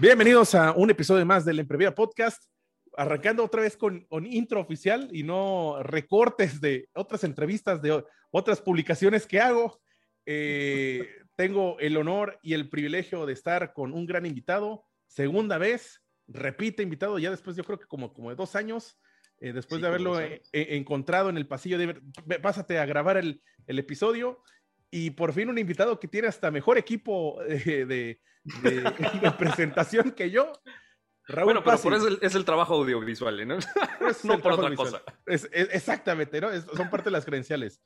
Bienvenidos 0.00 0.54
a 0.54 0.72
un 0.72 0.88
episodio 0.88 1.26
más 1.26 1.44
del 1.44 1.58
Emprevia 1.58 1.94
Podcast. 1.94 2.42
Arrancando 2.96 3.44
otra 3.44 3.60
vez 3.60 3.76
con, 3.76 4.06
con 4.06 4.24
intro 4.24 4.58
oficial 4.58 5.10
y 5.12 5.24
no 5.24 5.82
recortes 5.82 6.58
de 6.58 6.88
otras 6.94 7.22
entrevistas, 7.22 7.82
de 7.82 8.02
otras 8.30 8.62
publicaciones 8.62 9.26
que 9.26 9.40
hago. 9.40 9.78
Eh, 10.24 11.06
tengo 11.36 11.78
el 11.80 11.98
honor 11.98 12.38
y 12.42 12.54
el 12.54 12.70
privilegio 12.70 13.26
de 13.26 13.34
estar 13.34 13.74
con 13.74 13.92
un 13.92 14.06
gran 14.06 14.24
invitado, 14.24 14.86
segunda 15.06 15.58
vez, 15.58 16.00
repite 16.26 16.82
invitado 16.82 17.18
ya 17.18 17.30
después 17.30 17.54
yo 17.54 17.64
creo 17.64 17.78
que 17.78 17.86
como, 17.86 18.14
como 18.14 18.30
de 18.30 18.36
dos 18.36 18.56
años, 18.56 18.98
eh, 19.38 19.52
después 19.52 19.80
Sí, 19.80 19.82
de 19.82 19.88
haberlo 19.88 20.18
eh, 20.18 20.40
eh, 20.54 20.68
encontrado 20.70 21.28
en 21.28 21.36
el 21.36 21.46
pasillo 21.46 21.76
de, 21.76 22.00
"Ve, 22.24 22.40
pásate 22.40 22.78
a 22.78 22.86
grabar 22.86 23.18
el, 23.18 23.42
el 23.66 23.78
episodio 23.78 24.42
y 24.90 25.10
por 25.10 25.32
fin 25.32 25.48
un 25.48 25.58
invitado 25.58 25.98
que 26.00 26.08
tiene 26.08 26.28
hasta 26.28 26.50
mejor 26.50 26.78
equipo 26.78 27.40
eh, 27.42 27.84
de, 27.86 28.20
de- 28.62 28.82
de 29.22 29.30
presentación 29.38 30.10
que 30.12 30.30
yo. 30.30 30.52
Raúl 31.26 31.44
Bueno, 31.44 31.60
pero 31.62 31.72
Pasi. 31.76 31.82
por 31.84 31.94
eso 31.94 32.08
es 32.08 32.14
el, 32.14 32.18
es 32.26 32.34
el 32.34 32.44
trabajo 32.44 32.74
audiovisual, 32.74 33.46
¿no? 33.46 33.58
Es 34.10 34.24
no 34.24 34.40
por 34.40 34.52
otra 34.52 34.68
visual. 34.70 34.90
cosa. 34.90 35.02
Es- 35.26 35.48
exactamente, 35.52 36.40
¿no? 36.40 36.48
Son 36.76 36.90
parte 36.90 37.04
de 37.04 37.12
las 37.12 37.24
credenciales. 37.24 37.80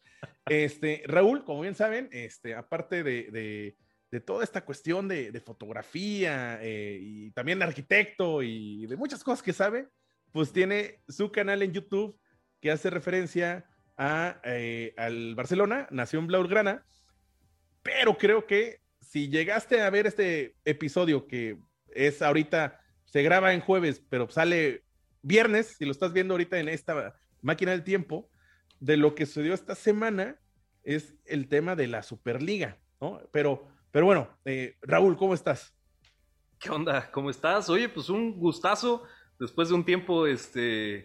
Este, 0.47 1.03
Raúl, 1.07 1.45
como 1.45 1.61
bien 1.63 1.75
saben, 1.75 2.09
este, 2.13 2.55
aparte 2.55 3.03
de, 3.03 3.31
de- 3.31 3.77
de 4.11 4.21
toda 4.21 4.45
esta 4.45 4.65
cuestión 4.65 5.09
de, 5.09 5.33
de 5.33 5.41
fotografía 5.41 6.59
eh, 6.63 6.99
y 7.03 7.31
también 7.33 7.61
arquitecto 7.63 8.43
y 8.45 8.87
de 8.87 8.97
muchas 8.97 9.25
cosas 9.25 9.43
que 9.43 9.53
sabe, 9.53 9.89
pues 10.31 10.53
tiene 10.53 11.03
su 11.09 11.33
canal 11.33 11.63
en 11.63 11.73
YouTube 11.73 12.17
que 12.61 12.71
hace 12.71 12.91
referencia 12.91 13.67
a, 13.97 14.41
eh, 14.45 14.95
al 14.97 15.35
Barcelona, 15.35 15.87
nació 15.91 16.19
en 16.19 16.27
Blaugrana, 16.27 16.85
pero 17.83 18.17
creo 18.17 18.47
que 18.47 18.81
si 19.01 19.29
llegaste 19.29 19.81
a 19.83 19.91
ver 19.91 20.07
este 20.07 20.57
episodio 20.65 21.27
que 21.27 21.59
es 21.89 22.23
ahorita, 22.23 22.81
se 23.05 23.23
graba 23.23 23.55
en 23.55 23.61
jueves, 23.61 24.03
pero 24.09 24.29
sale 24.29 24.83
viernes, 25.23 25.77
si 25.79 25.85
lo 25.85 25.93
estás 25.93 26.13
viendo 26.13 26.35
ahorita 26.35 26.59
en 26.59 26.69
esta 26.69 27.15
máquina 27.41 27.71
del 27.71 27.85
tiempo, 27.85 28.29
de 28.81 28.97
lo 28.97 29.15
que 29.15 29.27
sucedió 29.27 29.55
esta 29.55 29.75
semana 29.75 30.39
es 30.83 31.15
el 31.25 31.49
tema 31.49 31.77
de 31.77 31.87
la 31.87 32.03
Superliga, 32.03 32.79
¿no? 33.01 33.21
Pero, 33.33 33.69
pero 33.91 34.07
bueno, 34.07 34.29
eh, 34.45 34.77
Raúl, 34.83 35.17
¿cómo 35.17 35.35
estás? 35.35 35.75
¿Qué 36.59 36.71
onda? 36.71 37.11
¿Cómo 37.11 37.31
estás? 37.31 37.69
Oye, 37.71 37.89
pues 37.89 38.09
un 38.09 38.39
gustazo 38.39 39.05
después 39.39 39.69
de 39.69 39.75
un 39.75 39.85
tiempo 39.85 40.27
este 40.27 41.05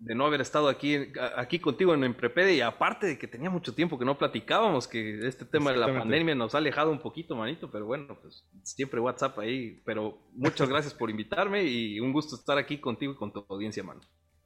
de 0.00 0.14
no 0.14 0.26
haber 0.26 0.40
estado 0.40 0.68
aquí, 0.68 0.96
aquí 1.36 1.58
contigo 1.58 1.92
en 1.92 2.04
Emprepedia 2.04 2.54
y 2.54 2.60
aparte 2.62 3.06
de 3.06 3.18
que 3.18 3.28
tenía 3.28 3.50
mucho 3.50 3.74
tiempo 3.74 3.98
que 3.98 4.06
no 4.06 4.16
platicábamos, 4.16 4.88
que 4.88 5.18
este 5.26 5.44
tema 5.44 5.72
de 5.72 5.76
la 5.76 5.86
pandemia 5.86 6.34
nos 6.34 6.54
ha 6.54 6.58
alejado 6.58 6.90
un 6.90 7.00
poquito, 7.00 7.36
manito, 7.36 7.70
pero 7.70 7.84
bueno, 7.84 8.18
pues 8.20 8.46
siempre 8.62 8.98
WhatsApp 8.98 9.38
ahí, 9.38 9.82
pero 9.84 10.18
muchas 10.32 10.70
gracias 10.70 10.94
por 10.94 11.10
invitarme 11.10 11.64
y 11.64 12.00
un 12.00 12.14
gusto 12.14 12.34
estar 12.34 12.56
aquí 12.56 12.78
contigo 12.78 13.12
y 13.12 13.16
con 13.16 13.30
tu 13.30 13.44
audiencia, 13.46 13.82
mano. 13.82 14.00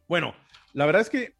Bueno, 0.09 0.35
la 0.73 0.87
verdad 0.87 1.03
es 1.03 1.11
que 1.11 1.37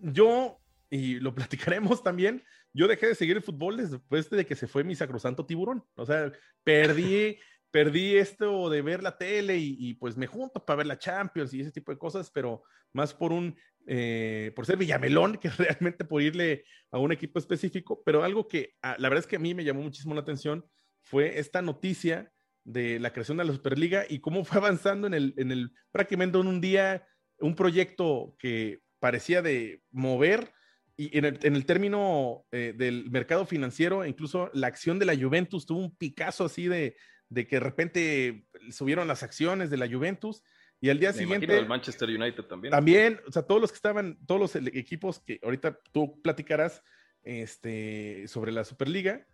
yo, 0.00 0.58
y 0.90 1.18
lo 1.18 1.34
platicaremos 1.34 2.02
también, 2.02 2.44
yo 2.74 2.86
dejé 2.86 3.06
de 3.06 3.14
seguir 3.14 3.38
el 3.38 3.42
fútbol 3.42 3.78
después 3.78 4.28
de 4.28 4.44
que 4.44 4.54
se 4.54 4.66
fue 4.66 4.84
mi 4.84 4.94
sacrosanto 4.94 5.46
tiburón. 5.46 5.82
O 5.94 6.04
sea, 6.04 6.30
perdí, 6.62 7.38
perdí 7.70 8.16
esto 8.16 8.68
de 8.68 8.82
ver 8.82 9.02
la 9.02 9.16
tele 9.16 9.56
y, 9.56 9.74
y, 9.78 9.94
pues 9.94 10.18
me 10.18 10.26
junto 10.26 10.62
para 10.62 10.76
ver 10.76 10.86
la 10.86 10.98
Champions 10.98 11.54
y 11.54 11.62
ese 11.62 11.72
tipo 11.72 11.90
de 11.90 11.98
cosas, 11.98 12.30
pero 12.30 12.62
más 12.96 13.14
por 13.14 13.32
un, 13.32 13.56
eh, 13.86 14.52
por 14.56 14.66
ser 14.66 14.76
Villamelón 14.76 15.36
que 15.36 15.48
realmente 15.50 16.04
por 16.04 16.22
irle 16.22 16.64
a 16.90 16.98
un 16.98 17.12
equipo 17.12 17.38
específico, 17.38 18.02
pero 18.04 18.24
algo 18.24 18.48
que 18.48 18.74
ah, 18.82 18.96
la 18.98 19.08
verdad 19.08 19.24
es 19.24 19.28
que 19.28 19.36
a 19.36 19.40
mí 19.40 19.54
me 19.54 19.64
llamó 19.64 19.82
muchísimo 19.82 20.14
la 20.14 20.22
atención 20.22 20.64
fue 21.02 21.38
esta 21.38 21.62
noticia 21.62 22.32
de 22.64 22.98
la 22.98 23.12
creación 23.12 23.36
de 23.36 23.44
la 23.44 23.52
Superliga 23.52 24.04
y 24.08 24.18
cómo 24.18 24.44
fue 24.44 24.58
avanzando 24.58 25.06
en 25.06 25.14
el, 25.14 25.34
en 25.36 25.52
el 25.52 25.70
prácticamente 25.92 26.38
en 26.38 26.48
un 26.48 26.60
día 26.60 27.06
un 27.38 27.54
proyecto 27.54 28.34
que 28.38 28.80
parecía 28.98 29.42
de 29.42 29.82
mover 29.92 30.52
y 30.96 31.16
en 31.16 31.26
el, 31.26 31.38
en 31.42 31.54
el 31.54 31.66
término 31.66 32.46
eh, 32.50 32.72
del 32.74 33.10
mercado 33.10 33.44
financiero, 33.44 34.06
incluso 34.06 34.50
la 34.54 34.66
acción 34.66 34.98
de 34.98 35.04
la 35.04 35.14
Juventus 35.14 35.66
tuvo 35.66 35.80
un 35.80 35.94
picazo 35.94 36.46
así 36.46 36.68
de, 36.68 36.96
de 37.28 37.46
que 37.46 37.56
de 37.56 37.60
repente 37.60 38.46
subieron 38.70 39.06
las 39.06 39.22
acciones 39.22 39.68
de 39.70 39.76
la 39.76 39.88
Juventus 39.88 40.42
y 40.80 40.90
al 40.90 40.98
día 40.98 41.10
Me 41.12 41.18
siguiente 41.18 41.46
del 41.46 41.66
Manchester 41.66 42.08
United 42.08 42.44
también. 42.44 42.70
también, 42.70 43.20
o 43.26 43.32
sea, 43.32 43.42
todos 43.42 43.60
los 43.60 43.70
que 43.70 43.76
estaban, 43.76 44.18
todos 44.26 44.40
los 44.40 44.56
equipos 44.56 45.20
que 45.20 45.40
ahorita 45.42 45.78
tú 45.92 46.20
platicarás 46.22 46.82
este, 47.22 48.28
sobre 48.28 48.52
la 48.52 48.64
Superliga, 48.64 49.26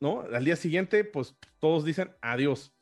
¿no? 0.00 0.22
Al 0.22 0.44
día 0.44 0.56
siguiente, 0.56 1.04
pues 1.04 1.36
todos 1.58 1.84
dicen 1.84 2.12
adiós. 2.20 2.74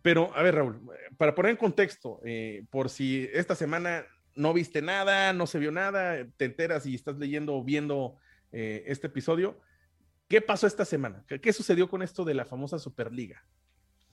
Pero, 0.00 0.34
a 0.34 0.42
ver, 0.42 0.54
Raúl, 0.54 0.80
para 1.18 1.34
poner 1.34 1.50
en 1.50 1.56
contexto, 1.56 2.20
eh, 2.24 2.64
por 2.70 2.88
si 2.88 3.28
esta 3.32 3.54
semana 3.54 4.06
no 4.34 4.54
viste 4.54 4.80
nada, 4.80 5.32
no 5.34 5.46
se 5.46 5.58
vio 5.58 5.70
nada, 5.70 6.26
te 6.36 6.46
enteras 6.46 6.86
y 6.86 6.94
estás 6.94 7.18
leyendo 7.18 7.54
o 7.54 7.62
viendo 7.62 8.16
eh, 8.50 8.84
este 8.86 9.08
episodio, 9.08 9.60
¿qué 10.28 10.40
pasó 10.40 10.66
esta 10.66 10.86
semana? 10.86 11.24
¿Qué, 11.28 11.40
qué 11.40 11.52
sucedió 11.52 11.88
con 11.88 12.02
esto 12.02 12.24
de 12.24 12.34
la 12.34 12.46
famosa 12.46 12.78
Superliga? 12.78 13.44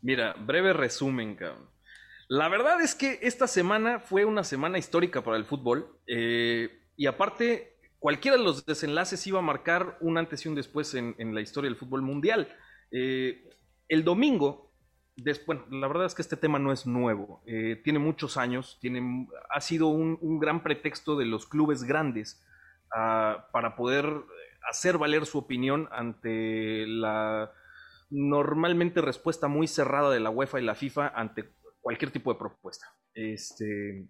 Mira, 0.01 0.33
breve 0.33 0.73
resumen, 0.73 1.35
cabrón. 1.35 1.69
La 2.29 2.47
verdad 2.47 2.79
es 2.81 2.93
que 2.93 3.17
esta 3.23 3.47
semana 3.47 3.99
fue 3.99 4.23
una 4.23 4.43
semana 4.43 4.77
histórica 4.77 5.23
para 5.23 5.37
el 5.37 5.45
fútbol. 5.45 5.99
eh, 6.07 6.69
y 6.95 7.07
aparte, 7.07 7.77
cualquiera 7.97 8.37
de 8.37 8.43
los 8.43 8.65
desenlaces 8.65 9.25
iba 9.25 9.39
a 9.39 9.41
marcar 9.41 9.97
un 10.01 10.17
antes 10.17 10.45
y 10.45 10.49
un 10.49 10.55
después 10.55 10.93
en, 10.95 11.15
la 11.33 11.41
historia 11.41 11.69
del 11.69 11.77
fútbol 11.77 12.01
mundial. 12.01 12.49
Eh, 12.91 13.49
el 13.87 14.03
domingo, 14.03 14.71
des- 15.15 15.43
bueno, 15.45 15.65
la 15.71 15.87
verdad 15.87 16.05
es 16.05 16.13
que 16.15 16.21
este 16.21 16.37
tema 16.37 16.59
no 16.59 16.71
es 16.73 16.85
nuevo. 16.85 17.41
eh, 17.47 17.81
tiene 17.83 17.99
muchos 17.99 18.37
años. 18.37 18.77
Tiene, 18.81 19.27
ha 19.49 19.61
sido 19.61 19.87
un, 19.87 20.17
un 20.21 20.39
gran 20.39 20.61
pretexto 20.61 21.17
de 21.17 21.25
los 21.25 21.47
clubes 21.47 21.83
grandes 21.83 22.43
ah, 22.93 23.47
para 23.53 23.75
poder 23.75 24.05
hacer 24.69 24.97
valer 24.97 25.25
su 25.25 25.37
opinión 25.39 25.87
ante 25.91 26.85
la 26.85 27.51
normalmente 28.11 29.01
respuesta 29.01 29.47
muy 29.47 29.67
cerrada 29.67 30.09
de 30.11 30.19
la 30.19 30.29
UEFA 30.31 30.59
y 30.59 30.65
la 30.65 30.75
FIFA 30.75 31.09
ante 31.09 31.49
cualquier 31.89 32.11
tipo 32.11 32.31
de 32.31 32.37
propuesta. 32.37 32.85
Este, 33.15 34.07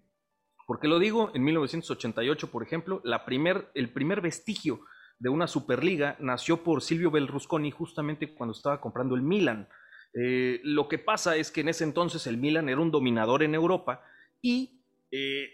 ¿Por 0.66 0.80
qué 0.80 0.86
lo 0.86 0.98
digo? 0.98 1.30
En 1.32 1.42
1988, 1.42 2.50
por 2.50 2.62
ejemplo, 2.62 3.00
la 3.04 3.24
primer, 3.24 3.70
el 3.72 3.90
primer 3.90 4.20
vestigio 4.20 4.80
de 5.18 5.30
una 5.30 5.46
Superliga 5.46 6.14
nació 6.20 6.62
por 6.62 6.82
Silvio 6.82 7.10
Berlusconi 7.10 7.70
justamente 7.70 8.34
cuando 8.34 8.52
estaba 8.52 8.82
comprando 8.82 9.14
el 9.14 9.22
Milan. 9.22 9.66
Eh, 10.12 10.60
lo 10.62 10.88
que 10.88 10.98
pasa 10.98 11.36
es 11.36 11.50
que 11.50 11.62
en 11.62 11.70
ese 11.70 11.84
entonces 11.84 12.26
el 12.26 12.36
Milan 12.36 12.68
era 12.68 12.82
un 12.82 12.90
dominador 12.90 13.42
en 13.42 13.54
Europa 13.54 14.04
y 14.42 14.82
eh, 15.10 15.48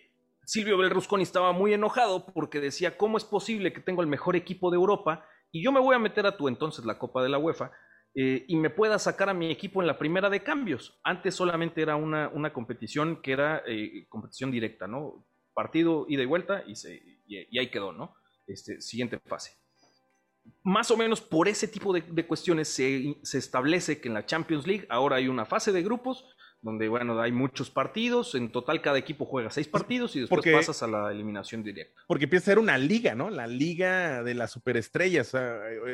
Silvio 0.45 0.79
Berlusconi 0.79 1.23
estaba 1.23 1.53
muy 1.53 1.75
enojado 1.75 2.27
porque 2.27 2.59
decía, 2.59 2.97
¿cómo 2.97 3.19
es 3.19 3.25
posible 3.25 3.73
que 3.73 3.81
tengo 3.81 4.03
el 4.03 4.09
mejor 4.09 4.35
equipo 4.35 4.73
de 4.73 4.79
Europa 4.79 5.25
y 5.53 5.63
yo 5.63 5.71
me 5.71 5.79
voy 5.79 5.95
a 5.95 6.01
meter 6.01 6.27
a 6.27 6.37
tu 6.37 6.49
entonces 6.49 6.85
la 6.85 6.99
Copa 6.99 7.23
de 7.23 7.29
la 7.29 7.39
UEFA 7.39 7.71
eh, 8.17 8.45
y 8.49 8.57
me 8.57 8.71
pueda 8.71 8.99
sacar 8.99 9.29
a 9.29 9.35
mi 9.35 9.51
equipo 9.51 9.83
en 9.83 9.87
la 9.87 9.99
primera 9.99 10.31
de 10.31 10.43
cambios? 10.43 10.99
Antes 11.05 11.35
solamente 11.35 11.83
era 11.83 11.97
una, 11.97 12.29
una 12.31 12.53
competición 12.53 13.21
que 13.21 13.33
era 13.33 13.63
eh, 13.67 14.07
competición 14.09 14.51
directa, 14.51 14.87
¿no? 14.87 15.27
Partido 15.53 16.07
ida 16.09 16.23
y 16.23 16.27
vuelta 16.27 16.65
y, 16.67 16.77
se, 16.77 16.97
y, 17.27 17.47
y 17.51 17.59
ahí 17.59 17.71
quedó, 17.71 17.93
¿no? 17.93 18.15
Este, 18.47 18.81
siguiente 18.81 19.19
fase 19.21 19.53
más 20.63 20.91
o 20.91 20.97
menos 20.97 21.21
por 21.21 21.49
ese 21.49 21.69
tipo 21.69 21.93
de, 21.93 22.03
de 22.03 22.27
cuestiones 22.27 22.69
se, 22.69 23.17
se, 23.23 23.39
establece 23.39 24.01
que 24.01 24.09
en 24.09 24.15
la 24.15 24.27
Champions 24.27 24.67
League 24.67 24.87
ahora 24.89 25.17
hay 25.17 25.29
una 25.29 25.45
fase 25.45 25.73
de 25.73 25.83
grupos 25.83 26.25
donde, 26.67 26.89
bueno, 26.89 27.21
hay 27.21 27.31
muchos 27.31 27.71
partidos, 27.71 28.35
en 28.35 28.51
total 28.51 28.83
cada 28.83 28.99
equipo 28.99 29.25
juega 29.25 29.51
seis 29.51 29.69
partidos 29.69 30.17
y 30.17 30.21
después 30.21 30.39
Porque- 30.39 30.53
pasas 30.53 30.83
a 30.83 30.89
la 30.89 31.13
eliminación 31.13 31.63
directa. 31.63 32.03
Porque 32.09 32.25
empieza 32.25 32.43
a 32.51 32.53
ser 32.53 32.59
una 32.59 32.77
liga, 32.77 33.15
¿no? 33.15 33.31
La 33.31 33.47
liga 33.47 34.25
de 34.25 34.35
las 34.35 34.51
superestrellas, 34.51 35.33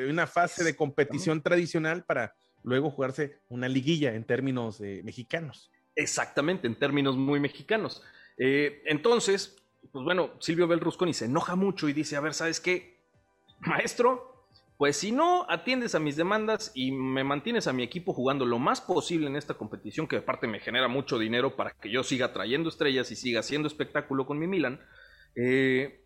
una 0.09 0.27
fase 0.27 0.65
de 0.65 0.75
competición 0.75 1.43
tradicional 1.43 2.05
para 2.05 2.35
luego 2.65 2.91
jugarse 2.91 3.37
una 3.51 3.69
liguilla 3.69 4.15
en 4.15 4.25
términos 4.25 4.81
eh, 4.81 5.03
mexicanos. 5.05 5.71
Exactamente, 5.95 6.67
en 6.67 6.75
términos 6.79 7.19
muy 7.19 7.39
mexicanos. 7.39 8.03
Eh, 8.39 8.83
entonces, 8.87 9.63
pues 9.93 10.03
bueno, 10.07 10.31
Silvio 10.41 10.67
Belrusconi 10.67 11.13
se 11.13 11.27
enoja 11.27 11.55
mucho 11.55 11.87
y 11.87 11.93
dice, 11.93 12.17
a 12.17 12.21
ver, 12.21 12.33
¿sabes 12.33 12.61
qué? 12.61 12.97
Maestro, 13.61 14.32
pues 14.77 14.97
si 14.97 15.13
no 15.13 15.47
atiendes 15.49 15.95
a 15.95 16.01
mis 16.01 16.17
demandas 16.17 16.73
y 16.75 16.93
me 16.93 17.25
mantienes 17.25 17.67
a 17.67 17.73
mi 17.73 17.83
equipo 17.83 18.13
jugando 18.13 18.45
lo 18.47 18.59
más 18.59 18.81
posible 18.81 19.29
en 19.29 19.37
esta 19.37 19.55
competición, 19.55 20.09
que 20.09 20.17
aparte 20.17 20.47
me 20.47 20.61
genera 20.61 20.89
mucho 20.89 21.19
dinero 21.19 21.55
para 21.57 21.71
que 21.73 21.91
yo 21.91 22.03
siga 22.03 22.33
trayendo 22.33 22.69
estrellas 22.69 23.11
y 23.11 23.17
siga 23.17 23.41
haciendo 23.41 23.69
espectáculo 23.69 24.27
con 24.27 24.39
mi 24.39 24.47
Milan, 24.47 24.81
eh, 25.37 26.05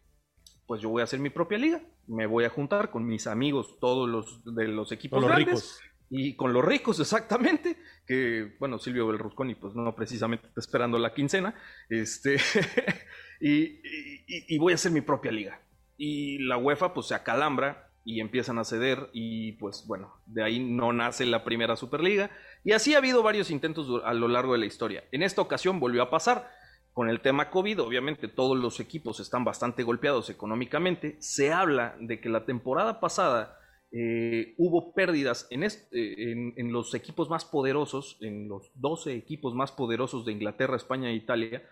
pues 0.66 0.80
yo 0.80 0.90
voy 0.90 1.00
a 1.00 1.04
hacer 1.04 1.20
mi 1.20 1.30
propia 1.30 1.58
liga. 1.58 1.80
Me 2.06 2.26
voy 2.26 2.44
a 2.44 2.50
juntar 2.50 2.90
con 2.90 3.06
mis 3.06 3.26
amigos, 3.26 3.78
todos 3.80 4.08
los 4.08 4.44
de 4.54 4.68
los 4.68 4.92
equipos 4.92 5.20
los 5.20 5.28
grandes, 5.28 5.46
ricos. 5.46 5.80
Y 6.10 6.36
con 6.36 6.52
los 6.52 6.64
ricos, 6.64 7.00
exactamente. 7.00 7.76
Que, 8.06 8.56
bueno, 8.58 8.78
Silvio 8.78 9.06
Berlusconi, 9.06 9.54
pues 9.54 9.74
no 9.74 9.94
precisamente 9.94 10.48
está 10.48 10.60
esperando 10.60 10.98
la 10.98 11.14
quincena. 11.14 11.54
Este, 11.88 12.36
y, 13.40 13.62
y, 13.62 14.24
y, 14.26 14.58
voy 14.58 14.72
a 14.72 14.76
hacer 14.76 14.92
mi 14.92 15.00
propia 15.00 15.32
liga. 15.32 15.60
Y 15.96 16.38
la 16.40 16.58
UEFA, 16.58 16.92
pues 16.92 17.06
se 17.06 17.14
acalambra 17.14 17.85
y 18.06 18.20
empiezan 18.20 18.58
a 18.58 18.64
ceder 18.64 19.10
y 19.12 19.52
pues 19.52 19.84
bueno, 19.88 20.14
de 20.26 20.44
ahí 20.44 20.60
no 20.60 20.92
nace 20.92 21.26
la 21.26 21.42
primera 21.42 21.74
Superliga 21.74 22.30
y 22.62 22.70
así 22.70 22.94
ha 22.94 22.98
habido 22.98 23.20
varios 23.20 23.50
intentos 23.50 24.00
a 24.04 24.14
lo 24.14 24.28
largo 24.28 24.52
de 24.52 24.60
la 24.60 24.66
historia. 24.66 25.02
En 25.10 25.24
esta 25.24 25.42
ocasión 25.42 25.80
volvió 25.80 26.02
a 26.02 26.08
pasar 26.08 26.48
con 26.92 27.10
el 27.10 27.20
tema 27.20 27.50
COVID, 27.50 27.80
obviamente 27.80 28.28
todos 28.28 28.56
los 28.56 28.78
equipos 28.78 29.18
están 29.18 29.44
bastante 29.44 29.82
golpeados 29.82 30.30
económicamente, 30.30 31.16
se 31.18 31.52
habla 31.52 31.96
de 31.98 32.20
que 32.20 32.28
la 32.28 32.46
temporada 32.46 33.00
pasada 33.00 33.58
eh, 33.90 34.54
hubo 34.56 34.94
pérdidas 34.94 35.48
en, 35.50 35.64
este, 35.64 36.30
en, 36.30 36.54
en, 36.56 36.72
los 36.72 36.94
equipos 36.94 37.28
más 37.28 37.44
poderosos, 37.44 38.18
en 38.20 38.48
los 38.48 38.70
12 38.76 39.14
equipos 39.14 39.52
más 39.52 39.72
poderosos 39.72 40.24
de 40.24 40.32
Inglaterra, 40.32 40.76
España 40.76 41.10
e 41.10 41.14
Italia, 41.14 41.64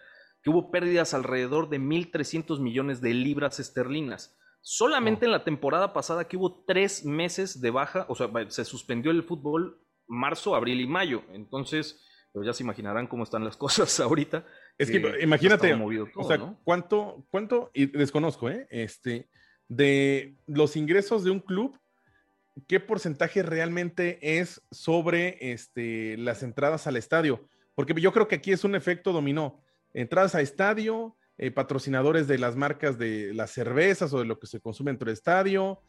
que 0.43 0.51
hubo 0.51 0.73
pérdidas 0.73 1.15
alrededor 1.15 1.69
de 1.69 1.79
1.300 1.79 2.59
millones 2.59 3.01
de 3.01 3.15
libras 3.15 3.61
esterlinas. 3.61 4.37
Solamente 4.67 5.27
en 5.27 5.33
la 5.33 5.45
temporada 5.45 5.93
pasada 5.93 6.27
que 6.27 6.39
hubo 6.39 6.65
tres 6.65 7.05
meses 7.05 7.61
de 7.61 7.71
baja, 7.71 8.07
o 8.09 8.15
sea, 8.15 8.31
se 8.49 8.65
suspendió 8.65 9.11
el 9.11 9.23
fútbol 9.23 9.79
marzo, 10.07 10.55
abril 10.55 10.81
y 10.81 10.87
mayo. 10.87 11.23
Entonces, 11.35 12.03
pues 12.33 12.47
ya 12.47 12.55
se 12.55 12.63
imaginarán 12.63 13.07
cómo 13.07 13.25
están 13.25 13.45
las 13.45 13.57
cosas 13.59 14.01
ahorita. 14.01 14.47
Es 14.79 14.91
que 14.91 14.97
eh, 14.97 15.23
imagínate, 15.23 15.69
todo, 15.69 16.09
o 16.17 16.25
sea, 16.27 16.39
¿no? 16.39 16.59
cuánto, 16.65 17.27
cuánto, 17.31 17.71
y 17.75 17.85
desconozco, 17.85 18.49
¿eh? 18.49 18.67
Este, 18.71 19.29
de 19.69 20.39
los 20.47 20.77
ingresos 20.77 21.25
de 21.25 21.31
un 21.31 21.41
club, 21.41 21.79
¿qué 22.67 22.81
porcentaje 22.81 23.43
realmente 23.43 24.39
es 24.39 24.63
sobre 24.71 25.53
este, 25.53 26.17
las 26.17 26.43
entradas 26.43 26.87
al 26.87 26.97
estadio? 26.97 27.47
Porque 27.75 27.93
yo 28.01 28.13
creo 28.13 28.29
que 28.29 28.37
aquí 28.37 28.51
es 28.53 28.65
un 28.65 28.77
efecto 28.77 29.13
dominó. 29.13 29.63
Entradas 29.93 30.35
a 30.35 30.41
estadio, 30.41 31.19
eh, 31.39 31.51
patrocinadores 31.51 32.29
de 32.29 32.39
las 32.39 32.57
marcas 32.57 32.99
de 32.99 33.33
las 33.35 33.51
cervezas 33.51 34.13
o 34.13 34.21
de 34.21 34.25
lo 34.25 34.39
que 34.39 34.47
se 34.47 34.61
consume 34.61 34.91
dentro 34.91 35.07
del 35.07 35.15
estadio. 35.15 35.81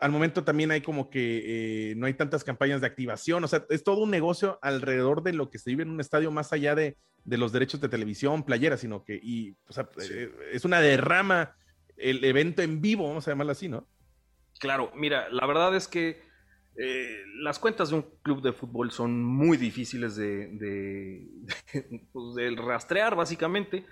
Al 0.00 0.10
momento 0.10 0.44
también 0.44 0.70
hay 0.70 0.80
como 0.80 1.10
que 1.10 1.90
eh, 1.90 1.94
no 1.96 2.06
hay 2.06 2.14
tantas 2.14 2.44
campañas 2.44 2.80
de 2.80 2.86
activación, 2.86 3.42
o 3.42 3.48
sea, 3.48 3.64
es 3.68 3.82
todo 3.82 4.02
un 4.02 4.10
negocio 4.10 4.58
alrededor 4.62 5.22
de 5.22 5.32
lo 5.32 5.50
que 5.50 5.58
se 5.58 5.70
vive 5.70 5.82
en 5.82 5.90
un 5.90 6.00
estadio 6.00 6.30
más 6.30 6.52
allá 6.52 6.74
de, 6.74 6.96
de 7.24 7.38
los 7.38 7.52
derechos 7.52 7.80
de 7.80 7.88
televisión, 7.88 8.44
playera, 8.44 8.76
sino 8.76 9.04
que 9.04 9.18
y, 9.22 9.56
o 9.68 9.72
sea, 9.72 9.88
sí. 9.98 10.12
eh, 10.14 10.32
es 10.52 10.64
una 10.64 10.80
derrama 10.80 11.56
el 11.96 12.24
evento 12.24 12.62
en 12.62 12.80
vivo, 12.80 13.08
vamos 13.08 13.26
a 13.26 13.32
llamarlo 13.32 13.52
así, 13.52 13.68
¿no? 13.68 13.88
Claro, 14.60 14.92
mira, 14.94 15.28
la 15.30 15.46
verdad 15.46 15.74
es 15.76 15.88
que 15.88 16.22
eh, 16.76 17.22
las 17.40 17.58
cuentas 17.58 17.90
de 17.90 17.96
un 17.96 18.06
club 18.22 18.40
de 18.40 18.52
fútbol 18.52 18.90
son 18.92 19.22
muy 19.22 19.56
difíciles 19.56 20.14
de, 20.16 20.48
de, 20.48 21.28
de, 21.72 22.06
pues 22.12 22.34
de 22.36 22.54
rastrear, 22.56 23.16
básicamente. 23.16 23.84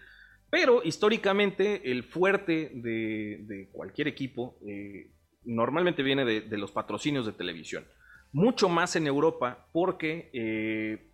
Pero 0.50 0.82
históricamente 0.84 1.90
el 1.90 2.04
fuerte 2.04 2.70
de, 2.74 3.68
cualquier 3.72 4.08
equipo 4.08 4.56
eh, 4.66 5.10
normalmente 5.44 6.02
viene 6.02 6.24
de, 6.24 6.56
los 6.56 6.70
patrocinios 6.70 7.26
de 7.26 7.32
televisión. 7.32 7.84
Mucho 8.32 8.68
más 8.68 8.96
en 8.96 9.06
Europa 9.06 9.66
porque, 9.72 10.30
eh, 10.32 11.10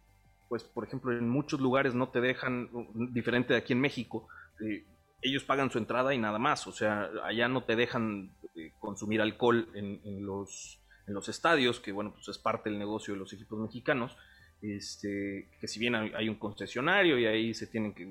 pues 0.49 0.65
por 0.65 0.85
ejemplo, 0.85 1.17
en 1.17 1.29
muchos 1.29 1.61
lugares 1.61 1.95
no 1.95 2.09
te 2.09 2.21
dejan, 2.21 2.69
diferente 3.13 3.55
de 3.55 3.61
aquí 3.61 3.73
en 3.73 3.81
México, 3.81 4.29
eh, 4.61 4.85
ellos 5.23 5.45
pagan 5.45 5.71
su 5.71 5.79
entrada 5.79 6.13
y 6.15 6.19
nada 6.19 6.39
más. 6.39 6.67
O 6.67 6.73
sea, 6.73 7.11
allá 7.25 7.49
no 7.49 7.65
te 7.65 7.77
dejan 7.77 8.33
consumir 8.81 9.23
alcohol 9.23 9.69
en, 9.75 10.27
los, 10.27 10.79
en 11.07 11.15
los 11.15 11.29
estadios, 11.29 11.81
que 11.81 11.93
bueno, 11.93 12.13
pues 12.13 12.29
es 12.29 12.39
parte 12.39 12.69
del 12.69 12.79
negocio 12.79 13.15
de 13.15 13.21
los 13.21 13.33
equipos 13.33 13.59
mexicanos. 13.59 14.17
Este, 14.61 15.49
que 15.61 15.67
si 15.67 15.81
bien 15.81 15.95
hay 15.95 16.29
un 16.29 16.37
concesionario 16.37 17.19
y 17.19 17.27
ahí 17.27 17.55
se 17.55 17.67
tienen 17.67 17.95
que 17.95 18.05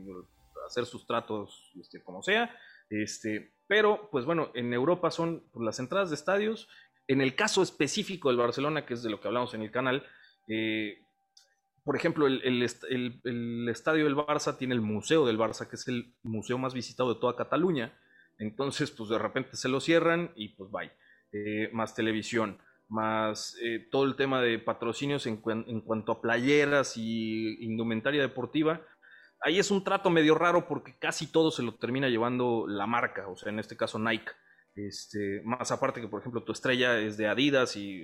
hacer 0.71 0.85
sus 0.85 1.05
tratos 1.05 1.71
este, 1.79 2.01
como 2.01 2.23
sea. 2.23 2.55
Este, 2.89 3.53
pero, 3.67 4.09
pues 4.11 4.25
bueno, 4.25 4.51
en 4.53 4.73
Europa 4.73 5.11
son 5.11 5.43
pues, 5.51 5.65
las 5.65 5.79
entradas 5.79 6.09
de 6.09 6.15
estadios. 6.15 6.67
En 7.07 7.21
el 7.21 7.35
caso 7.35 7.61
específico 7.61 8.29
del 8.29 8.37
Barcelona, 8.37 8.85
que 8.85 8.93
es 8.93 9.03
de 9.03 9.09
lo 9.09 9.19
que 9.21 9.27
hablamos 9.27 9.53
en 9.53 9.61
el 9.61 9.71
canal, 9.71 10.05
eh, 10.47 10.99
por 11.83 11.95
ejemplo, 11.95 12.27
el, 12.27 12.41
el, 12.43 13.69
estadio 13.69 14.05
del 14.05 14.15
Barça 14.15 14.57
tiene 14.57 14.75
el 14.75 14.81
Museo 14.81 15.25
del 15.25 15.37
Barça, 15.37 15.67
que 15.67 15.75
es 15.75 15.87
el 15.87 16.13
museo 16.21 16.57
más 16.57 16.73
visitado 16.73 17.13
de 17.13 17.19
toda 17.19 17.35
Cataluña. 17.35 17.97
Entonces, 18.37 18.91
pues 18.91 19.09
de 19.09 19.17
repente 19.17 19.55
se 19.55 19.69
lo 19.69 19.79
cierran 19.79 20.31
y 20.35 20.49
pues 20.49 20.69
bye. 20.69 20.91
Eh, 21.33 21.69
más 21.71 21.95
televisión, 21.95 22.57
más 22.89 23.55
eh, 23.61 23.87
todo 23.89 24.03
el 24.03 24.17
tema 24.17 24.41
de 24.41 24.59
patrocinios 24.59 25.25
en, 25.27 25.41
en 25.45 25.79
cuanto 25.79 26.11
a 26.11 26.21
playeras 26.21 26.97
y 26.97 27.63
indumentaria 27.63 28.21
deportiva 28.21 28.81
ahí 29.41 29.59
es 29.59 29.71
un 29.71 29.83
trato 29.83 30.09
medio 30.09 30.35
raro 30.35 30.67
porque 30.67 30.95
casi 30.97 31.27
todo 31.27 31.51
se 31.51 31.63
lo 31.63 31.75
termina 31.75 32.09
llevando 32.09 32.65
la 32.67 32.87
marca, 32.87 33.27
o 33.27 33.35
sea, 33.35 33.51
en 33.51 33.59
este 33.59 33.75
caso 33.75 33.99
Nike. 33.99 34.31
Este, 34.73 35.41
más 35.43 35.69
aparte 35.71 35.99
que, 35.99 36.07
por 36.07 36.21
ejemplo, 36.21 36.43
tu 36.43 36.53
estrella 36.53 36.97
es 36.97 37.17
de 37.17 37.27
Adidas 37.27 37.75
y 37.75 38.03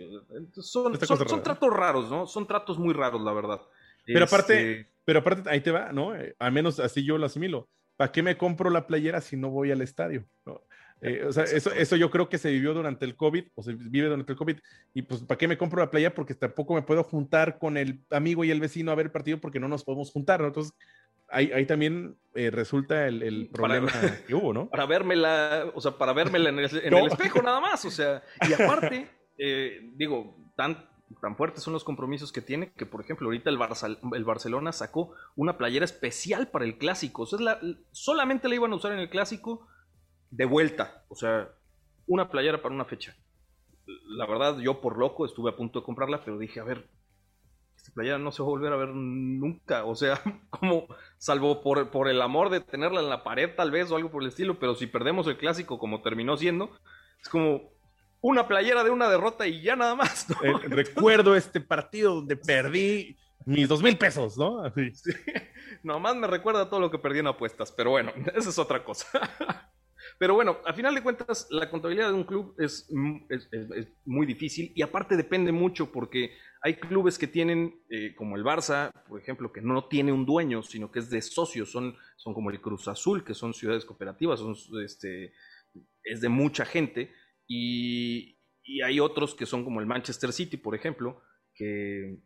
son, 0.55 0.99
son, 0.99 1.27
son 1.27 1.43
tratos 1.43 1.73
raros, 1.73 2.09
¿no? 2.09 2.27
Son 2.27 2.45
tratos 2.45 2.77
muy 2.77 2.93
raros, 2.93 3.21
la 3.21 3.31
verdad. 3.31 3.61
Pero 4.05 4.25
este... 4.25 4.35
aparte, 4.35 4.87
pero 5.05 5.19
aparte, 5.19 5.49
ahí 5.49 5.61
te 5.61 5.71
va, 5.71 5.93
¿no? 5.93 6.13
Eh, 6.15 6.35
al 6.39 6.51
menos 6.51 6.79
así 6.79 7.05
yo 7.05 7.17
lo 7.17 7.25
asimilo. 7.25 7.69
¿Para 7.95 8.11
qué 8.11 8.21
me 8.21 8.37
compro 8.37 8.69
la 8.69 8.85
playera 8.85 9.21
si 9.21 9.37
no 9.37 9.49
voy 9.49 9.71
al 9.71 9.81
estadio? 9.81 10.25
¿no? 10.45 10.61
Eh, 11.01 11.23
o 11.25 11.31
sea, 11.31 11.43
eso, 11.43 11.71
eso 11.71 11.95
yo 11.95 12.09
creo 12.09 12.27
que 12.27 12.37
se 12.37 12.51
vivió 12.51 12.73
durante 12.73 13.05
el 13.05 13.15
COVID, 13.15 13.45
o 13.55 13.63
se 13.63 13.73
vive 13.73 14.07
durante 14.07 14.31
el 14.31 14.37
COVID, 14.37 14.57
y 14.93 15.03
pues, 15.03 15.21
¿para 15.21 15.37
qué 15.37 15.47
me 15.47 15.57
compro 15.57 15.79
la 15.79 15.91
playa? 15.91 16.13
Porque 16.13 16.33
tampoco 16.33 16.73
me 16.73 16.81
puedo 16.81 17.03
juntar 17.03 17.59
con 17.59 17.77
el 17.77 18.03
amigo 18.09 18.43
y 18.43 18.51
el 18.51 18.59
vecino 18.59 18.91
a 18.91 18.95
ver 18.95 19.07
el 19.07 19.11
partido 19.11 19.39
porque 19.39 19.59
no 19.59 19.67
nos 19.67 19.83
podemos 19.83 20.11
juntar, 20.11 20.41
¿no? 20.41 20.47
Entonces, 20.47 20.73
ahí, 21.29 21.51
ahí 21.51 21.65
también 21.65 22.17
eh, 22.33 22.51
resulta 22.51 23.07
el, 23.07 23.23
el 23.23 23.49
problema 23.53 23.87
para, 23.87 24.23
que 24.23 24.35
hubo, 24.35 24.53
¿no? 24.53 24.69
Para 24.69 24.85
vérmela, 24.85 25.71
o 25.73 25.81
sea, 25.81 25.97
para 25.97 26.13
vérmela 26.13 26.49
en 26.49 26.59
el, 26.59 26.77
en 26.83 26.91
no. 26.91 26.99
el 26.99 27.07
espejo 27.07 27.41
nada 27.41 27.59
más, 27.59 27.83
o 27.85 27.91
sea, 27.91 28.23
y 28.47 28.53
aparte, 28.61 29.09
eh, 29.37 29.91
digo, 29.95 30.35
tan, 30.55 30.87
tan 31.21 31.35
fuertes 31.35 31.63
son 31.63 31.73
los 31.73 31.83
compromisos 31.83 32.31
que 32.31 32.41
tiene 32.41 32.71
que, 32.73 32.85
por 32.85 33.01
ejemplo, 33.01 33.27
ahorita 33.27 33.49
el, 33.49 33.57
Barça, 33.57 33.97
el 34.13 34.23
Barcelona 34.25 34.71
sacó 34.71 35.13
una 35.35 35.57
playera 35.57 35.85
especial 35.85 36.49
para 36.49 36.65
el 36.65 36.77
clásico, 36.77 37.23
o 37.23 37.25
sea, 37.25 37.39
la, 37.39 37.59
solamente 37.91 38.47
la 38.47 38.55
iban 38.55 38.71
a 38.71 38.75
usar 38.75 38.91
en 38.91 38.99
el 38.99 39.09
clásico 39.09 39.67
de 40.29 40.45
vuelta, 40.45 41.03
o 41.07 41.15
sea, 41.15 41.49
una 42.05 42.29
playera 42.29 42.61
para 42.61 42.75
una 42.75 42.85
fecha. 42.85 43.15
La 44.05 44.25
verdad, 44.25 44.59
yo 44.59 44.81
por 44.81 44.97
loco 44.97 45.25
estuve 45.25 45.49
a 45.49 45.55
punto 45.55 45.79
de 45.79 45.85
comprarla, 45.85 46.23
pero 46.23 46.37
dije, 46.37 46.59
a 46.59 46.63
ver, 46.65 46.85
esta 47.87 47.93
playera 47.93 48.17
no 48.17 48.31
se 48.31 48.41
va 48.41 48.47
a 48.47 48.51
volver 48.51 48.73
a 48.73 48.77
ver 48.77 48.89
nunca, 48.89 49.85
o 49.85 49.95
sea, 49.95 50.21
como, 50.49 50.87
salvo 51.17 51.61
por, 51.61 51.89
por 51.89 52.09
el 52.09 52.21
amor 52.21 52.49
de 52.49 52.59
tenerla 52.59 53.01
en 53.01 53.09
la 53.09 53.23
pared 53.23 53.49
tal 53.55 53.71
vez 53.71 53.89
o 53.91 53.95
algo 53.95 54.11
por 54.11 54.21
el 54.21 54.29
estilo, 54.29 54.59
pero 54.59 54.75
si 54.75 54.87
perdemos 54.87 55.27
el 55.27 55.37
clásico 55.37 55.79
como 55.79 56.01
terminó 56.01 56.37
siendo, 56.37 56.69
es 57.21 57.29
como 57.29 57.71
una 58.21 58.47
playera 58.47 58.83
de 58.83 58.89
una 58.89 59.09
derrota 59.09 59.47
y 59.47 59.61
ya 59.61 59.75
nada 59.75 59.95
más. 59.95 60.27
¿no? 60.29 60.35
Eh, 60.43 60.53
recuerdo 60.67 61.35
este 61.35 61.61
partido 61.61 62.15
donde 62.15 62.35
perdí 62.35 63.17
mis 63.45 63.69
dos 63.69 63.81
mil 63.81 63.97
pesos, 63.97 64.37
¿no? 64.37 64.63
Así. 64.63 64.93
Sí. 64.93 65.11
Nomás 65.83 66.15
me 66.15 66.27
recuerda 66.27 66.69
todo 66.69 66.81
lo 66.81 66.91
que 66.91 66.99
perdí 66.99 67.19
en 67.19 67.27
apuestas, 67.27 67.71
pero 67.71 67.91
bueno, 67.91 68.11
esa 68.35 68.49
es 68.49 68.59
otra 68.59 68.83
cosa. 68.83 69.07
Pero 70.19 70.33
bueno, 70.33 70.57
a 70.65 70.73
final 70.73 70.95
de 70.95 71.03
cuentas, 71.03 71.47
la 71.51 71.69
contabilidad 71.69 72.07
de 72.07 72.15
un 72.15 72.23
club 72.23 72.55
es, 72.57 72.89
es, 73.29 73.47
es, 73.51 73.71
es, 73.71 73.87
muy 74.05 74.25
difícil 74.25 74.71
y 74.75 74.81
aparte 74.81 75.15
depende 75.15 75.51
mucho 75.51 75.91
porque 75.91 76.31
hay 76.61 76.75
clubes 76.75 77.19
que 77.19 77.27
tienen, 77.27 77.81
eh, 77.89 78.15
como 78.15 78.35
el 78.35 78.43
Barça, 78.43 78.91
por 79.07 79.21
ejemplo, 79.21 79.51
que 79.53 79.61
no 79.61 79.85
tiene 79.85 80.11
un 80.11 80.25
dueño, 80.25 80.63
sino 80.63 80.91
que 80.91 80.99
es 80.99 81.09
de 81.09 81.21
socios, 81.21 81.71
son, 81.71 81.95
son 82.15 82.33
como 82.33 82.49
el 82.49 82.59
Cruz 82.59 82.87
Azul, 82.87 83.23
que 83.23 83.35
son 83.35 83.53
ciudades 83.53 83.85
cooperativas, 83.85 84.39
son, 84.39 84.55
este, 84.83 85.33
es 86.03 86.21
de 86.21 86.29
mucha 86.29 86.65
gente, 86.65 87.11
y, 87.47 88.39
y 88.63 88.81
hay 88.81 88.99
otros 88.99 89.35
que 89.35 89.45
son 89.45 89.63
como 89.63 89.79
el 89.79 89.85
Manchester 89.85 90.33
City, 90.33 90.57
por 90.57 90.73
ejemplo, 90.73 91.21
que, 91.53 92.17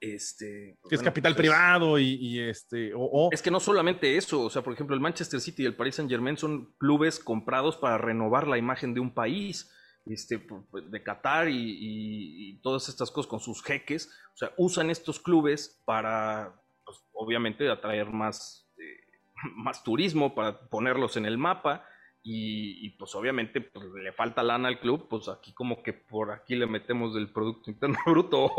este, 0.00 0.78
que 0.88 0.94
es 0.94 1.00
bueno, 1.00 1.04
capital 1.04 1.34
pues 1.34 1.40
privado 1.40 1.98
y, 1.98 2.14
y, 2.14 2.40
este 2.40 2.92
o, 2.94 3.00
o, 3.00 3.28
es 3.32 3.40
que 3.40 3.50
no 3.50 3.60
solamente 3.60 4.16
eso 4.16 4.42
o 4.42 4.50
sea 4.50 4.62
por 4.62 4.74
ejemplo 4.74 4.94
el 4.94 5.00
Manchester 5.00 5.40
City 5.40 5.62
y 5.62 5.66
el 5.66 5.74
Paris 5.74 5.96
Saint 5.96 6.10
Germain 6.10 6.36
son 6.36 6.74
clubes 6.78 7.18
comprados 7.18 7.76
para 7.76 7.96
renovar 7.96 8.46
la 8.46 8.58
imagen 8.58 8.92
de 8.92 9.00
un 9.00 9.14
país 9.14 9.72
este, 10.04 10.46
de 10.88 11.02
Qatar 11.02 11.48
y, 11.48 11.56
y, 11.56 12.50
y, 12.50 12.60
todas 12.60 12.88
estas 12.88 13.10
cosas 13.10 13.28
con 13.28 13.40
sus 13.40 13.62
jeques 13.62 14.10
o 14.34 14.36
sea 14.36 14.52
usan 14.58 14.90
estos 14.90 15.18
clubes 15.18 15.82
para 15.86 16.54
pues, 16.84 16.98
obviamente 17.14 17.68
atraer 17.70 18.10
más 18.10 18.68
eh, 18.78 19.06
más 19.54 19.82
turismo 19.82 20.34
para 20.34 20.68
ponerlos 20.68 21.16
en 21.16 21.26
el 21.26 21.38
mapa. 21.38 21.84
Y, 22.28 22.90
pues 22.98 23.14
obviamente 23.14 23.60
pues, 23.60 23.86
le 24.02 24.10
falta 24.10 24.42
lana 24.42 24.66
al 24.66 24.80
club, 24.80 25.06
pues 25.08 25.28
aquí 25.28 25.52
como 25.52 25.80
que 25.84 25.92
por 25.92 26.32
aquí 26.32 26.56
le 26.56 26.66
metemos 26.66 27.14
del 27.14 27.28
Producto 27.28 27.70
Interno 27.70 27.96
Bruto 28.04 28.50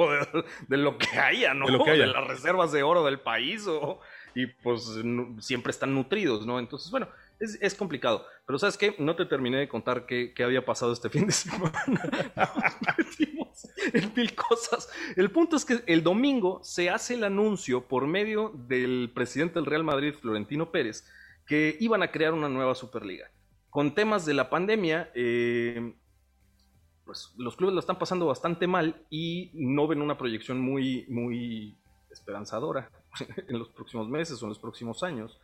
de, 0.70 0.78
lo 0.78 0.98
que 0.98 1.20
haya, 1.20 1.54
¿no? 1.54 1.66
De, 1.66 1.98
las 2.08 2.28
reservas 2.28 2.72
de 2.72 2.84
oro 2.84 3.04
del 3.04 3.20
país 3.20 3.68
o, 3.68 4.00
y 4.34 4.46
pues 4.46 4.90
siempre 5.40 5.72
están 5.72 5.94
nutridos, 5.94 6.46
¿no? 6.46 6.60
Entonces, 6.60 6.90
bueno, 6.90 7.10
es, 7.42 7.76
complicado. 7.76 8.26
Pero 8.46 8.58
¿sabes 8.58 8.78
qué? 8.78 8.96
No 9.00 9.18
te 9.18 9.26
terminé 9.26 9.58
de 9.58 9.68
contar 9.68 10.06
qué, 10.06 10.34
había 10.42 10.64
pasado 10.64 10.94
este 10.94 11.10
fin 11.10 11.28
de 11.28 11.32
semana. 11.34 11.76
en 13.92 14.14
mil 14.16 14.34
cosas. 14.34 14.90
El 15.18 15.30
punto 15.30 15.58
es 15.58 15.66
que 15.66 15.84
el 15.88 16.04
domingo 16.04 16.62
se 16.64 16.90
hace 16.90 17.16
el 17.16 17.26
anuncio 17.26 17.86
por 17.86 18.08
medio 18.08 18.54
del 18.56 19.12
presidente 19.14 19.56
del 19.56 19.66
Real 19.66 19.84
Madrid, 19.84 20.14
Florentino 20.14 20.72
Pérez, 20.72 21.06
que 21.46 21.76
iban 21.82 22.02
a 22.02 22.12
crear 22.12 22.34
una 22.34 22.48
nueva 22.48 22.74
Superliga. 22.74 23.30
Con 23.78 23.94
temas 23.94 24.26
de 24.26 24.34
la 24.34 24.50
pandemia, 24.50 25.12
eh, 25.14 25.94
pues 27.06 27.36
los 27.38 27.56
clubes 27.56 27.76
lo 27.76 27.80
están 27.80 28.00
pasando 28.00 28.26
bastante 28.26 28.66
mal 28.66 29.06
y 29.12 29.52
no 29.54 29.88
ven 29.88 30.02
una 30.02 30.18
proyección 30.18 30.60
muy, 30.60 31.06
muy 31.10 31.78
esperanzadora 32.10 32.90
en 33.48 33.60
los 33.60 33.70
próximos 33.70 34.10
meses 34.10 34.42
o 34.42 34.46
en 34.46 34.50
los 34.50 34.58
próximos 34.58 35.04
años 35.04 35.40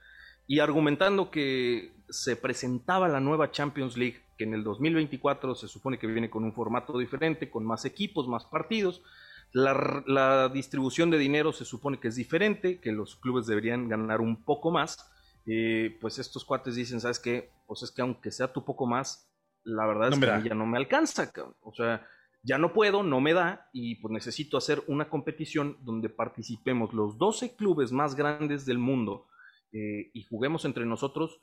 y 0.48 0.62
argumentando 0.62 1.30
que 1.30 1.94
se 2.10 2.36
presentaba 2.36 3.08
la 3.08 3.20
nueva 3.20 3.52
Champions 3.52 3.98
League, 3.98 4.24
que 4.36 4.46
en 4.46 4.56
el 4.56 4.64
2024 4.64 5.54
se 5.54 5.68
supone 5.68 6.00
que 6.00 6.08
viene 6.08 6.32
con 6.32 6.44
un 6.44 6.54
formato 6.54 6.98
diferente, 6.98 7.52
con 7.52 7.64
más 7.64 7.86
equipos, 7.86 8.28
más 8.28 8.46
partidos. 8.46 9.04
La, 9.52 10.50
distribución 10.52 11.12
de 11.12 11.20
dinero 11.20 11.54
se 11.54 11.66
supone 11.66 12.00
que 12.00 12.08
es 12.08 12.16
diferente, 12.16 12.80
que 12.80 12.94
los 12.94 13.16
clubes 13.16 13.46
deberían 13.46 13.90
ganar 13.90 14.22
un 14.22 14.44
poco 14.44 14.72
más. 14.72 15.13
Eh, 15.46 15.98
pues 16.00 16.20
estos 16.20 16.46
cuates 16.46 16.76
dicen, 16.76 17.02
¿sabes 17.02 17.20
qué? 17.20 17.52
Pues 17.68 17.84
es 17.84 17.92
que 17.92 18.02
aunque 18.02 18.32
sea 18.32 18.52
tu 18.52 18.64
poco 18.64 18.86
más, 18.86 19.30
la 19.64 19.86
verdad 19.86 20.10
es 20.14 20.20
que 20.20 20.50
ya 20.50 20.56
no 20.56 20.66
me 20.66 20.78
alcanza. 20.78 21.32
O 21.62 21.74
sea, 21.74 22.08
ya 22.44 22.58
no 22.58 22.74
puedo, 22.74 23.04
no 23.04 23.22
me 23.22 23.34
da 23.34 23.70
y 23.74 23.96
pues 23.96 24.12
necesito 24.12 24.58
hacer 24.58 24.84
una 24.88 25.10
competición 25.10 25.78
donde 25.82 26.10
participemos 26.10 26.94
los 26.94 27.18
12 27.18 27.56
clubes 27.56 27.92
más 27.92 28.16
grandes 28.16 28.66
del 28.66 28.78
mundo 28.78 29.28
eh, 29.72 30.12
y 30.14 30.24
juguemos 30.24 30.66
entre 30.66 30.86
nosotros, 30.86 31.40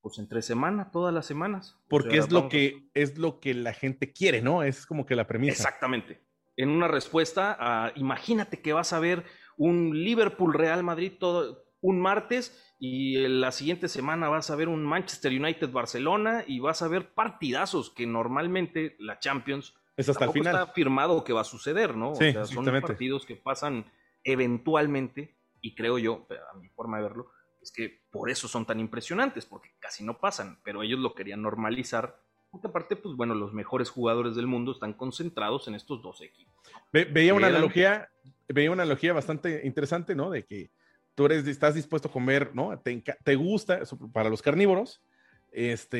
pues 0.00 0.18
entre 0.18 0.42
semana, 0.42 0.90
todas 0.90 1.14
las 1.14 1.26
semanas. 1.26 1.78
Porque 1.88 2.16
es 2.16 2.30
lo 2.30 2.48
que 2.48 2.90
es 2.94 3.18
lo 3.18 3.40
que 3.40 3.54
la 3.54 3.72
gente 3.72 4.12
quiere, 4.12 4.42
¿no? 4.42 4.62
Es 4.62 4.86
como 4.86 5.06
que 5.06 5.16
la 5.16 5.26
premisa. 5.26 5.52
Exactamente. 5.52 6.22
En 6.56 6.70
una 6.70 6.88
respuesta 6.88 7.56
a, 7.58 7.92
imagínate 7.96 8.60
que 8.60 8.72
vas 8.72 8.92
a 8.92 9.00
ver 9.00 9.24
un 9.56 10.02
Liverpool 10.04 10.54
Real 10.54 10.82
Madrid 10.82 11.12
todo 11.18 11.62
un 11.82 12.00
martes 12.00 12.71
y 12.84 13.28
la 13.28 13.52
siguiente 13.52 13.86
semana 13.86 14.28
vas 14.28 14.50
a 14.50 14.56
ver 14.56 14.68
un 14.68 14.82
Manchester 14.82 15.30
United 15.30 15.70
Barcelona 15.70 16.42
y 16.48 16.58
vas 16.58 16.82
a 16.82 16.88
ver 16.88 17.14
partidazos 17.14 17.90
que 17.90 18.08
normalmente 18.08 18.96
la 18.98 19.20
Champions 19.20 19.76
es 19.96 20.08
hasta 20.08 20.24
el 20.24 20.32
final. 20.32 20.52
está 20.56 20.72
firmado 20.72 21.22
que 21.22 21.32
va 21.32 21.42
a 21.42 21.44
suceder, 21.44 21.96
¿no? 21.96 22.16
Sí, 22.16 22.30
o 22.30 22.32
sea, 22.32 22.44
son 22.44 22.64
partidos 22.80 23.24
que 23.24 23.36
pasan 23.36 23.86
eventualmente 24.24 25.36
y 25.60 25.76
creo 25.76 25.96
yo, 25.96 26.26
a 26.52 26.58
mi 26.58 26.70
forma 26.70 26.96
de 26.96 27.04
verlo, 27.04 27.30
es 27.62 27.70
que 27.70 28.02
por 28.10 28.28
eso 28.30 28.48
son 28.48 28.66
tan 28.66 28.80
impresionantes, 28.80 29.46
porque 29.46 29.70
casi 29.78 30.02
no 30.02 30.18
pasan, 30.18 30.58
pero 30.64 30.82
ellos 30.82 30.98
lo 30.98 31.14
querían 31.14 31.40
normalizar. 31.40 32.20
Porque 32.50 32.66
aparte, 32.66 32.96
pues 32.96 33.14
bueno, 33.14 33.36
los 33.36 33.52
mejores 33.52 33.90
jugadores 33.90 34.34
del 34.34 34.48
mundo 34.48 34.72
están 34.72 34.94
concentrados 34.94 35.68
en 35.68 35.76
estos 35.76 36.02
dos 36.02 36.20
equipos. 36.20 36.52
veía 36.90 37.32
una 37.32 37.46
analogía, 37.46 38.10
veía 38.48 38.72
una 38.72 38.82
analogía 38.82 39.12
bastante 39.12 39.64
interesante, 39.64 40.16
¿no? 40.16 40.30
De 40.30 40.44
que 40.44 40.72
tú 41.14 41.26
eres, 41.26 41.46
estás 41.46 41.74
dispuesto 41.74 42.08
a 42.08 42.12
comer, 42.12 42.50
¿no? 42.54 42.78
Te, 42.78 43.34
gusta, 43.34 43.80
para 44.12 44.30
los 44.30 44.42
carnívoros, 44.42 45.02
este, 45.50 45.98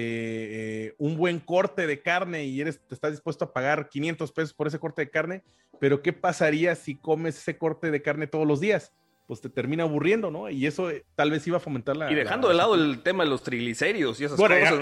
eh, 0.87 0.95
un 0.99 1.17
buen 1.17 1.39
corte 1.39 1.87
de 1.87 2.01
carne 2.01 2.45
y 2.45 2.61
eres, 2.61 2.81
te 2.87 2.95
estás 2.95 3.13
dispuesto 3.13 3.45
a 3.45 3.53
pagar 3.53 3.89
500 3.89 4.33
pesos 4.33 4.55
por 4.55 4.67
ese 4.67 4.79
corte 4.79 5.03
de 5.03 5.11
carne, 5.11 5.43
pero 5.79 6.03
¿qué 6.03 6.13
pasaría 6.13 6.75
si 6.75 6.95
comes 6.95 7.37
ese 7.37 7.59
corte 7.59 7.91
de 7.91 8.03
carne 8.03 8.27
todos 8.27 8.47
los 8.47 8.61
días? 8.61 8.93
pues 9.27 9.41
te 9.41 9.49
termina 9.49 9.85
aburriendo, 9.85 10.31
¿no? 10.31 10.51
Y 10.51 10.67
eso 10.67 10.91
eh, 10.91 11.07
tal 11.15 11.31
vez 11.31 11.47
iba 11.47 11.57
a 11.57 11.61
fomentar 11.61 11.97
la... 11.97 12.11
Y 12.11 12.15
dejando 12.15 12.49
de 12.49 12.55
lado 12.55 12.75
el 12.75 13.03
tema 13.03 13.25
de 13.25 13.31
los 13.31 13.43
triglicéridos 13.43 14.21
y 14.21 14.25
esas 14.25 14.37
cosas. 14.37 14.75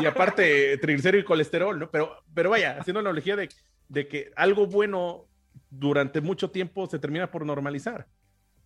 Y, 0.00 0.06
aparte, 0.06 0.78
triglicéridos 0.78 1.24
y 1.24 1.26
colesterol, 1.26 1.78
¿no? 1.78 1.90
Pero, 1.90 2.16
pero 2.32 2.50
vaya, 2.50 2.78
haciendo 2.78 3.02
la 3.02 3.10
analogía 3.10 3.36
de, 3.36 3.48
de 3.88 4.08
que 4.08 4.30
algo 4.36 4.66
bueno 4.66 5.26
durante 5.70 6.20
mucho 6.20 6.50
tiempo 6.50 6.86
se 6.86 6.98
termina 6.98 7.30
por 7.30 7.44
normalizar. 7.44 8.06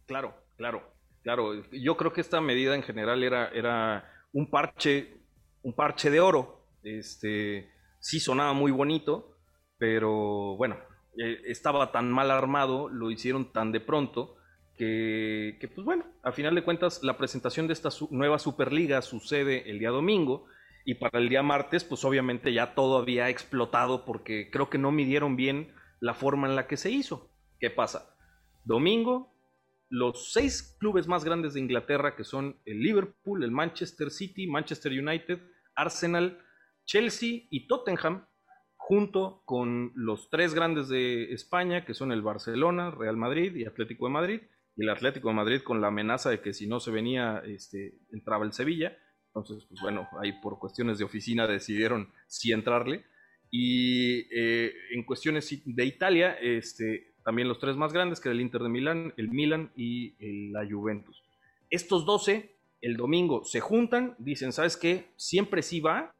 Claro, 0.06 0.34
claro, 0.62 0.82
claro. 1.24 1.62
Yo 1.72 1.96
creo 1.96 2.12
que 2.12 2.20
esta 2.20 2.40
medida 2.40 2.76
en 2.76 2.84
general 2.84 3.24
era, 3.24 3.48
era 3.48 4.08
un 4.32 4.48
parche, 4.48 5.16
un 5.62 5.72
parche 5.72 6.08
de 6.08 6.20
oro. 6.20 6.60
Este, 6.84 7.68
sí 7.98 8.20
sonaba 8.20 8.52
muy 8.52 8.70
bonito, 8.70 9.36
pero 9.76 10.56
bueno, 10.56 10.76
eh, 11.18 11.40
estaba 11.46 11.90
tan 11.90 12.12
mal 12.12 12.30
armado, 12.30 12.88
lo 12.88 13.10
hicieron 13.10 13.52
tan 13.52 13.72
de 13.72 13.80
pronto 13.80 14.36
que, 14.78 15.58
pues 15.74 15.84
bueno, 15.84 16.04
a 16.22 16.30
final 16.30 16.54
de 16.54 16.62
cuentas 16.62 17.02
la 17.02 17.16
presentación 17.16 17.66
de 17.66 17.72
esta 17.72 17.90
nueva 18.10 18.38
Superliga 18.38 19.02
sucede 19.02 19.68
el 19.68 19.80
día 19.80 19.90
domingo 19.90 20.46
y 20.84 20.94
para 20.94 21.18
el 21.18 21.28
día 21.28 21.42
martes 21.42 21.84
pues 21.84 22.04
obviamente 22.04 22.52
ya 22.52 22.74
todo 22.74 22.98
había 22.98 23.28
explotado 23.28 24.04
porque 24.04 24.50
creo 24.50 24.70
que 24.70 24.78
no 24.78 24.90
midieron 24.90 25.36
bien 25.36 25.72
la 26.00 26.14
forma 26.14 26.48
en 26.48 26.56
la 26.56 26.66
que 26.68 26.76
se 26.76 26.90
hizo. 26.90 27.30
¿Qué 27.60 27.70
pasa? 27.70 28.16
Domingo, 28.64 29.31
los 29.92 30.32
seis 30.32 30.74
clubes 30.80 31.06
más 31.06 31.22
grandes 31.22 31.52
de 31.52 31.60
Inglaterra 31.60 32.16
que 32.16 32.24
son 32.24 32.56
el 32.64 32.80
Liverpool, 32.80 33.44
el 33.44 33.50
Manchester 33.50 34.10
City, 34.10 34.46
Manchester 34.46 34.90
United, 34.90 35.38
Arsenal, 35.74 36.38
Chelsea 36.86 37.42
y 37.50 37.66
Tottenham, 37.66 38.26
junto 38.76 39.42
con 39.44 39.92
los 39.94 40.30
tres 40.30 40.54
grandes 40.54 40.88
de 40.88 41.34
España, 41.34 41.84
que 41.84 41.92
son 41.92 42.10
el 42.10 42.22
Barcelona, 42.22 42.90
Real 42.90 43.18
Madrid 43.18 43.54
y 43.54 43.66
Atlético 43.66 44.06
de 44.06 44.12
Madrid, 44.12 44.40
y 44.76 44.82
el 44.82 44.88
Atlético 44.88 45.28
de 45.28 45.34
Madrid 45.34 45.60
con 45.60 45.82
la 45.82 45.88
amenaza 45.88 46.30
de 46.30 46.40
que 46.40 46.54
si 46.54 46.66
no 46.66 46.80
se 46.80 46.90
venía, 46.90 47.42
este, 47.44 47.98
entraba 48.12 48.46
el 48.46 48.54
Sevilla. 48.54 48.96
Entonces, 49.26 49.66
pues 49.68 49.82
bueno, 49.82 50.08
ahí 50.22 50.32
por 50.40 50.58
cuestiones 50.58 50.96
de 50.96 51.04
oficina 51.04 51.46
decidieron 51.46 52.10
sí 52.26 52.50
entrarle. 52.50 53.04
Y 53.50 54.26
eh, 54.34 54.72
en 54.92 55.04
cuestiones 55.04 55.54
de 55.66 55.84
Italia, 55.84 56.32
este, 56.40 57.11
también 57.24 57.48
los 57.48 57.58
tres 57.58 57.76
más 57.76 57.92
grandes, 57.92 58.20
que 58.20 58.28
era 58.28 58.34
el 58.34 58.40
Inter 58.40 58.62
de 58.62 58.68
Milán, 58.68 59.14
el 59.16 59.28
Milan 59.28 59.70
y 59.76 60.50
la 60.50 60.66
Juventus. 60.68 61.22
Estos 61.70 62.04
12, 62.04 62.54
el 62.80 62.96
domingo, 62.96 63.44
se 63.44 63.60
juntan, 63.60 64.14
dicen, 64.18 64.52
¿sabes 64.52 64.76
qué? 64.76 65.12
Siempre 65.16 65.62
sí 65.62 65.80
va, 65.80 66.14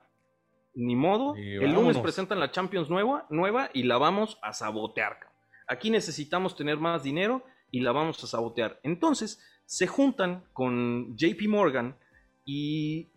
ni 0.74 0.96
modo. 0.96 1.34
el 1.36 1.72
lunes 1.72 1.98
presentan 1.98 2.40
la 2.40 2.50
Champions 2.50 2.88
nueva, 2.88 3.26
nueva 3.30 3.70
y 3.74 3.82
la 3.82 3.98
vamos 3.98 4.38
a 4.42 4.52
sabotear. 4.52 5.18
Aquí 5.66 5.90
necesitamos 5.90 6.56
tener 6.56 6.78
más 6.78 7.02
dinero 7.02 7.44
y 7.70 7.80
la 7.80 7.92
vamos 7.92 8.22
a 8.22 8.26
sabotear. 8.26 8.80
Entonces 8.82 9.42
se 9.66 9.86
juntan 9.86 10.44
con 10.52 11.16
JP 11.16 11.48
Morgan 11.48 11.96
y 12.44 13.08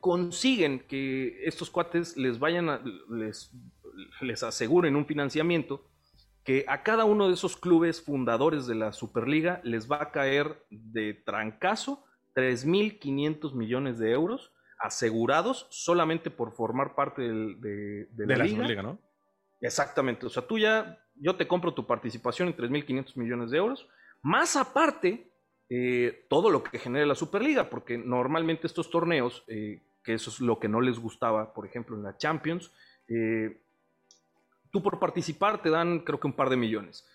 consiguen 0.00 0.80
que 0.80 1.44
estos 1.44 1.70
cuates 1.70 2.16
les 2.16 2.38
vayan 2.38 2.68
a, 2.68 2.82
les, 3.10 3.52
les 4.20 4.42
aseguren 4.42 4.96
un 4.96 5.06
financiamiento 5.06 5.89
que 6.44 6.64
a 6.68 6.82
cada 6.82 7.04
uno 7.04 7.28
de 7.28 7.34
esos 7.34 7.56
clubes 7.56 8.02
fundadores 8.02 8.66
de 8.66 8.74
la 8.74 8.92
Superliga 8.92 9.60
les 9.64 9.90
va 9.90 10.02
a 10.02 10.10
caer 10.10 10.64
de 10.70 11.14
trancazo 11.14 12.04
3.500 12.34 13.54
millones 13.54 13.98
de 13.98 14.12
euros 14.12 14.52
asegurados 14.78 15.66
solamente 15.70 16.30
por 16.30 16.52
formar 16.52 16.94
parte 16.94 17.22
de, 17.22 18.08
la, 18.16 18.36
la 18.38 18.48
Superliga, 18.48 18.82
¿no? 18.82 18.98
Exactamente, 19.60 20.24
o 20.24 20.30
sea, 20.30 20.46
tú 20.46 20.58
ya 20.58 20.98
yo 21.20 21.36
te 21.36 21.46
compro 21.46 21.74
tu 21.74 21.86
participación 21.86 22.48
en 22.48 22.56
3.500 22.56 23.16
millones 23.16 23.50
de 23.50 23.58
euros, 23.58 23.86
más 24.22 24.56
aparte 24.56 25.30
eh, 25.68 26.26
todo 26.28 26.50
lo 26.50 26.62
que 26.62 26.78
genere 26.78 27.06
la 27.06 27.14
Superliga, 27.14 27.68
porque 27.68 27.98
normalmente 27.98 28.66
estos 28.66 28.90
torneos, 28.90 29.44
eh, 29.46 29.82
que 30.02 30.14
eso 30.14 30.30
es 30.30 30.40
lo 30.40 30.58
que 30.58 30.68
no 30.68 30.80
les 30.80 30.98
gustaba, 30.98 31.52
por 31.52 31.66
ejemplo, 31.66 31.96
en 31.96 32.02
la 32.02 32.16
Champions, 32.16 32.72
eh, 33.06 33.62
tú 34.70 34.82
por 34.82 34.98
participar 34.98 35.62
te 35.62 35.70
dan 35.70 36.00
creo 36.00 36.20
que 36.20 36.26
un 36.26 36.34
par 36.34 36.50
de 36.50 36.56
millones. 36.56 37.06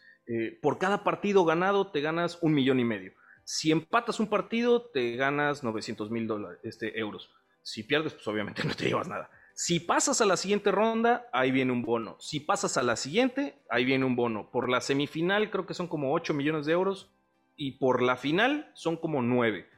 por 0.62 0.80
cada 0.80 1.04
partido 1.04 1.46
ganado 1.46 1.92
te 1.92 2.02
ganas 2.02 2.40
un 2.42 2.54
millón 2.54 2.80
y 2.80 2.84
medio. 2.84 3.14
Si 3.46 3.72
empatas 3.72 4.20
un 4.20 4.28
partido, 4.28 4.82
te 4.82 5.16
ganas 5.16 5.64
900 5.64 6.10
mil 6.10 6.28
este, 6.64 7.00
euros. 7.00 7.30
Si 7.62 7.84
pierdes, 7.84 8.14
pues 8.14 8.28
obviamente 8.28 8.64
no 8.68 8.74
te 8.74 8.86
llevas 8.88 9.08
nada. 9.08 9.30
Si 9.54 9.80
pasas 9.80 10.20
a 10.20 10.26
la 10.26 10.36
siguiente 10.36 10.72
ronda, 10.72 11.30
ahí 11.32 11.52
viene 11.52 11.72
un 11.72 11.84
bono. 11.84 12.18
Si 12.20 12.42
pasas 12.42 12.76
a 12.76 12.84
la 12.84 12.96
siguiente, 12.96 13.56
ahí 13.70 13.86
viene 13.86 14.04
un 14.04 14.16
bono. 14.16 14.50
Por 14.52 14.70
la 14.70 14.82
semifinal 14.82 15.50
creo 15.50 15.66
que 15.66 15.76
son 15.76 15.88
como 15.88 16.12
8 16.14 16.34
millones 16.34 16.66
de 16.66 16.74
euros 16.74 17.12
y 17.56 17.74
por 17.74 18.02
la 18.02 18.18
final 18.18 18.72
son 18.74 18.98
como 18.98 19.22
9. 19.22 19.70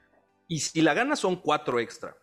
Y 0.47 0.59
si 0.61 0.81
la 0.81 0.93
ganas 0.93 1.19
son 1.19 1.35
4 1.35 1.79
extra. 1.79 2.17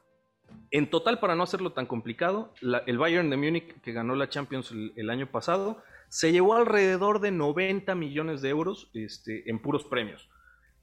En 0.71 0.91
total, 0.91 1.21
para 1.21 1.35
no 1.35 1.43
hacerlo 1.43 1.73
tan 1.73 1.87
complicado, 1.87 2.53
el 2.87 2.99
Bayern 2.99 3.31
de 3.31 3.37
Múnich, 3.37 3.81
que 3.81 3.93
ganó 3.93 4.15
la 4.15 4.29
Champions 4.29 4.73
el, 4.73 5.11
año 5.11 5.27
pasado, 5.31 5.83
se 6.09 6.33
llevó 6.33 6.55
alrededor 6.55 7.21
de 7.21 7.31
90 7.31 7.95
millones 7.95 8.43
de 8.43 8.49
euros 8.49 8.91
este, 8.95 9.49
en 9.51 9.61
puros 9.61 9.85
premios. 9.85 10.29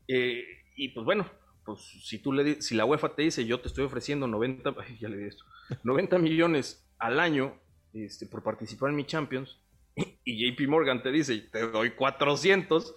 Eh, 0.08 0.44
y 0.76 0.90
pues 0.90 1.06
bueno, 1.06 1.26
pues 1.66 1.80
si 2.04 2.20
tú 2.20 2.34
le 2.34 2.62
si 2.62 2.76
la 2.76 2.86
UEFA 2.86 3.16
te 3.16 3.22
dice 3.22 3.46
yo 3.46 3.60
te 3.60 3.68
estoy 3.68 3.86
ofreciendo 3.86 4.28
90, 4.28 4.74
ya 5.00 5.10
le 5.10 5.28
esto, 5.28 5.46
90 5.84 6.18
millones 6.18 6.88
al 6.98 7.20
año 7.20 7.54
este, 7.94 8.26
por 8.26 8.44
participar 8.44 8.90
en 8.90 8.96
mi 8.96 9.06
Champions 9.06 9.60
y 10.24 10.56
JP 10.56 10.68
Morgan 10.70 11.04
te 11.04 11.12
dice 11.12 11.38
te 11.52 11.68
doy 11.68 11.92
400, 11.92 12.96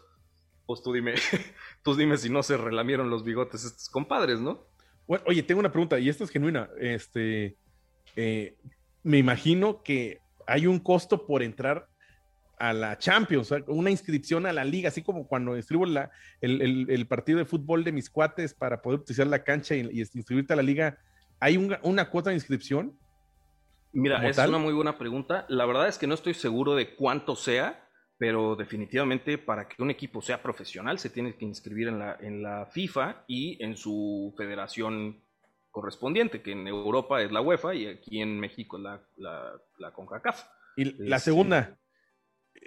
pues 0.66 0.82
tú 0.82 0.92
dime, 0.92 1.14
tú 1.82 1.94
dime 1.94 2.16
si 2.16 2.30
no 2.30 2.42
se 2.42 2.56
relamieron 2.56 3.10
los 3.10 3.24
bigotes 3.24 3.64
estos 3.64 3.88
compadres, 3.88 4.40
¿no? 4.40 4.66
Bueno, 5.06 5.24
oye, 5.26 5.42
tengo 5.42 5.60
una 5.60 5.70
pregunta 5.70 5.98
y 5.98 6.08
esta 6.08 6.24
es 6.24 6.30
genuina. 6.30 6.68
Este, 6.78 7.56
eh, 8.16 8.56
me 9.02 9.18
imagino 9.18 9.82
que 9.82 10.20
hay 10.46 10.66
un 10.66 10.78
costo 10.78 11.26
por 11.26 11.42
entrar 11.42 11.88
a 12.58 12.72
la 12.72 12.96
Champions, 12.98 13.52
una 13.66 13.90
inscripción 13.90 14.46
a 14.46 14.52
la 14.52 14.64
liga, 14.64 14.88
así 14.88 15.02
como 15.02 15.26
cuando 15.26 15.56
escribo 15.56 15.84
la, 15.86 16.10
el, 16.40 17.06
partido 17.08 17.38
de 17.38 17.44
fútbol 17.44 17.84
de 17.84 17.92
mis 17.92 18.08
cuates 18.08 18.54
para 18.54 18.80
poder 18.80 19.00
utilizar 19.00 19.26
la 19.26 19.42
cancha 19.42 19.74
y, 19.74 19.80
inscribirte 19.80 20.52
a 20.52 20.56
la 20.56 20.62
liga, 20.62 20.98
¿hay 21.40 21.56
una 21.56 22.10
cuota 22.10 22.30
de 22.30 22.36
inscripción? 22.36 22.96
Mira, 23.92 24.26
es 24.28 24.38
una 24.38 24.58
muy 24.58 24.72
buena 24.72 24.98
pregunta. 24.98 25.46
La 25.48 25.66
verdad 25.66 25.88
es 25.88 25.98
que 25.98 26.06
no 26.06 26.14
estoy 26.14 26.34
seguro 26.34 26.74
de 26.74 26.94
cuánto 26.96 27.36
sea, 27.36 27.83
pero 28.24 28.56
definitivamente 28.56 29.36
para 29.36 29.68
que 29.68 29.82
un 29.82 29.90
equipo 29.90 30.22
sea 30.22 30.42
profesional 30.42 30.98
se 30.98 31.10
tiene 31.10 31.36
que 31.36 31.44
inscribir 31.44 31.88
en 31.88 31.98
la, 31.98 32.16
en 32.18 32.42
la 32.42 32.64
FIFA 32.64 33.22
y 33.28 33.62
en 33.62 33.76
su 33.76 34.32
federación 34.34 35.22
correspondiente, 35.70 36.40
que 36.40 36.52
en 36.52 36.66
Europa 36.66 37.20
es 37.20 37.30
la 37.30 37.42
UEFA 37.42 37.74
y 37.74 37.86
aquí 37.86 38.22
en 38.22 38.40
México 38.40 38.78
es 38.78 38.82
la, 39.18 39.60
la, 39.76 39.92
CONCACAF. 39.92 40.42
Y 40.74 40.84
la 41.06 41.16
este, 41.16 41.32
segunda, 41.32 41.76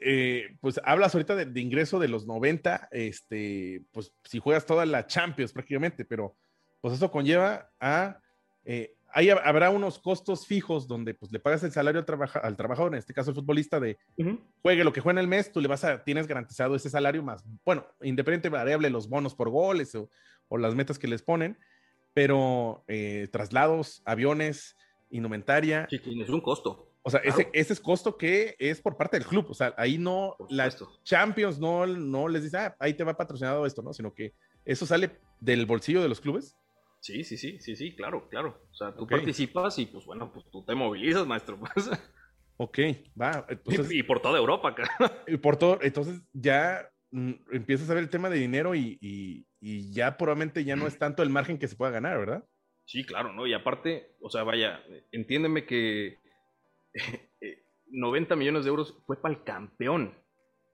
eh, 0.06 0.56
pues 0.62 0.80
hablas 0.84 1.16
ahorita 1.16 1.36
de, 1.36 1.60
ingreso 1.60 1.98
de 1.98 2.08
los 2.08 2.28
90, 2.28 2.90
este, 2.92 3.84
pues 3.92 4.14
si 4.26 4.38
juegas 4.38 4.64
toda 4.64 4.86
la 4.86 5.08
Champions 5.08 5.54
prácticamente, 5.54 6.06
pero 6.06 6.38
pues 6.82 6.94
eso 6.94 7.10
conlleva 7.10 7.72
a, 7.80 8.22
eh, 8.64 8.96
ahí 9.14 9.30
habrá 9.30 9.70
unos 9.70 10.00
costos 10.00 10.46
fijos 10.46 10.88
donde 10.88 11.14
pues 11.14 11.32
le 11.32 11.40
pagas 11.40 11.64
el 11.64 11.72
salario 11.72 12.04
al, 12.08 12.30
al 12.44 12.58
trabajador, 12.58 12.94
en 12.94 13.00
este 13.00 13.14
caso 13.14 13.32
el 13.32 13.36
futbolista, 13.36 13.80
de 13.80 13.98
juegue 14.62 14.84
lo 14.84 14.94
que 14.94 15.02
juegue 15.02 15.20
en 15.20 15.24
el 15.24 15.28
mes, 15.28 15.52
tú 15.52 15.62
le 15.62 15.68
vas 15.68 15.84
a, 15.84 16.04
tienes 16.04 16.28
garantizado 16.28 16.76
ese 16.76 16.90
salario 16.90 17.24
más, 17.24 17.44
bueno, 17.66 17.86
independiente 18.02 18.50
variable, 18.50 18.90
los 18.90 19.10
bonos 19.10 19.36
por 19.36 19.50
goles 19.50 19.94
o, 19.96 20.10
o 20.50 20.58
las 20.58 20.76
metas 20.76 21.00
que 21.00 21.08
les 21.08 21.22
ponen, 21.22 21.58
pero 22.14 22.84
eh, 22.88 23.28
traslados, 23.32 24.02
aviones, 24.06 24.76
indumentaria. 25.10 25.88
Sí, 25.90 26.00
tienes 26.00 26.30
un 26.30 26.42
costo. 26.42 26.92
O 27.04 27.10
sea, 27.10 27.22
ese, 27.22 27.50
ese, 27.54 27.74
es 27.74 27.80
costo 27.80 28.18
que 28.18 28.56
es 28.60 28.82
por 28.82 28.98
parte 28.98 29.18
del 29.18 29.26
club. 29.26 29.46
O 29.50 29.54
sea, 29.54 29.74
ahí 29.78 29.98
no, 29.98 30.36
la 30.50 30.70
Champions 31.04 31.58
no, 31.58 31.88
no 31.88 32.28
les 32.28 32.44
dice, 32.44 32.58
ah, 32.58 32.76
ahí 32.80 32.94
te 32.94 33.04
va 33.06 33.16
patrocinado 33.16 33.66
esto, 33.66 33.82
¿no? 33.82 33.94
Sino 33.94 34.14
que 34.14 34.34
eso 34.66 34.86
sale 34.86 35.18
del 35.40 35.66
bolsillo 35.66 36.02
de 36.02 36.10
los 36.10 36.20
clubes. 36.20 36.58
Sí, 37.00 37.24
sí, 37.24 37.38
sí, 37.38 37.60
sí, 37.60 37.76
sí, 37.76 37.96
claro, 37.96 38.28
claro. 38.30 38.62
O 38.72 38.76
sea, 38.76 38.94
tú 38.96 39.08
participas 39.08 39.78
y 39.80 39.86
pues 39.86 40.06
bueno, 40.06 40.32
pues 40.34 40.46
tú 40.52 40.64
te 40.66 40.76
movilizas, 40.76 41.26
maestro. 41.26 41.60
Pues. 41.74 41.90
Ok, 42.60 42.80
va. 43.22 43.46
y, 43.92 44.02
por 44.02 44.20
toda 44.20 44.40
Europa, 44.40 44.74
cara. 44.74 44.90
Y 45.28 45.38
por 45.38 45.58
todo, 45.58 45.78
entonces 45.84 46.24
ya 46.34 46.90
mm, 47.12 47.34
empiezas 47.52 47.88
a 47.88 47.94
ver 47.94 48.02
el 48.02 48.10
tema 48.10 48.32
de 48.32 48.40
dinero 48.40 48.74
y, 48.74 48.98
y 49.60 49.92
ya 49.92 50.18
probablemente 50.18 50.64
ya 50.64 50.76
no 50.76 50.88
es 50.88 50.98
tanto 50.98 51.22
el 51.22 51.30
margen 51.30 51.60
que 51.60 51.68
se 51.68 51.76
pueda 51.76 51.92
ganar, 51.92 52.18
¿verdad? 52.18 52.44
Sí, 52.88 53.04
claro, 53.04 53.34
¿no? 53.34 53.46
Y 53.46 53.54
aparte, 53.54 54.16
o 54.22 54.30
sea, 54.30 54.44
vaya, 54.44 54.82
entiéndeme 55.12 55.66
que 55.66 56.20
90 57.88 58.36
millones 58.38 58.64
de 58.64 58.70
euros 58.70 58.98
fue 59.06 59.22
para 59.22 59.34
el 59.34 59.44
campeón. 59.44 60.18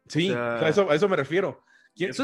Sí, 0.07 0.31
a, 0.31 0.67
eso, 0.67 1.09
me 1.09 1.15
refiero. 1.15 1.63
eso 1.95 2.23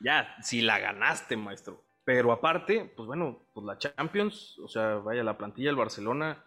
ya, 0.00 0.36
si 0.42 0.60
la 0.60 0.78
ganaste, 0.78 1.36
maestro. 1.36 1.85
Pero 2.06 2.30
aparte, 2.30 2.92
pues 2.96 3.08
bueno, 3.08 3.48
pues 3.52 3.66
la 3.66 3.78
Champions, 3.78 4.56
o 4.60 4.68
sea, 4.68 4.94
vaya, 4.94 5.24
la 5.24 5.36
plantilla 5.36 5.70
del 5.70 5.76
Barcelona, 5.76 6.40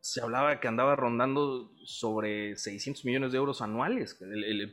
se 0.00 0.22
hablaba 0.22 0.60
que 0.60 0.66
andaba 0.66 0.96
rondando 0.96 1.74
sobre 1.84 2.56
600 2.56 3.04
millones 3.04 3.32
de 3.32 3.38
euros 3.38 3.60
anuales, 3.60 4.18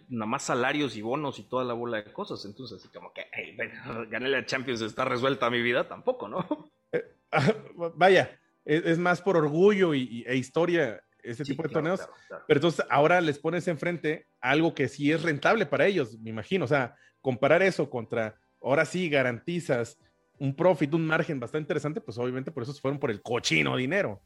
nada 0.07 0.25
más 0.25 0.43
salarios 0.43 0.95
y 0.95 1.01
bonos 1.01 1.37
y 1.37 1.49
toda 1.49 1.65
la 1.65 1.73
bola 1.73 1.97
de 1.97 2.13
cosas. 2.13 2.45
Entonces, 2.45 2.79
así 2.79 2.87
como 2.97 3.11
que, 3.11 3.25
gané 4.09 4.29
la 4.29 4.45
Champions, 4.45 4.79
está 4.79 5.03
resuelta 5.03 5.49
mi 5.49 5.61
vida, 5.61 5.85
tampoco, 5.85 6.29
¿no? 6.29 6.71
Eh, 6.93 7.03
vaya, 7.95 8.39
es, 8.63 8.97
más 8.97 9.21
por 9.21 9.35
orgullo 9.35 9.93
y, 9.93 10.23
e 10.25 10.37
historia 10.37 11.03
ese 11.23 11.43
tipo 11.43 11.63
de 11.63 11.69
torneos. 11.73 12.07
Pero 12.47 12.57
entonces 12.57 12.85
ahora 12.89 13.19
les 13.19 13.37
pones 13.37 13.67
enfrente 13.67 14.27
algo 14.39 14.73
que 14.73 14.87
sí 14.87 15.11
es 15.11 15.23
rentable 15.23 15.65
para 15.65 15.87
ellos, 15.87 16.17
me 16.19 16.29
imagino. 16.29 16.63
O 16.63 16.69
sea, 16.69 16.95
comparar 17.19 17.61
eso 17.63 17.89
contra, 17.89 18.39
ahora 18.63 18.85
sí 18.85 19.09
garantizas 19.09 19.99
un 20.39 20.55
profit, 20.55 20.93
un 20.93 21.05
margen 21.05 21.39
bastante 21.39 21.63
interesante, 21.63 22.01
pues 22.01 22.17
obviamente 22.17 22.51
por 22.51 22.63
eso 22.63 22.73
se 22.73 22.81
fueron 22.81 22.99
por 22.99 23.11
el 23.11 23.21
cochino 23.21 23.75
dinero. 23.75 24.21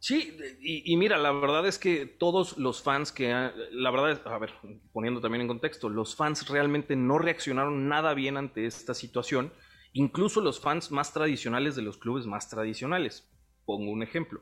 Sí, 0.00 0.36
y, 0.60 0.96
mira, 0.96 1.18
la 1.18 1.32
verdad 1.32 1.66
es 1.66 1.76
que 1.76 2.06
todos 2.06 2.56
los 2.56 2.82
fans 2.82 3.10
que, 3.10 3.30
la 3.72 3.90
verdad 3.90 4.12
es, 4.12 4.20
a 4.26 4.38
ver, 4.38 4.52
poniendo 4.92 5.20
también 5.20 5.42
en 5.42 5.48
contexto, 5.48 5.88
los 5.88 6.14
fans 6.14 6.48
realmente 6.48 6.94
no 6.94 7.18
reaccionaron 7.18 7.88
nada 7.88 8.14
bien 8.14 8.36
ante 8.36 8.64
esta 8.64 8.94
situación, 8.94 9.52
incluso 9.92 10.40
los 10.40 10.60
fans 10.60 10.92
más 10.92 11.12
tradicionales 11.12 11.74
de 11.74 11.82
los 11.82 11.98
clubes 11.98 12.26
más 12.26 12.48
tradicionales. 12.48 13.28
Pongo 13.64 13.90
un 13.90 14.04
ejemplo. 14.04 14.40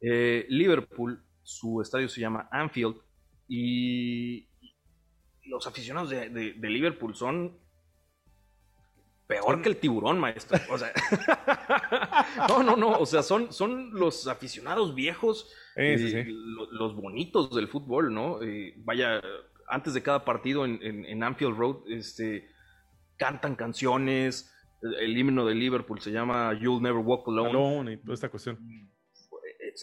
Eh, 0.00 0.46
Liverpool, 0.48 1.22
su 1.42 1.82
estadio 1.82 2.08
se 2.08 2.22
llama 2.22 2.48
Anfield 2.50 2.96
y 3.46 4.48
los 5.44 5.66
aficionados 5.66 6.08
de, 6.08 6.54
Liverpool 6.60 7.14
son 7.14 7.58
peor 9.26 9.62
que 9.62 9.68
el 9.68 9.76
tiburón, 9.76 10.18
maestro. 10.18 10.58
O 10.70 10.78
sea, 10.78 10.92
no, 12.48 12.62
no, 12.62 12.76
no. 12.76 12.98
O 12.98 13.06
sea, 13.06 13.22
son, 13.22 13.52
son 13.52 13.92
los 13.92 14.26
aficionados 14.26 14.94
viejos, 14.94 15.52
eh, 15.76 16.26
los 16.70 16.94
bonitos 16.94 17.54
del 17.54 17.68
fútbol, 17.68 18.12
¿no? 18.12 18.42
Eh, 18.42 18.74
vaya, 18.78 19.22
antes 19.68 19.94
de 19.94 20.02
cada 20.02 20.24
partido 20.24 20.64
en, 20.64 21.22
Anfield 21.22 21.56
Road, 21.56 21.90
este, 21.90 22.48
cantan 23.16 23.56
canciones 23.56 24.50
el 25.00 25.16
himno 25.16 25.46
de 25.46 25.54
Liverpool 25.54 26.00
se 26.00 26.10
llama 26.10 26.52
You'll 26.60 26.82
Never 26.82 27.02
Walk 27.02 27.28
Alone. 27.28 27.92
y 27.92 27.96
toda 27.98 28.14
esta 28.14 28.28
cuestión. 28.28 28.58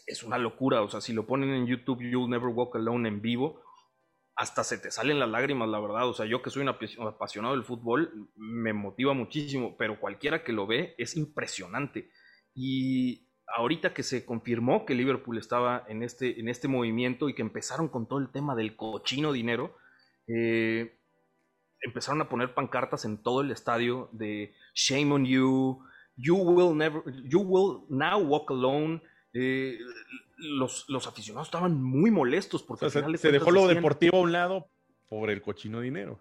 Es, 0.08 0.23
una 0.23 0.38
locura, 0.38 0.82
o 0.82 0.89
sea, 0.89 1.01
si 1.01 1.12
lo 1.12 1.25
ponen 1.25 1.49
en 1.49 1.67
YouTube 1.67 2.01
You'll 2.01 2.30
Never 2.30 2.47
Walk 2.49 2.75
Alone 2.75 3.10
en 3.10 3.21
vivo, 3.21 3.62
hasta 4.36 4.63
se 4.63 4.78
te 4.78 4.91
salen 4.91 5.20
las 5.20 5.30
lágrimas, 5.30 5.70
la 5.70 5.80
verdad. 5.80 6.08
O 6.08 6.13
sea, 6.13 6.26
yo 6.26 6.41
que 6.41 6.50
soy 6.50 6.63
un 6.63 6.70
apasionado 6.70 7.54
del 7.54 7.63
fútbol, 7.63 8.30
me 8.36 8.74
motiva 8.74 9.13
muchísimo, 9.13 9.76
pero 9.78 10.00
cualquiera 10.00 10.44
que 10.44 10.54
lo 10.54 10.67
ve 10.67 10.96
es 10.98 11.15
impresionante. 11.15 12.10
Y 12.54 13.28
ahorita 13.56 13.94
que 13.94 14.04
se 14.04 14.26
confirmó 14.26 14.86
que 14.86 14.96
Liverpool 14.96 15.38
estaba 15.38 15.84
en 15.88 16.04
este, 16.04 16.39
en 16.39 16.50
este 16.50 16.67
movimiento 16.67 17.30
y 17.30 17.36
que 17.36 17.41
empezaron 17.41 17.89
con 17.89 18.08
todo 18.08 18.20
el 18.20 18.32
tema 18.32 18.56
del 18.56 18.76
cochino 18.76 19.32
dinero, 19.32 19.76
eh, 20.28 20.98
empezaron 21.82 22.22
a 22.22 22.30
poner 22.30 22.54
pancartas 22.54 23.06
en 23.06 23.22
todo 23.22 23.41
el 23.41 23.52
estadio 23.52 24.10
de 24.12 24.54
Shame 24.74 25.12
on 25.13 25.26
you, 25.26 25.84
you 26.15 26.36
will 26.36 26.76
never, 26.76 27.04
you 27.24 27.41
will 27.41 27.86
now 27.89 28.20
walk 28.20 28.50
alone. 28.52 29.02
Eh, 29.34 29.78
los, 30.38 30.86
los, 30.89 31.08
aficionados 31.08 31.48
estaban 31.48 31.82
muy 31.82 32.12
molestos 32.12 32.63
porque 32.63 32.89
se 32.89 33.32
dejó 33.32 33.52
lo 33.52 33.67
deportivo 33.67 34.17
a 34.17 34.22
un 34.22 34.32
lado 34.32 34.67
por 35.08 35.30
el 35.30 35.41
cochino 35.41 35.82
dinero. 35.82 36.20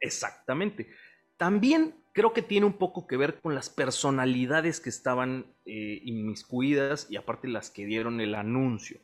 Exactamente. 0.00 0.90
También 1.36 1.94
creo 2.12 2.32
que 2.32 2.42
tiene 2.42 2.66
un 2.66 2.74
poco 2.74 3.06
que 3.06 3.16
ver 3.16 3.40
con 3.40 3.54
las 3.54 3.70
personalidades 3.70 4.80
que 4.80 4.90
estaban 4.90 5.46
eh, 5.64 6.00
inmiscuidas 6.04 7.10
y 7.10 7.16
aparte 7.16 7.48
las 7.48 7.70
que 7.70 7.86
dieron 7.86 8.20
el 8.20 8.34
anuncio. 8.34 9.00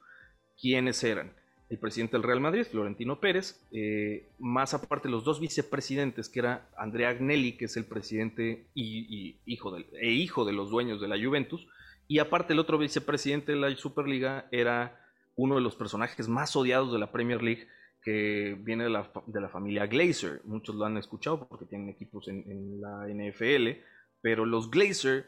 ¿Quiénes 0.60 1.02
eran? 1.04 1.32
el 1.70 1.78
presidente 1.78 2.16
del 2.16 2.22
Real 2.22 2.40
Madrid, 2.40 2.64
Florentino 2.64 3.20
Pérez, 3.20 3.60
eh, 3.72 4.30
más 4.38 4.72
aparte 4.72 5.08
los 5.08 5.24
dos 5.24 5.38
vicepresidentes, 5.38 6.28
que 6.28 6.40
era 6.40 6.70
Andrea 6.78 7.10
Agnelli, 7.10 7.56
que 7.56 7.66
es 7.66 7.76
el 7.76 7.84
presidente 7.84 8.66
y, 8.74 9.36
hijo 9.44 9.76
e 9.76 10.10
hijo 10.10 10.44
de 10.46 10.52
los 10.52 10.70
dueños 10.70 11.00
de 11.00 11.08
la 11.08 11.22
Juventus, 11.22 11.66
y 12.08 12.18
aparte 12.20 12.54
el 12.54 12.58
otro 12.58 12.78
vicepresidente 12.78 13.52
de 13.52 13.58
la 13.58 13.74
Superliga 13.76 14.48
era 14.50 14.98
uno 15.36 15.56
de 15.56 15.60
los 15.60 15.76
personajes 15.76 16.26
más 16.26 16.56
odiados 16.56 16.90
de 16.90 16.98
la 16.98 17.12
Premier 17.12 17.42
League, 17.42 17.68
que 18.02 18.56
viene 18.58 18.84
de 18.84 18.90
la, 18.90 19.10
de 19.26 19.40
la 19.40 19.50
familia 19.50 19.86
Glazer. 19.86 20.40
Muchos 20.44 20.74
lo 20.74 20.86
han 20.86 20.96
escuchado 20.96 21.46
porque 21.46 21.66
tienen 21.66 21.90
equipos 21.90 22.26
en, 22.28 22.80
la 22.80 23.06
NFL, 23.06 23.80
pero 24.22 24.46
los 24.46 24.70
Glazer 24.70 25.26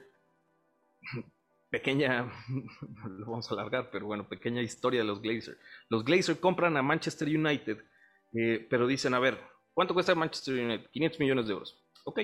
pequeña, 1.70 2.32
lo 3.18 3.26
vamos 3.26 3.50
a 3.50 3.54
alargar, 3.54 3.90
pero 3.92 4.06
bueno, 4.06 4.26
pequeña 4.26 4.62
historia 4.62 5.00
de 5.00 5.06
los 5.06 5.20
Glazer. 5.20 5.58
Los 5.90 6.02
Glazer 6.02 6.40
compran 6.40 6.78
a 6.78 6.82
Manchester 6.82 7.28
United, 7.28 7.84
eh, 8.32 8.66
pero 8.70 8.86
dicen, 8.86 9.12
a 9.12 9.18
ver, 9.18 9.38
¿cuánto 9.74 9.92
cuesta 9.92 10.14
Manchester 10.14 10.64
United? 10.64 10.88
500 10.90 11.20
millones 11.20 11.46
de 11.46 11.52
euros. 11.52 11.78
Ok, 12.04 12.20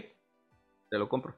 te 0.88 0.99
lo 0.99 1.11
compro. 1.11 1.37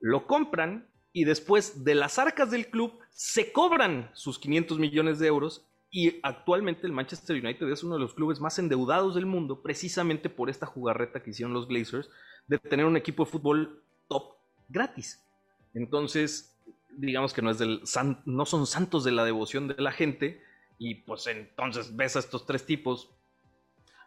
Lo 0.00 0.26
compran 0.26 0.88
y 1.16 1.24
después 1.24 1.82
de 1.82 1.94
las 1.94 2.18
arcas 2.18 2.50
del 2.50 2.68
club 2.68 2.92
se 3.08 3.50
cobran 3.50 4.10
sus 4.12 4.38
500 4.38 4.78
millones 4.78 5.18
de 5.18 5.28
euros 5.28 5.66
y 5.90 6.20
actualmente 6.22 6.86
el 6.86 6.92
Manchester 6.92 7.42
United 7.42 7.66
es 7.70 7.82
uno 7.82 7.94
de 7.94 8.02
los 8.02 8.12
clubes 8.12 8.38
más 8.38 8.58
endeudados 8.58 9.14
del 9.14 9.24
mundo 9.24 9.62
precisamente 9.62 10.28
por 10.28 10.50
esta 10.50 10.66
jugarreta 10.66 11.22
que 11.22 11.30
hicieron 11.30 11.54
los 11.54 11.68
Glazers 11.68 12.10
de 12.48 12.58
tener 12.58 12.84
un 12.84 12.98
equipo 12.98 13.24
de 13.24 13.30
fútbol 13.30 13.82
top 14.08 14.34
gratis. 14.68 15.24
Entonces, 15.72 16.54
digamos 16.90 17.32
que 17.32 17.40
no, 17.40 17.50
es 17.50 17.56
del 17.56 17.80
no 18.26 18.44
son 18.44 18.66
santos 18.66 19.02
de 19.02 19.12
la 19.12 19.24
devoción 19.24 19.68
de 19.68 19.82
la 19.82 19.92
gente 19.92 20.42
y 20.78 20.96
pues 20.96 21.26
entonces 21.28 21.96
ves 21.96 22.16
a 22.16 22.18
estos 22.18 22.44
tres 22.44 22.66
tipos. 22.66 23.08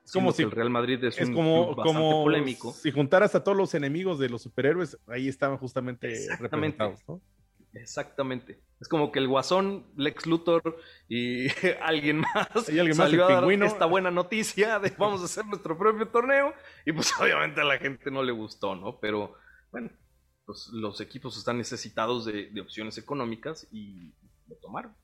Es 0.10 0.14
como 0.14 0.32
si 0.32 0.42
el 0.42 0.50
Real 0.50 0.72
Madrid 0.72 1.04
es, 1.04 1.20
un 1.20 1.36
como, 1.36 1.76
como 1.76 2.24
polémico. 2.24 2.74
Si 2.74 2.90
juntaras 2.90 3.36
a 3.36 3.44
todos 3.44 3.56
los 3.56 3.76
enemigos 3.76 4.18
de 4.18 4.28
los 4.28 4.42
superhéroes, 4.42 4.98
ahí 5.06 5.28
estaban 5.28 5.60
justamente 5.60 6.12
representados, 6.40 7.08
¿no? 7.08 7.22
Exactamente. 7.74 8.60
Es 8.82 8.88
como 8.88 9.12
que 9.12 9.20
el 9.20 9.28
Guasón, 9.28 9.86
Lex 9.96 10.26
Luthor 10.26 10.80
y 11.08 11.48
alguien 11.84 12.22
más 12.22 12.68
¿Y 12.70 12.80
alguien 12.80 12.96
salió 12.96 13.30
más, 13.30 13.38
a 13.38 13.42
dar 13.42 13.64
esta 13.64 13.86
buena 13.86 14.10
noticia 14.10 14.80
de 14.80 14.92
vamos 14.98 15.22
a 15.22 15.26
hacer 15.26 15.46
nuestro 15.46 15.78
propio 15.78 16.08
torneo 16.08 16.56
y 16.88 16.92
pues 16.92 17.14
obviamente 17.22 17.62
a 17.62 17.66
la 17.66 17.78
gente 17.78 18.10
no 18.10 18.24
le 18.24 18.32
gustó, 18.32 18.76
¿no? 18.76 19.00
Pero 19.00 19.36
bueno, 19.72 19.92
pues 20.44 20.70
los 20.74 21.02
equipos 21.02 21.38
están 21.38 21.60
necesitados 21.60 22.26
de, 22.26 22.50
opciones 22.60 22.98
económicas 22.98 23.68
y 23.72 24.16
lo 24.48 24.56
tomaron. 24.56 24.96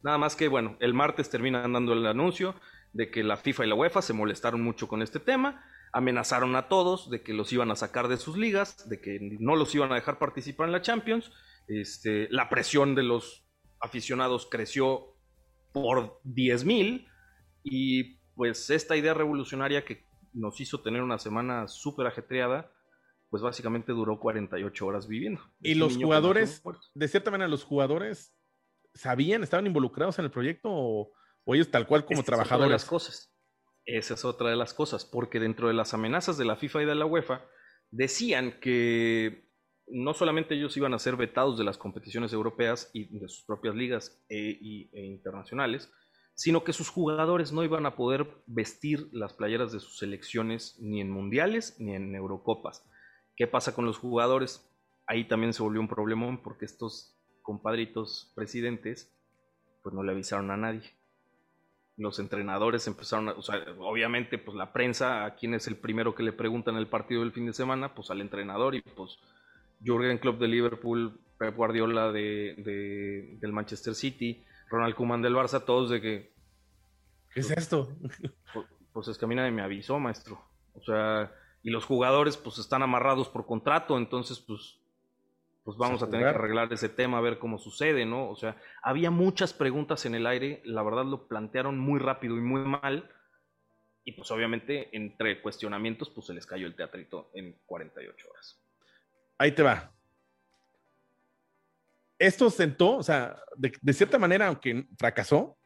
Nada 0.00 0.18
más 0.18 0.36
que, 0.36 0.46
bueno, 0.46 0.76
el 0.78 0.94
martes 0.94 1.30
terminan 1.30 1.72
dando 1.72 1.94
el 1.94 2.06
anuncio 2.06 2.54
de 2.94 3.10
que 3.10 3.22
la 3.22 3.36
FIFA 3.36 3.66
y 3.66 3.68
la 3.68 3.74
UEFA 3.74 4.00
se 4.00 4.14
molestaron 4.14 4.62
mucho 4.62 4.88
con 4.88 5.02
este 5.02 5.20
tema, 5.20 5.62
amenazaron 5.92 6.56
a 6.56 6.68
todos 6.68 7.10
de 7.10 7.22
que 7.22 7.34
los 7.34 7.52
iban 7.52 7.70
a 7.70 7.76
sacar 7.76 8.08
de 8.08 8.16
sus 8.16 8.38
ligas, 8.38 8.88
de 8.88 9.00
que 9.00 9.18
no 9.20 9.54
los 9.54 9.74
iban 9.74 9.92
a 9.92 9.96
dejar 9.96 10.18
participar 10.18 10.66
en 10.66 10.72
la 10.72 10.82
Champions 10.82 11.30
este, 11.66 12.28
la 12.30 12.48
presión 12.48 12.94
de 12.94 13.02
los 13.02 13.46
aficionados 13.80 14.48
creció 14.50 15.16
por 15.72 16.20
10.000 16.24 17.06
y 17.62 18.18
pues 18.34 18.70
esta 18.70 18.96
idea 18.96 19.14
revolucionaria 19.14 19.84
que 19.84 20.04
nos 20.32 20.60
hizo 20.60 20.80
tener 20.82 21.02
una 21.02 21.18
semana 21.18 21.68
súper 21.68 22.06
ajetreada, 22.06 22.70
pues 23.30 23.42
básicamente 23.42 23.92
duró 23.92 24.18
48 24.18 24.86
horas 24.86 25.08
viviendo. 25.08 25.40
Y 25.60 25.74
los 25.74 25.96
jugadores, 25.96 26.62
de 26.94 27.08
cierta 27.08 27.30
manera, 27.30 27.48
los 27.48 27.64
jugadores 27.64 28.36
sabían, 28.94 29.42
estaban 29.42 29.66
involucrados 29.66 30.18
en 30.18 30.26
el 30.26 30.30
proyecto 30.30 30.68
o, 30.70 31.12
ellos 31.52 31.70
tal 31.70 31.86
cual 31.86 32.06
como 32.06 32.22
trabajadores. 32.22 32.70
las 32.70 32.84
cosas. 32.86 33.30
Esa 33.84 34.14
es 34.14 34.24
otra 34.24 34.48
de 34.48 34.56
las 34.56 34.72
cosas, 34.72 35.04
porque 35.04 35.40
dentro 35.40 35.68
de 35.68 35.74
las 35.74 35.92
amenazas 35.92 36.38
de 36.38 36.46
la 36.46 36.56
FIFA 36.56 36.82
y 36.82 36.86
de 36.86 36.94
la 36.94 37.04
UEFA 37.04 37.44
decían 37.90 38.58
que 38.60 39.50
no 39.86 40.14
solamente 40.14 40.54
ellos 40.54 40.76
iban 40.78 40.94
a 40.94 40.98
ser 40.98 41.16
vetados 41.16 41.58
de 41.58 41.64
las 41.64 41.76
competiciones 41.76 42.32
europeas 42.32 42.90
y 42.94 43.18
de 43.18 43.28
sus 43.28 43.44
propias 43.44 43.74
ligas 43.74 44.24
e, 44.30 44.58
e, 44.92 45.04
internacionales, 45.04 45.92
sino 46.34 46.64
que 46.64 46.72
sus 46.72 46.88
jugadores 46.88 47.52
no 47.52 47.62
iban 47.62 47.84
a 47.84 47.94
poder 47.94 48.26
vestir 48.46 49.08
las 49.12 49.34
playeras 49.34 49.72
de 49.72 49.80
sus 49.80 49.98
selecciones 49.98 50.78
ni 50.80 51.02
en 51.02 51.10
mundiales 51.10 51.76
ni 51.78 51.94
en 51.94 52.14
Eurocopas. 52.14 52.84
¿Qué 53.36 53.46
pasa 53.46 53.74
con 53.74 53.84
los 53.84 53.98
jugadores? 53.98 54.66
Ahí 55.06 55.28
también 55.28 55.52
se 55.52 55.62
volvió 55.62 55.80
un 55.80 55.88
problema 55.88 56.40
porque 56.42 56.64
estos 56.64 57.16
compadritos 57.42 58.32
presidentes 58.34 59.14
pues 59.82 59.94
no 59.94 60.02
le 60.02 60.12
avisaron 60.12 60.50
a 60.50 60.56
nadie. 60.56 60.90
Los 61.96 62.18
entrenadores 62.18 62.86
empezaron 62.86 63.28
a, 63.28 63.32
o 63.32 63.42
sea, 63.42 63.64
obviamente 63.78 64.38
pues 64.38 64.56
la 64.56 64.72
prensa, 64.72 65.24
a 65.24 65.34
quién 65.36 65.54
es 65.54 65.68
el 65.68 65.76
primero 65.76 66.14
que 66.14 66.24
le 66.24 66.32
preguntan 66.32 66.76
el 66.76 66.88
partido 66.88 67.20
del 67.20 67.32
fin 67.32 67.46
de 67.46 67.52
semana, 67.52 67.94
pues 67.94 68.10
al 68.10 68.20
entrenador 68.20 68.74
y 68.74 68.82
pues 68.82 69.18
Jürgen 69.84 70.18
Klopp 70.18 70.40
de 70.40 70.48
Liverpool, 70.48 71.20
Pep 71.38 71.54
Guardiola 71.54 72.10
de, 72.10 73.36
del 73.40 73.52
Manchester 73.52 73.94
City, 73.94 74.44
Ronald 74.68 74.94
Koeman 74.94 75.22
del 75.22 75.34
Barça, 75.34 75.64
todos 75.64 75.90
de 75.90 76.00
que... 76.00 76.32
¿Qué 77.32 77.40
es 77.40 77.50
esto? 77.50 77.88
Pues, 78.52 78.66
pues, 78.92 79.08
es 79.08 79.18
que 79.18 79.24
a 79.24 79.28
mí 79.28 79.34
nadie 79.34 79.50
me 79.50 79.62
avisó, 79.62 79.98
maestro. 79.98 80.40
O 80.74 80.82
sea, 80.82 81.32
y 81.62 81.70
los 81.70 81.84
jugadores 81.84 82.36
pues 82.36 82.58
están 82.58 82.82
amarrados 82.82 83.28
por 83.28 83.46
contrato, 83.46 83.96
entonces 83.98 84.38
pues, 84.38 84.78
pues 85.64 85.76
vamos 85.76 86.02
a, 86.02 86.06
tener 86.06 86.22
que 86.22 86.34
arreglar 86.34 86.72
ese 86.72 86.88
tema, 86.88 87.18
a 87.18 87.22
ver 87.22 87.38
cómo 87.38 87.58
sucede, 87.58 88.06
¿no? 88.06 88.28
O 88.28 88.36
sea, 88.36 88.56
había 88.82 89.10
muchas 89.10 89.52
preguntas 89.52 90.06
en 90.06 90.14
el 90.14 90.26
aire, 90.26 90.62
la 90.64 90.82
verdad 90.82 91.04
lo 91.04 91.26
plantearon 91.26 91.78
muy 91.78 91.98
rápido 91.98 92.36
y 92.36 92.40
muy 92.40 92.60
mal, 92.60 93.10
y 94.04 94.12
pues 94.12 94.30
obviamente 94.30 94.94
entre 94.94 95.40
cuestionamientos 95.40 96.10
pues 96.10 96.26
se 96.26 96.34
les 96.34 96.46
cayó 96.46 96.66
el 96.66 96.76
teatrito 96.76 97.30
en 97.34 97.56
48 97.66 98.28
horas 98.30 98.60
ahí 99.38 99.52
te 99.52 99.62
va. 99.62 99.90
Esto 102.18 102.48
sentó, 102.50 102.96
o 102.96 103.02
sea, 103.02 103.36
de, 103.56 103.92
cierta 103.92 104.18
manera, 104.18 104.46
aunque 104.46 104.86
fracasó, 104.96 105.58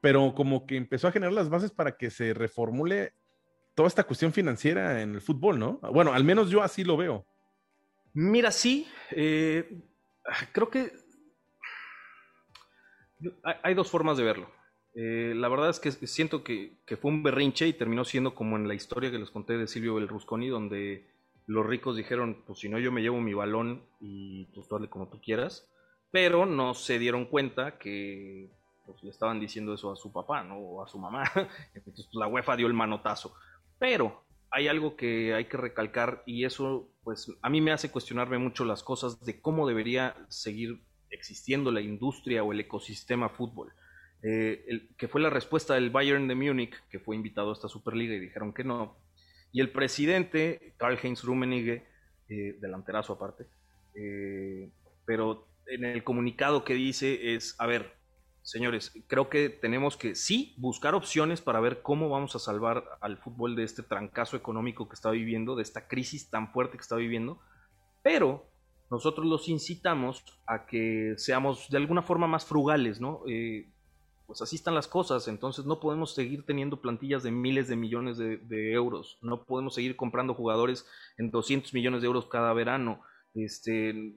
pero 0.00 0.34
como 0.34 0.66
que 0.66 0.76
empezó 0.76 1.08
a 1.08 1.12
generar 1.12 1.32
las 1.32 1.48
bases 1.48 1.70
para 1.70 1.96
que 1.96 2.10
se 2.10 2.34
reformule 2.34 3.14
toda 3.74 3.88
esta 3.88 4.04
cuestión 4.04 4.32
financiera 4.32 5.00
en 5.00 5.14
el 5.14 5.20
fútbol, 5.20 5.58
¿no? 5.58 5.78
Bueno, 5.92 6.12
al 6.12 6.24
menos 6.24 6.50
yo 6.50 6.62
así 6.62 6.84
lo 6.84 6.96
veo. 6.96 7.24
Mira, 8.14 8.50
sí, 8.50 8.88
eh, 9.12 9.82
creo 10.52 10.68
que 10.70 10.92
hay 13.62 13.74
dos 13.74 13.90
formas 13.90 14.16
de 14.16 14.24
verlo. 14.24 14.50
Eh, 14.94 15.34
la 15.36 15.48
verdad 15.48 15.70
es 15.70 15.78
que 15.78 15.92
siento 15.92 16.42
que, 16.42 16.80
que, 16.84 16.96
fue 16.96 17.12
un 17.12 17.22
berrinche 17.22 17.68
y 17.68 17.72
terminó 17.72 18.04
siendo 18.04 18.34
como 18.34 18.56
en 18.56 18.66
la 18.66 18.74
historia 18.74 19.10
que 19.10 19.18
les 19.18 19.30
conté 19.30 19.56
de 19.56 19.68
Silvio 19.68 19.94
Belrusconi, 19.94 20.48
donde 20.48 21.06
los 21.46 21.66
ricos 21.66 21.96
dijeron, 21.96 22.42
pues 22.46 22.58
si 22.58 22.68
no 22.68 22.78
yo 22.78 22.90
me 22.90 23.02
llevo 23.02 23.20
mi 23.20 23.34
balón 23.34 23.82
y 24.00 24.46
pues 24.54 24.66
tú 24.68 24.76
hazle 24.76 24.88
como 24.88 25.08
tú 25.08 25.20
quieras, 25.20 25.68
pero 26.10 26.46
no 26.46 26.74
se 26.74 26.98
dieron 26.98 27.26
cuenta 27.26 27.78
que 27.78 28.50
pues, 28.86 29.02
le 29.04 29.10
estaban 29.10 29.38
diciendo 29.38 29.74
eso 29.74 29.92
a 29.92 29.96
su 29.96 30.12
papá, 30.12 30.42
¿no? 30.42 30.58
O 30.58 30.82
a 30.82 30.88
su 30.88 30.98
mamá. 30.98 31.24
Entonces 31.74 32.06
pues, 32.06 32.14
la 32.14 32.26
UEFA 32.26 32.56
dio 32.56 32.66
el 32.66 32.74
manotazo. 32.74 33.34
Pero 33.78 34.24
hay 34.50 34.68
algo 34.68 34.96
que 34.96 35.34
hay 35.34 35.46
que 35.46 35.56
recalcar 35.56 36.22
y 36.26 36.44
eso 36.44 36.92
pues 37.02 37.30
a 37.42 37.48
mí 37.48 37.60
me 37.60 37.72
hace 37.72 37.90
cuestionarme 37.90 38.38
mucho 38.38 38.64
las 38.64 38.82
cosas 38.82 39.20
de 39.24 39.40
cómo 39.40 39.66
debería 39.66 40.16
seguir 40.28 40.82
existiendo 41.10 41.70
la 41.70 41.80
industria 41.80 42.42
o 42.42 42.52
el 42.52 42.60
ecosistema 42.60 43.28
fútbol. 43.28 43.72
Eh, 44.22 44.88
que 44.98 45.08
fue 45.08 45.20
la 45.22 45.30
respuesta 45.30 45.74
del 45.74 45.88
Bayern 45.88 46.28
de 46.28 46.34
Múnich, 46.34 46.74
que 46.90 46.98
fue 46.98 47.16
invitado 47.16 47.50
a 47.50 47.52
esta 47.54 47.68
Superliga 47.68 48.14
y 48.14 48.20
dijeron 48.20 48.52
que 48.52 48.64
no, 48.64 48.98
y 49.52 49.60
el 49.60 49.70
presidente, 49.70 50.74
Karl-Heinz 50.76 51.24
Rummenigge, 51.24 51.86
eh, 52.28 52.56
delanterazo 52.60 53.14
aparte, 53.14 53.46
eh, 53.94 54.70
pero 55.04 55.48
en 55.66 55.84
el 55.84 56.04
comunicado 56.04 56.64
que 56.64 56.74
dice 56.74 57.34
es, 57.34 57.56
a 57.58 57.66
ver, 57.66 57.94
señores, 58.42 58.92
creo 59.06 59.28
que 59.28 59.48
tenemos 59.48 59.96
que 59.96 60.14
sí 60.14 60.54
buscar 60.58 60.94
opciones 60.94 61.40
para 61.40 61.60
ver 61.60 61.82
cómo 61.82 62.08
vamos 62.08 62.34
a 62.36 62.38
salvar 62.38 62.84
al 63.00 63.18
fútbol 63.18 63.56
de 63.56 63.64
este 63.64 63.82
trancazo 63.82 64.36
económico 64.36 64.88
que 64.88 64.94
está 64.94 65.10
viviendo, 65.10 65.56
de 65.56 65.62
esta 65.62 65.88
crisis 65.88 66.30
tan 66.30 66.52
fuerte 66.52 66.76
que 66.76 66.82
está 66.82 66.96
viviendo, 66.96 67.40
pero 68.02 68.46
nosotros 68.90 69.26
los 69.26 69.48
incitamos 69.48 70.24
a 70.46 70.66
que 70.66 71.14
seamos 71.16 71.68
de 71.70 71.76
alguna 71.76 72.02
forma 72.02 72.26
más 72.26 72.44
frugales, 72.44 73.00
¿no? 73.00 73.22
Eh, 73.28 73.68
pues 74.26 74.42
así 74.42 74.56
están 74.56 74.76
las 74.76 74.86
cosas, 74.86 75.26
entonces 75.26 75.64
no 75.64 75.80
podemos 75.80 76.14
seguir 76.14 76.44
teniendo 76.44 76.80
plantillas 76.80 77.24
de 77.24 77.32
miles 77.32 77.66
de 77.66 77.74
millones 77.74 78.16
de, 78.16 78.72
euros, 78.72 79.18
no 79.22 79.44
podemos 79.44 79.74
seguir 79.74 79.96
comprando 79.96 80.34
jugadores 80.34 80.86
en 81.18 81.32
200 81.32 81.74
millones 81.74 82.00
de 82.00 82.06
euros 82.06 82.26
cada 82.26 82.52
verano, 82.52 83.00
este, 83.34 84.14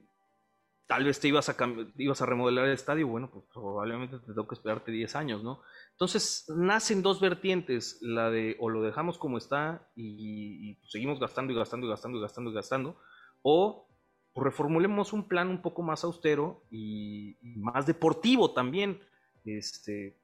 tal 0.86 1.04
vez 1.04 1.18
te 1.20 1.28
ibas 1.28 1.48
a, 1.48 1.56
ibas 1.96 2.20
a 2.20 2.26
remodelar 2.26 2.66
el 2.66 2.72
estadio, 2.72 3.08
bueno, 3.08 3.30
pues 3.30 3.44
probablemente 3.52 4.18
te 4.18 4.26
tengo 4.26 4.46
que 4.46 4.54
esperarte 4.54 4.92
10 4.92 5.16
años, 5.16 5.42
¿no? 5.42 5.62
Entonces 5.92 6.44
nacen 6.48 7.02
dos 7.02 7.20
vertientes, 7.20 7.98
la 8.02 8.30
de 8.30 8.56
o 8.60 8.68
lo 8.68 8.82
dejamos 8.82 9.18
como 9.18 9.38
está 9.38 9.88
y, 9.96 10.78
seguimos 10.88 11.20
gastando 11.20 11.52
y 11.52 11.56
gastando 11.56 11.86
y 11.86 11.90
gastando 11.90 12.18
y 12.18 12.20
gastando 12.20 12.50
y 12.50 12.54
gastando, 12.54 13.00
o 13.42 13.88
reformulemos 14.34 15.12
un 15.12 15.28
plan 15.28 15.48
un 15.48 15.62
poco 15.62 15.82
más 15.82 16.04
austero 16.04 16.64
y 16.70 17.36
más 17.42 17.86
deportivo 17.86 18.52
también 18.52 19.00
este. 19.44 20.16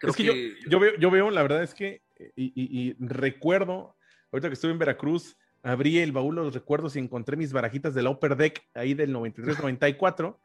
es 0.00 0.16
que, 0.16 0.56
Yo, 0.68 0.80
veo, 0.80 0.96
yo 0.96 1.10
veo, 1.10 1.30
la 1.30 1.42
verdad 1.42 1.62
es 1.62 1.74
que, 1.74 2.02
y, 2.36 2.94
recuerdo, 3.04 3.96
ahorita 4.32 4.48
que 4.48 4.54
estuve 4.54 4.72
en 4.72 4.78
Veracruz, 4.78 5.36
abrí 5.62 5.98
el 5.98 6.12
baúl 6.12 6.36
de 6.36 6.42
los 6.42 6.54
recuerdos 6.54 6.96
y 6.96 6.98
encontré 6.98 7.36
mis 7.36 7.52
barajitas 7.52 7.94
de 7.94 8.02
la 8.02 8.10
Upper 8.10 8.36
Deck 8.36 8.66
ahí 8.74 8.94
del 8.94 9.14
93-94 9.14 10.36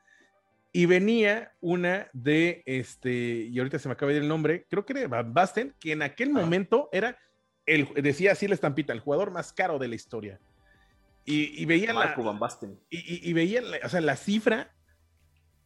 y 0.71 0.85
venía 0.85 1.53
una 1.59 2.07
de 2.13 2.61
este, 2.65 3.47
y 3.49 3.57
ahorita 3.57 3.79
se 3.79 3.87
me 3.87 3.93
acaba 3.93 4.11
de 4.11 4.17
ir 4.17 4.23
el 4.23 4.29
nombre, 4.29 4.65
creo 4.69 4.85
que 4.85 4.93
era 4.99 5.23
Basten, 5.23 5.73
que 5.79 5.93
en 5.93 6.01
aquel 6.01 6.29
momento 6.29 6.89
era, 6.91 7.17
el, 7.65 7.87
decía 7.95 8.33
así 8.33 8.47
la 8.47 8.53
estampita, 8.53 8.93
el 8.93 8.99
jugador 8.99 9.31
más 9.31 9.53
caro 9.53 9.79
de 9.79 9.87
la 9.87 9.95
historia. 9.95 10.39
Y, 11.29 11.65
veía 11.65 11.91
la, 11.91 12.15
y, 12.89 13.29
y, 13.29 13.33
veía 13.33 13.61
o 13.83 13.89
sea, 13.89 13.99
la 13.99 14.15
cifra 14.15 14.71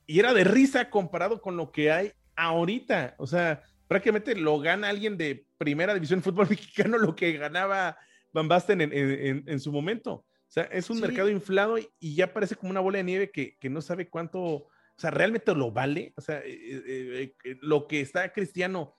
y 0.08 0.20
era 0.20 0.34
de 0.34 0.44
risa 0.44 0.90
comparado 0.90 1.40
con 1.40 1.56
lo 1.56 1.72
que 1.72 1.92
hay 1.92 2.14
ahorita. 2.36 3.14
O 3.18 3.28
sea, 3.28 3.62
prácticamente 3.88 4.36
lo 4.36 4.60
gana 4.60 4.90
alguien 4.90 5.18
de 5.18 5.46
primera 5.58 5.94
división 5.94 6.20
de 6.20 6.24
fútbol 6.24 6.48
mexicano 6.50 6.98
lo 6.98 7.16
que 7.16 7.34
ganaba 7.34 7.98
Van 8.34 8.48
Basten 8.48 8.82
en, 8.82 9.60
su 9.60 9.72
momento. 9.72 10.14
O 10.14 10.54
sea, 10.54 10.64
es 10.64 10.90
un 10.90 11.00
mercado 11.00 11.30
inflado 11.30 11.78
y, 11.78 12.16
ya 12.16 12.34
parece 12.34 12.56
como 12.56 12.72
una 12.72 12.80
bola 12.80 12.98
de 12.98 13.04
nieve 13.04 13.32
que, 13.32 13.58
no 13.70 13.82
sabe 13.82 14.10
cuánto, 14.10 14.42
o 14.42 14.70
sea, 14.98 15.12
realmente 15.12 15.54
lo 15.54 15.72
vale. 15.72 16.14
O 16.18 16.22
sea, 16.22 16.40
eh, 16.40 16.84
eh, 16.86 17.36
eh, 17.44 17.58
lo 17.62 17.88
que 17.88 18.02
está 18.02 18.32
Cristiano 18.34 18.96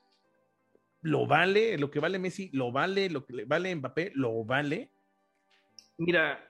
lo 1.02 1.26
vale, 1.26 1.76
lo 1.78 1.90
que 1.90 2.00
vale 2.00 2.18
Messi 2.18 2.50
lo 2.52 2.70
vale, 2.72 3.10
lo 3.10 3.26
que 3.26 3.44
vale 3.44 3.74
Mbappé 3.74 4.12
lo 4.14 4.44
vale. 4.44 4.90
Mira, 5.98 6.42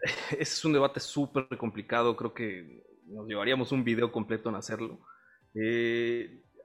ese 0.30 0.40
es 0.40 0.64
un 0.64 0.72
debate 0.72 1.00
súper 1.00 1.48
complicado, 1.58 2.16
creo 2.16 2.34
que 2.34 2.84
nos 3.06 3.26
llevaríamos 3.26 3.72
un 3.72 3.84
video 3.84 4.12
completo 4.12 4.48
en 4.48 4.54
hacerlo. 4.56 5.00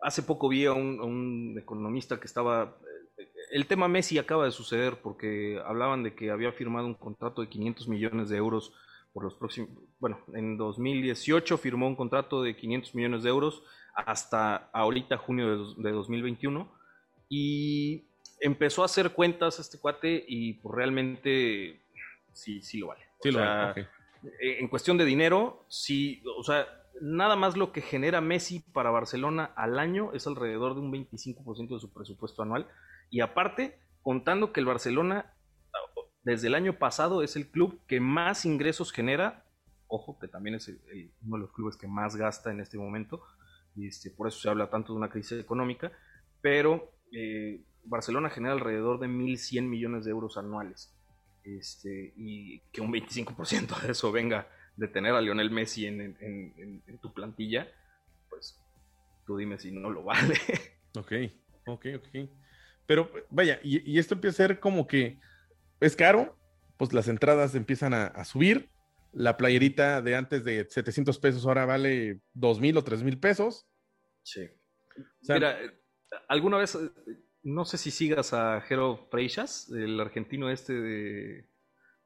Hace 0.01 0.21
poco 0.23 0.49
vi 0.49 0.65
a 0.65 0.73
un, 0.73 1.57
economista 1.57 2.19
que 2.19 2.27
estaba... 2.27 2.77
El 3.53 3.67
tema 3.67 3.87
Messi 3.87 4.17
acaba 4.17 4.45
de 4.45 4.51
suceder 4.51 4.95
porque 4.95 5.61
hablaban 5.63 6.01
de 6.01 6.15
que 6.15 6.31
había 6.31 6.51
firmado 6.51 6.87
un 6.87 6.95
contrato 6.95 7.43
de 7.43 7.49
500 7.49 7.87
millones 7.87 8.29
de 8.29 8.37
euros 8.37 8.73
por 9.13 9.23
los 9.23 9.35
próximos... 9.35 9.69
Bueno, 9.99 10.19
en 10.33 10.57
2018 10.57 11.59
firmó 11.59 11.87
un 11.87 11.95
contrato 11.95 12.41
de 12.41 12.55
500 12.55 12.95
millones 12.95 13.21
de 13.21 13.29
euros 13.29 13.61
hasta 13.93 14.71
ahorita 14.73 15.17
junio 15.19 15.75
de, 15.75 15.91
2021 15.91 16.67
y 17.29 18.05
empezó 18.39 18.81
a 18.81 18.85
hacer 18.85 19.11
cuentas 19.11 19.59
este 19.59 19.77
cuate 19.77 20.25
y 20.27 20.53
pues 20.53 20.73
realmente 20.73 21.79
sí, 22.33 22.59
sí 22.63 22.79
lo 22.79 22.87
vale. 22.87 23.03
Sí 23.21 23.29
lo 23.29 23.37
vale. 23.37 23.87
Eh, 24.41 24.57
en 24.61 24.67
cuestión 24.67 24.97
de 24.97 25.05
dinero, 25.05 25.63
sí, 25.67 26.23
o 26.39 26.43
sea, 26.43 26.65
nada 27.01 27.35
más 27.35 27.55
lo 27.55 27.71
que 27.71 27.81
genera 27.81 28.19
Messi 28.19 28.61
para 28.61 28.89
Barcelona 28.89 29.51
al 29.55 29.77
año 29.77 30.11
es 30.13 30.25
alrededor 30.25 30.73
de 30.73 30.81
un 30.81 30.91
25% 30.91 31.75
de 31.75 31.79
su 31.79 31.93
presupuesto 31.93 32.41
anual. 32.41 32.67
Y 33.13 33.21
aparte, 33.21 33.77
contando 34.01 34.51
que 34.51 34.59
el 34.59 34.65
Barcelona 34.65 35.35
desde 36.23 36.47
el 36.47 36.55
año 36.55 36.79
pasado 36.79 37.21
es 37.21 37.35
el 37.35 37.47
club 37.47 37.79
que 37.85 37.99
más 37.99 38.43
ingresos 38.43 38.91
genera, 38.91 39.45
ojo, 39.85 40.17
que 40.17 40.27
también 40.27 40.55
es 40.55 40.67
uno 41.21 41.37
de 41.37 41.41
los 41.43 41.51
clubes 41.51 41.77
que 41.77 41.87
más 41.87 42.15
gasta 42.15 42.49
en 42.49 42.59
este 42.59 42.79
momento, 42.79 43.21
y 43.75 43.85
este, 43.85 44.09
por 44.09 44.27
eso 44.27 44.39
se 44.39 44.49
habla 44.49 44.71
tanto 44.71 44.93
de 44.93 44.97
una 44.97 45.11
crisis 45.11 45.39
económica, 45.39 45.91
pero 46.41 46.91
eh, 47.11 47.63
Barcelona 47.83 48.31
genera 48.31 48.55
alrededor 48.55 48.99
de 48.99 49.05
1.100 49.05 49.61
millones 49.61 50.05
de 50.05 50.09
euros 50.09 50.35
anuales. 50.37 50.91
Este, 51.43 52.13
y 52.17 52.61
que 52.71 52.81
un 52.81 52.91
25% 52.91 53.79
de 53.79 53.91
eso 53.91 54.11
venga 54.11 54.47
de 54.75 54.87
tener 54.87 55.13
a 55.13 55.21
Lionel 55.21 55.51
Messi 55.51 55.85
en, 55.85 56.17
tu 56.99 57.13
plantilla, 57.13 57.67
pues 58.27 58.59
tú 59.27 59.37
dime 59.37 59.59
si 59.59 59.69
no 59.71 59.91
lo 59.91 60.03
vale. 60.03 60.33
Ok, 60.95 61.11
ok, 61.67 61.85
ok. 61.97 62.29
Pero 62.85 63.11
vaya, 63.29 63.59
y, 63.63 63.97
esto 63.97 64.15
empieza 64.15 64.43
a 64.43 64.47
ser 64.47 64.59
como 64.59 64.87
que 64.87 65.19
es 65.79 65.95
caro, 65.95 66.37
pues 66.77 66.93
las 66.93 67.07
entradas 67.07 67.55
empiezan 67.55 67.93
a, 67.93 68.23
subir. 68.25 68.69
La 69.11 69.37
playerita 69.37 70.01
de 70.01 70.15
antes 70.15 70.43
de 70.43 70.65
700 70.67 71.19
pesos 71.19 71.45
ahora 71.45 71.65
vale 71.65 72.21
2 72.33 72.59
mil 72.59 72.77
o 72.77 72.83
3 72.83 73.03
mil 73.03 73.19
pesos. 73.19 73.67
Sí. 74.23 74.49
Mira, 75.29 75.57
alguna 76.27 76.57
vez, 76.57 76.77
no 77.43 77.65
sé 77.65 77.77
si 77.77 77.91
sigas 77.91 78.33
a 78.33 78.61
Jero 78.61 79.07
Freixas, 79.11 79.69
el 79.71 79.99
argentino 79.99 80.49
este 80.49 80.73
de 80.73 81.49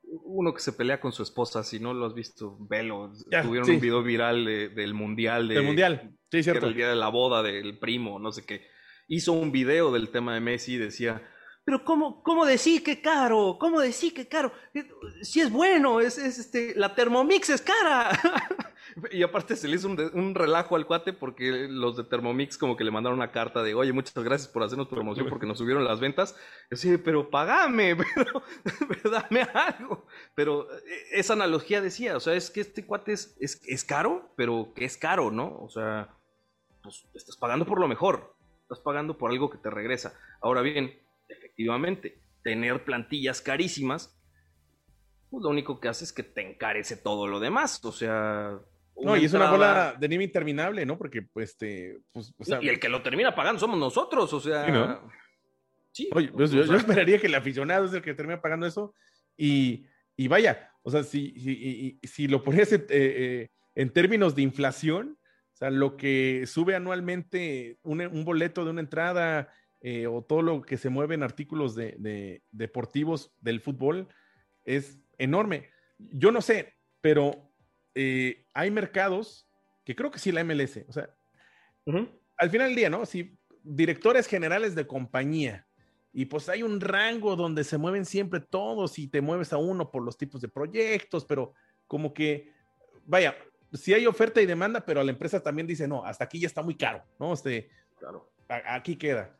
uno 0.03 0.53
que 0.53 0.59
se 0.59 0.73
pelea 0.73 0.99
con 0.99 1.11
su 1.11 1.23
esposa, 1.23 1.63
si 1.63 1.79
no 1.79 1.93
lo 1.93 2.05
has 2.05 2.13
visto, 2.13 2.57
velo. 2.59 3.11
Tuvieron 3.43 3.69
un 3.69 3.79
video 3.79 4.03
viral 4.03 4.45
del 4.45 4.93
mundial. 4.93 5.47
De, 5.47 5.55
del 5.55 5.63
mundial, 5.63 6.17
sí, 6.31 6.43
cierto. 6.43 6.67
el 6.67 6.75
día 6.75 6.89
de 6.89 6.95
la 6.95 7.09
boda 7.09 7.43
del 7.43 7.77
primo, 7.77 8.19
no 8.19 8.31
sé 8.31 8.45
qué. 8.45 8.67
Hizo 9.07 9.33
un 9.33 9.51
video 9.51 9.91
del 9.91 10.09
tema 10.09 10.33
de 10.33 10.41
Messi 10.41 10.73
y 10.73 10.77
decía, 10.77 11.21
pero 11.67 11.83
¿cómo, 11.83 12.23
cómo 12.23 12.45
decir 12.45 12.81
que 12.81 13.01
caro? 13.01 13.57
¿Cómo 13.59 13.81
decir 13.81 14.13
que 14.13 14.29
caro? 14.29 14.53
Eh, 14.73 14.89
si 15.21 15.41
es 15.41 15.51
bueno, 15.51 15.99
es, 15.99 16.17
este, 16.17 16.73
la 16.77 16.95
Thermomix 16.95 17.49
es 17.49 17.61
cara. 17.61 18.09
y 19.11 19.21
aparte 19.21 19.57
se 19.57 19.67
le 19.67 19.75
hizo 19.75 19.89
un, 19.89 20.33
relajo 20.33 20.77
al 20.77 20.87
cuate 20.87 21.11
porque 21.11 21.67
los 21.69 21.97
de 21.97 22.05
Thermomix 22.05 22.57
como 22.57 22.77
que 22.77 22.85
le 22.85 22.91
mandaron 22.91 23.19
una 23.19 23.33
carta 23.33 23.63
de, 23.63 23.73
oye, 23.75 23.91
muchas 23.91 24.23
gracias 24.23 24.47
por 24.47 24.63
hacernos 24.63 24.87
promoción 24.87 25.27
porque 25.29 25.45
nos 25.45 25.57
subieron 25.57 25.83
las 25.83 25.99
ventas. 25.99 26.37
Y 26.71 26.75
así, 26.75 26.97
pero 26.97 27.29
pagame, 27.29 27.97
pero, 28.15 29.11
dame 29.11 29.41
algo. 29.41 30.05
Pero 30.35 30.71
eh, 30.71 30.79
esa 31.15 31.33
analogía 31.33 31.81
decía, 31.81 32.15
o 32.15 32.21
sea, 32.21 32.33
es 32.35 32.49
que 32.49 32.61
este 32.61 32.85
cuate 32.85 33.11
es, 33.11 33.35
es, 33.41 33.61
es 33.67 33.83
caro, 33.83 34.31
pero 34.37 34.71
que 34.73 34.85
es 34.85 34.95
caro, 34.95 35.31
¿no? 35.31 35.53
O 35.59 35.69
sea, 35.69 36.15
pues 36.81 37.05
estás 37.13 37.35
pagando 37.35 37.65
por 37.65 37.81
lo 37.81 37.89
mejor. 37.89 38.36
Estás 38.67 38.81
pagando 38.81 39.17
por 39.17 39.31
algo 39.31 39.49
que 39.49 39.57
te 39.57 39.69
regresa. 39.69 40.13
Ahora 40.41 40.61
bien, 40.61 40.93
efectivamente, 41.29 42.19
tener 42.43 42.83
plantillas 42.83 43.41
carísimas, 43.41 44.19
pues 45.29 45.41
lo 45.41 45.49
único 45.49 45.79
que 45.79 45.87
hace 45.87 46.03
es 46.03 46.11
que 46.11 46.23
te 46.23 46.41
encarece 46.41 46.97
todo 46.97 47.27
lo 47.27 47.39
demás. 47.39 47.79
O 47.85 47.93
sea. 47.93 48.59
No, 48.97 49.15
y 49.15 49.23
es 49.23 49.33
una 49.33 49.49
bola 49.49 49.95
de 49.97 50.09
nieve 50.09 50.25
interminable, 50.25 50.85
¿no? 50.85 50.97
Porque, 50.97 51.21
pues, 51.21 51.55
te. 51.55 51.99
Pues, 52.11 52.33
y 52.61 52.67
el 52.67 52.77
que 52.77 52.89
lo 52.89 53.01
termina 53.01 53.33
pagando 53.33 53.57
somos 53.57 53.79
nosotros, 53.79 54.33
o 54.33 54.39
sea. 54.41 55.01
Sí, 55.93 56.09
Oye, 56.13 56.27
pues, 56.27 56.51
yo, 56.51 56.61
esperaría 56.75 57.19
que 57.19 57.27
el 57.27 57.35
aficionado 57.35 57.85
es 57.85 57.93
el 57.93 58.01
que 58.01 58.13
termina 58.13 58.41
pagando 58.41 58.67
eso. 58.67 58.93
Y, 59.37 59.85
y 60.17 60.27
vaya, 60.27 60.73
o 60.83 60.91
sea, 60.91 61.03
si, 61.03 61.39
si, 61.39 61.99
si 62.03 62.27
lo 62.27 62.43
ponías 62.43 62.73
eh, 62.73 62.85
eh, 62.89 63.47
en 63.75 63.93
términos 63.93 64.35
de 64.35 64.41
inflación, 64.41 65.16
o 65.57 65.59
sea, 65.59 65.71
lo 65.71 65.97
que 65.97 66.43
sube 66.45 66.75
anualmente 66.75 67.79
un, 67.81 67.99
un 68.01 68.23
boleto 68.23 68.63
de 68.63 68.69
una 68.69 68.81
entrada 68.81 69.51
eh, 69.81 70.05
o 70.05 70.21
todo 70.21 70.43
lo 70.43 70.61
que 70.61 70.77
se 70.77 70.89
mueve 70.89 71.15
en 71.15 71.23
artículos 71.23 71.73
de, 71.73 72.43
deportivos 72.51 73.33
del 73.41 73.59
fútbol 73.59 74.07
es 74.65 74.99
enorme. 75.17 75.71
Yo 75.97 76.31
no 76.31 76.43
sé, 76.43 76.75
pero 77.01 77.51
eh, 77.95 78.45
hay 78.53 78.69
mercados 78.69 79.49
que 79.83 79.95
creo 79.95 80.11
que 80.11 80.19
sí 80.19 80.31
la 80.31 80.43
MLS, 80.43 80.85
o 80.87 80.93
sea, 80.93 81.09
al 82.37 82.49
final 82.51 82.67
del 82.67 82.75
día, 82.75 82.91
¿no? 82.91 83.07
Si 83.07 83.35
directores 83.63 84.27
generales 84.27 84.75
de 84.75 84.85
compañía 84.85 85.65
y 86.13 86.25
pues 86.25 86.49
hay 86.49 86.61
un 86.61 86.79
rango 86.81 87.35
donde 87.35 87.63
se 87.63 87.79
mueven 87.79 88.05
siempre 88.05 88.41
todos 88.41 88.99
y 88.99 89.07
te 89.07 89.21
mueves 89.21 89.53
a 89.53 89.57
uno 89.57 89.89
por 89.89 90.03
los 90.03 90.19
tipos 90.19 90.39
de 90.39 90.49
proyectos, 90.49 91.25
pero 91.25 91.55
como 91.87 92.13
que, 92.13 92.53
vaya, 93.05 93.35
si 93.73 93.93
hay 93.93 94.05
oferta 94.05 94.41
y 94.41 94.45
demanda, 94.45 94.81
pero 94.85 95.03
la 95.03 95.11
empresa 95.11 95.41
también 95.41 95.67
dice, 95.67 95.87
no, 95.87 96.05
hasta 96.05 96.23
aquí 96.23 96.39
ya 96.39 96.47
está 96.47 96.61
muy 96.61 96.75
caro, 96.75 97.03
¿no? 97.19 97.33
Este, 97.33 97.69
claro. 97.99 98.29
aquí 98.47 98.95
queda 98.95 99.37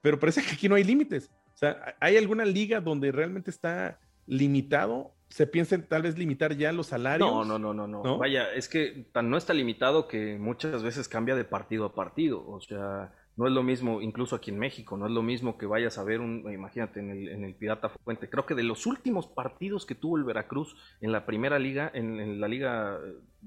pero 0.00 0.18
parece 0.18 0.42
que 0.42 0.52
aquí 0.52 0.68
no 0.68 0.74
hay 0.74 0.84
límites. 0.84 1.30
O 1.54 1.56
sea, 1.56 1.96
¿hay 2.00 2.16
alguna 2.16 2.44
liga 2.44 2.80
donde 2.80 3.10
realmente 3.10 3.50
está 3.50 3.98
limitado? 4.26 5.12
¿Se 5.28 5.46
piensa 5.46 5.76
tal 5.86 6.02
vez 6.02 6.16
limitar 6.16 6.56
ya 6.56 6.72
los 6.72 6.86
salarios? 6.86 7.28
No, 7.28 7.44
no, 7.44 7.58
no, 7.58 7.74
no, 7.74 7.86
no, 7.86 8.18
Vaya, 8.18 8.52
es 8.52 8.68
que 8.68 9.06
no 9.22 9.36
está 9.36 9.52
limitado 9.54 10.06
que 10.06 10.38
muchas 10.38 10.82
veces 10.82 11.08
cambia 11.08 11.34
de 11.34 11.44
partido 11.44 11.84
a 11.84 11.94
partido. 11.94 12.48
O 12.48 12.60
sea, 12.60 13.12
no 13.38 13.46
es 13.46 13.52
lo 13.52 13.62
mismo, 13.62 14.02
incluso 14.02 14.36
aquí 14.36 14.50
en 14.50 14.58
México, 14.58 14.96
no 14.96 15.06
es 15.06 15.12
lo 15.12 15.22
mismo 15.22 15.56
que 15.56 15.64
vayas 15.64 15.96
a 15.96 16.04
ver 16.04 16.20
un, 16.20 16.52
imagínate, 16.52 17.00
en 17.00 17.10
el, 17.10 17.28
en 17.28 17.44
el 17.44 17.54
Pirata 17.54 17.88
Fuente. 17.88 18.28
Creo 18.28 18.44
que 18.44 18.54
de 18.54 18.64
los 18.64 18.84
últimos 18.84 19.28
partidos 19.28 19.86
que 19.86 19.94
tuvo 19.94 20.18
el 20.18 20.24
Veracruz 20.24 20.76
en 21.00 21.12
la 21.12 21.24
primera 21.24 21.58
liga, 21.58 21.90
en, 21.94 22.40
la 22.40 22.48
liga, 22.48 22.98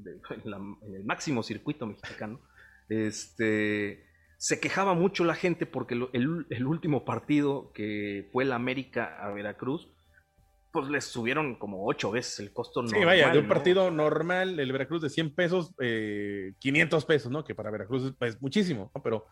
en 0.04 0.94
el 0.96 1.04
máximo 1.04 1.44
circuito 1.44 1.86
mexicano, 1.86 2.40
este 2.88 4.10
se 4.42 4.60
quejaba 4.60 4.96
mucho 4.96 5.24
la 5.24 5.36
gente 5.36 5.68
porque 5.68 5.94
el, 5.94 6.66
último 6.66 7.06
partido 7.06 7.72
que 7.74 8.28
fue 8.32 8.44
el 8.44 8.54
América 8.54 9.18
a 9.22 9.32
Veracruz, 9.32 9.88
pues 10.72 10.90
les 10.90 11.06
subieron 11.06 11.60
como 11.60 11.86
ocho 11.86 12.10
veces 12.10 12.40
el 12.40 12.52
costo 12.52 12.82
normal. 12.82 13.00
Sí, 13.00 13.06
vaya, 13.06 13.30
de 13.30 13.38
un 13.38 13.48
partido 13.48 13.92
normal, 13.92 14.60
el 14.60 14.72
Veracruz 14.72 15.04
de 15.04 15.12
100 15.12 15.36
pesos, 15.36 15.76
500 15.78 17.04
eh, 17.04 17.06
pesos, 17.06 17.32
¿no? 17.32 17.44
Que 17.44 17.54
para 17.54 17.70
Veracruz 17.70 18.16
es, 18.20 18.42
muchísimo, 18.42 18.90
¿no? 18.96 19.04
Pero, 19.04 19.28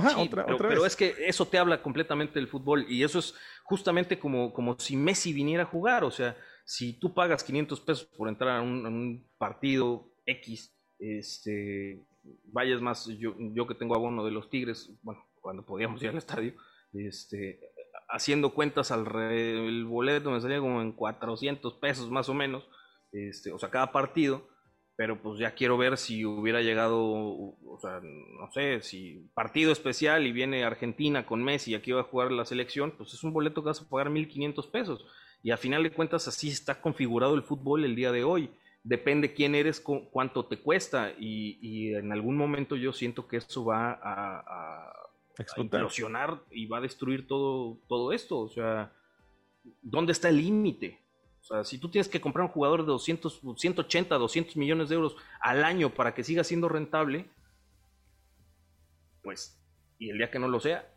sea, 0.00 0.18
otra, 0.18 0.46
pero, 0.46 0.56
pero, 0.56 0.86
es 0.86 0.96
que 0.96 1.14
eso 1.18 1.46
te 1.46 1.58
habla 1.58 1.82
completamente 1.82 2.38
del 2.38 2.48
fútbol 2.48 2.86
y 2.88 3.02
eso 3.02 3.18
es 3.18 3.34
justamente 3.64 4.18
como, 4.18 4.52
como 4.52 4.78
si 4.78 4.96
Messi 4.96 5.32
viniera 5.32 5.64
a 5.64 5.66
jugar, 5.66 6.04
o 6.04 6.10
sea, 6.10 6.36
si 6.64 6.94
tú 6.94 7.12
pagas 7.12 7.44
500 7.44 7.80
pesos 7.80 8.04
por 8.16 8.28
entrar 8.28 8.58
a 8.58 8.62
un, 8.62 8.86
a 8.86 8.88
un 8.88 9.28
partido 9.36 10.10
X, 10.24 10.74
este, 10.98 12.06
vayas 12.44 12.80
más, 12.80 13.06
yo, 13.18 13.34
yo 13.38 13.66
que 13.66 13.74
tengo 13.74 13.94
abono 13.94 14.24
de 14.24 14.30
los 14.30 14.48
Tigres, 14.48 14.90
bueno, 15.02 15.24
cuando 15.40 15.64
podíamos 15.64 16.02
ir 16.02 16.08
al 16.08 16.18
estadio, 16.18 16.54
este, 16.92 17.60
haciendo 18.08 18.54
cuentas 18.54 18.90
al 18.90 19.06
el 19.16 19.84
boleto 19.86 20.30
me 20.30 20.40
salía 20.40 20.60
como 20.60 20.82
en 20.82 20.92
400 20.92 21.74
pesos 21.74 22.10
más 22.10 22.28
o 22.28 22.34
menos, 22.34 22.68
este, 23.10 23.52
o 23.52 23.58
sea, 23.58 23.70
cada 23.70 23.92
partido, 23.92 24.48
pero 24.96 25.20
pues 25.20 25.38
ya 25.38 25.54
quiero 25.54 25.78
ver 25.78 25.96
si 25.96 26.24
hubiera 26.24 26.60
llegado, 26.60 27.00
o 27.02 27.78
sea, 27.80 28.00
no 28.02 28.50
sé, 28.52 28.82
si 28.82 29.26
partido 29.34 29.72
especial 29.72 30.26
y 30.26 30.32
viene 30.32 30.64
Argentina 30.64 31.26
con 31.26 31.42
Messi 31.42 31.72
y 31.72 31.74
aquí 31.74 31.92
va 31.92 32.02
a 32.02 32.04
jugar 32.04 32.30
la 32.32 32.44
selección, 32.44 32.92
pues 32.96 33.14
es 33.14 33.24
un 33.24 33.32
boleto 33.32 33.62
que 33.62 33.68
vas 33.68 33.80
a 33.80 33.88
pagar 33.88 34.10
1.500 34.10 34.70
pesos. 34.70 35.06
Y 35.42 35.50
a 35.50 35.56
final 35.56 35.82
de 35.82 35.92
cuentas 35.92 36.28
así 36.28 36.48
está 36.48 36.80
configurado 36.80 37.34
el 37.34 37.42
fútbol 37.42 37.84
el 37.84 37.96
día 37.96 38.12
de 38.12 38.22
hoy 38.24 38.50
depende 38.84 39.32
quién 39.32 39.54
eres, 39.54 39.80
cuánto 39.80 40.46
te 40.46 40.58
cuesta 40.58 41.12
y, 41.18 41.94
en 41.94 42.12
algún 42.12 42.36
momento 42.36 42.76
yo 42.76 42.92
siento 42.92 43.28
que 43.28 43.36
eso 43.38 43.64
va 43.64 43.92
a, 43.92 44.40
a, 44.40 44.92
explosionar 45.38 46.42
y 46.50 46.66
va 46.66 46.78
a 46.78 46.82
destruir 46.82 47.26
todo, 47.26 47.78
todo 47.88 48.12
esto. 48.12 48.38
O 48.40 48.48
sea, 48.48 48.92
¿dónde 49.80 50.12
está 50.12 50.28
el 50.28 50.38
límite? 50.38 51.01
O 51.42 51.44
sea, 51.44 51.64
si 51.64 51.78
tú 51.78 51.90
tienes 51.90 52.08
que 52.08 52.20
comprar 52.20 52.46
un 52.46 52.52
jugador 52.52 52.82
de 52.82 52.86
200, 52.86 53.40
180, 53.56 54.16
200 54.16 54.56
millones 54.56 54.88
de 54.88 54.94
euros 54.94 55.16
al 55.40 55.64
año 55.64 55.90
para 55.90 56.14
que 56.14 56.22
siga 56.22 56.44
siendo 56.44 56.68
rentable, 56.68 57.28
pues, 59.22 59.60
y 59.98 60.10
el 60.10 60.18
día 60.18 60.30
que 60.30 60.38
no 60.38 60.48
lo 60.48 60.60
sea. 60.60 60.88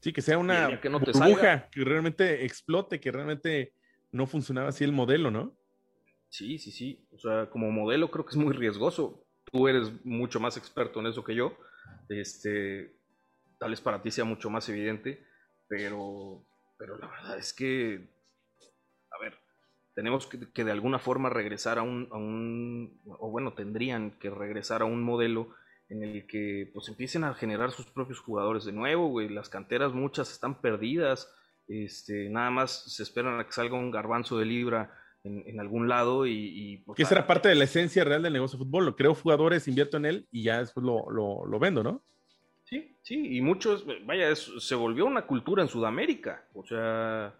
Sí, 0.00 0.12
que 0.12 0.20
sea 0.20 0.36
una 0.36 0.80
que, 0.80 0.90
no 0.90 1.00
que 1.00 1.84
realmente 1.84 2.44
explote, 2.44 3.00
que 3.00 3.10
realmente 3.10 3.72
no 4.12 4.26
funcionaba 4.26 4.68
así 4.68 4.84
el 4.84 4.92
modelo, 4.92 5.30
¿no? 5.30 5.56
Sí, 6.28 6.58
sí, 6.58 6.72
sí. 6.72 7.06
O 7.12 7.18
sea, 7.18 7.48
como 7.48 7.70
modelo 7.70 8.10
creo 8.10 8.24
que 8.24 8.32
es 8.32 8.36
muy 8.36 8.52
riesgoso. 8.52 9.24
Tú 9.44 9.68
eres 9.68 9.92
mucho 10.04 10.40
más 10.40 10.56
experto 10.56 11.00
en 11.00 11.06
eso 11.06 11.22
que 11.22 11.34
yo. 11.34 11.56
Este, 12.08 12.96
tal 13.58 13.70
vez 13.70 13.80
para 13.80 14.02
ti 14.02 14.10
sea 14.10 14.24
mucho 14.24 14.50
más 14.50 14.68
evidente, 14.68 15.24
pero, 15.68 16.44
pero 16.76 16.98
la 16.98 17.06
verdad 17.06 17.38
es 17.38 17.52
que, 17.52 18.13
tenemos 19.94 20.26
que, 20.26 20.64
de 20.64 20.72
alguna 20.72 20.98
forma 20.98 21.30
regresar 21.30 21.78
a 21.78 21.82
un, 21.82 22.08
a 22.10 22.16
un, 22.16 23.00
o 23.06 23.30
bueno, 23.30 23.54
tendrían 23.54 24.18
que 24.18 24.30
regresar 24.30 24.82
a 24.82 24.86
un 24.86 25.02
modelo 25.02 25.54
en 25.88 26.02
el 26.02 26.26
que 26.26 26.70
pues 26.72 26.88
empiecen 26.88 27.24
a 27.24 27.34
generar 27.34 27.70
sus 27.70 27.86
propios 27.86 28.18
jugadores 28.20 28.64
de 28.64 28.72
nuevo, 28.72 29.08
güey. 29.08 29.28
Las 29.28 29.48
canteras 29.48 29.92
muchas 29.92 30.32
están 30.32 30.60
perdidas, 30.60 31.32
este, 31.68 32.28
nada 32.28 32.50
más 32.50 32.92
se 32.92 33.02
esperan 33.02 33.38
a 33.38 33.46
que 33.46 33.52
salga 33.52 33.76
un 33.76 33.90
garbanzo 33.90 34.38
de 34.38 34.46
libra 34.46 34.98
en, 35.22 35.58
algún 35.58 35.88
lado 35.88 36.26
y... 36.26 36.82
pues, 36.84 36.96
que 36.96 37.02
esa 37.02 37.14
era 37.14 37.26
parte 37.26 37.48
de 37.48 37.54
la 37.54 37.64
esencia 37.64 38.04
real 38.04 38.22
del 38.22 38.34
negocio 38.34 38.58
de 38.58 38.64
fútbol. 38.64 38.84
Lo 38.84 38.96
creo 38.96 39.14
jugadores, 39.14 39.68
invierto 39.68 39.96
en 39.96 40.06
él 40.06 40.28
y 40.30 40.42
ya 40.42 40.58
después 40.58 40.84
lo, 40.84 41.10
lo, 41.10 41.46
lo 41.46 41.58
vendo, 41.58 41.82
¿no? 41.82 42.02
Sí, 42.64 42.96
sí, 43.02 43.36
y 43.36 43.40
muchos, 43.40 43.86
vaya, 44.04 44.34
se 44.34 44.74
volvió 44.74 45.06
una 45.06 45.26
cultura 45.26 45.62
en 45.62 45.68
Sudamérica. 45.68 46.44
O 46.54 46.64
sea, 46.64 47.34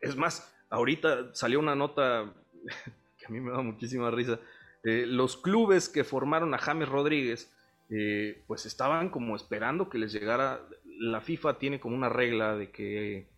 es 0.00 0.16
más, 0.16 0.55
ahorita 0.70 1.34
salió 1.34 1.58
una 1.58 1.74
nota 1.74 2.32
que 3.18 3.26
a 3.26 3.28
mí 3.28 3.40
me 3.40 3.52
da 3.52 3.62
muchísima 3.62 4.10
risa. 4.10 4.38
Eh, 4.84 5.04
los 5.06 5.36
clubes 5.36 5.88
que 5.88 6.04
formaron 6.04 6.54
a 6.54 6.58
James 6.58 6.88
Rodríguez, 6.88 7.52
eh, 7.90 8.44
pues 8.46 8.66
estaban 8.66 9.10
como 9.10 9.36
esperando 9.36 9.88
que 9.88 9.98
les 9.98 10.12
llegara. 10.12 10.60
La 10.98 11.20
FIFA 11.20 11.58
tiene 11.58 11.80
como 11.80 11.96
una 11.96 12.08
regla 12.08 12.56
de 12.56 12.70
que 12.70 13.28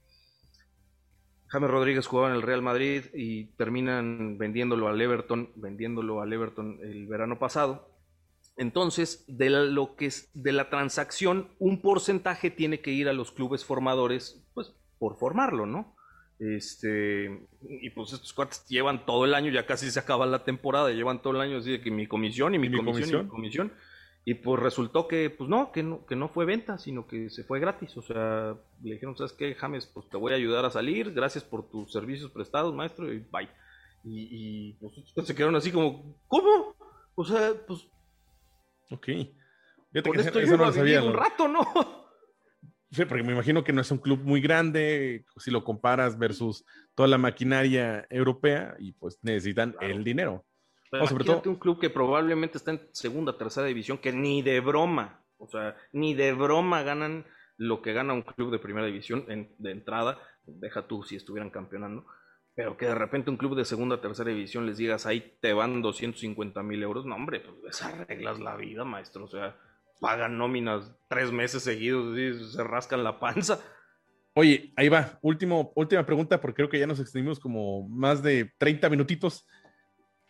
James 1.49 1.71
Rodríguez 1.71 2.07
jugaba 2.07 2.29
en 2.29 2.37
el 2.37 2.43
Real 2.43 2.63
Madrid 2.63 3.05
y 3.15 3.47
terminan 3.57 4.37
vendiéndolo 4.37 4.89
al 4.89 5.01
Everton, 5.01 5.51
vendiéndolo 5.57 6.21
al 6.21 6.33
Everton 6.33 6.79
el 6.83 7.07
verano 7.07 7.39
pasado. 7.39 7.89
Entonces, 8.59 9.25
de 9.29 9.51
lo 9.51 9.97
que 9.97 10.07
es 10.07 10.31
de 10.35 10.53
la 10.53 10.69
transacción, 10.69 11.49
un 11.59 11.81
porcentaje 11.81 12.51
tiene 12.51 12.81
que 12.81 12.91
ir 12.91 13.09
a 13.09 13.13
los 13.13 13.33
clubes 13.33 13.65
formadores, 13.65 14.45
pues 14.53 14.75
por 14.99 15.17
formarlo, 15.17 15.65
¿no? 15.65 15.95
Este, 16.39 17.49
y 17.63 17.91
pues 17.91 18.13
estos 18.13 18.33
cuates 18.33 18.65
llevan 18.69 19.05
todo 19.05 19.25
el 19.25 19.35
año, 19.35 19.51
ya 19.51 19.67
casi 19.67 19.91
se 19.91 19.99
acaba 19.99 20.25
la 20.25 20.45
temporada, 20.45 20.91
llevan 20.91 21.21
todo 21.21 21.35
el 21.35 21.41
año 21.41 21.59
así 21.59 21.73
de 21.73 21.81
que 21.81 21.91
mi 21.91 22.07
comisión 22.07 22.55
y 22.55 22.59
mi, 22.59 22.71
comisión, 22.71 23.21
y 23.21 23.25
mi 23.25 23.29
comisión. 23.29 23.73
Y 24.25 24.35
pues 24.35 24.61
resultó 24.61 25.09
que, 25.09 25.31
pues 25.31 25.49
no, 25.49 25.73
que 25.73 25.83
no, 25.83 26.05
que 26.07 26.15
no 26.15 26.29
fue 26.29 26.45
venta, 26.45 26.79
sino 26.79 27.07
que 27.07 27.31
se 27.31 27.45
fue 27.45 27.61
gratis. 27.61 27.97
O 27.97 28.03
sea, 28.03 28.57
le 28.83 28.93
dijeron, 28.93 29.17
¿sabes 29.17 29.33
qué, 29.33 29.55
James? 29.55 29.87
Pues 29.87 30.09
te 30.09 30.17
voy 30.17 30.33
a 30.33 30.37
ayudar 30.37 30.65
a 30.65 30.71
salir, 30.71 31.13
gracias 31.13 31.45
por 31.45 31.69
tus 31.71 31.91
servicios 31.93 32.31
prestados, 32.31 32.75
maestro, 32.75 33.13
y 33.13 33.19
bye. 33.19 33.49
Y, 34.05 34.75
pues 34.75 35.27
se 35.27 35.35
quedaron 35.35 35.57
así 35.57 35.73
como, 35.73 36.21
¿cómo? 36.29 36.77
O 37.15 37.25
sea, 37.25 37.53
pues... 37.67 37.89
Ok. 38.91 39.07
Fíjate 39.93 40.11
que 40.11 40.21
esto 40.21 40.41
yo 40.41 40.57
no 40.57 40.67
lo 40.67 40.73
sabía, 40.73 41.03
un 41.03 41.15
rato, 41.15 41.49
¿no? 41.49 41.63
Sí, 42.91 43.05
porque 43.05 43.23
me 43.23 43.33
imagino 43.33 43.65
que 43.65 43.73
no 43.73 43.83
es 43.83 43.91
un 43.91 43.99
club 43.99 44.21
muy 44.23 44.41
grande, 44.41 45.25
si 45.37 45.51
lo 45.51 45.63
comparas 45.63 46.19
versus 46.19 46.65
toda 46.95 47.09
la 47.09 47.19
maquinaria 47.19 48.07
europea, 48.09 48.77
y 48.79 48.93
pues 48.93 49.19
necesitan 49.23 49.77
el 49.81 50.05
dinero. 50.05 50.47
Pero 50.91 51.07
sobre 51.07 51.25
todo 51.25 51.43
un 51.45 51.57
club 51.57 51.79
que 51.79 51.91
probablemente 51.91 52.57
está 52.57 52.71
en 52.71 52.81
segunda, 52.93 53.37
tercera 53.37 53.67
división, 53.67 53.99
que 53.99 54.13
ni 54.13 54.41
de 54.41 54.61
broma, 54.61 55.23
o 55.37 55.47
sea, 55.47 55.77
ni 55.93 56.15
de 56.15 56.33
broma 56.33 56.83
ganan 56.83 57.27
lo 57.59 57.83
que 57.83 57.93
gana 57.93 58.15
un 58.15 58.23
club 58.23 58.51
de 58.51 58.59
primera 58.59 58.87
división 58.87 59.27
de 59.27 59.71
entrada, 59.71 60.19
deja 60.45 60.87
tú 60.87 61.03
si 61.03 61.17
estuvieran 61.17 61.51
campeonando, 61.51 62.07
pero 62.55 62.77
que 62.77 62.87
de 62.87 62.95
repente 62.95 63.31
un 63.31 63.37
club 63.37 63.55
de 63.55 63.65
segunda, 63.65 64.01
tercera 64.01 64.31
división 64.31 64.65
les 64.65 64.79
digas 64.79 65.07
ahí 65.07 65.37
te 65.41 65.53
van 65.53 65.83
250 65.83 66.63
mil 66.63 66.83
euros, 66.83 67.05
no 67.05 67.17
hombre, 67.17 67.41
pues 67.41 67.63
desarreglas 67.63 68.41
la 68.41 68.57
vida, 68.57 68.85
maestro, 68.85 69.25
o 69.25 69.29
sea, 69.29 69.57
pagan 70.01 70.39
nóminas 70.39 70.95
tres 71.09 71.33
meses 71.33 71.63
seguidos 71.63 72.19
y 72.19 72.53
se 72.53 72.65
rascan 72.65 73.05
la 73.05 73.19
panza. 73.19 73.61
Oye, 74.35 74.73
ahí 74.77 74.89
va, 74.89 75.19
Último, 75.23 75.73
última 75.75 76.07
pregunta, 76.07 76.41
porque 76.41 76.57
creo 76.57 76.69
que 76.69 76.79
ya 76.79 76.87
nos 76.87 77.01
extendimos 77.01 77.41
como 77.41 77.89
más 77.89 78.23
de 78.23 78.53
30 78.59 78.89
minutitos. 78.89 79.47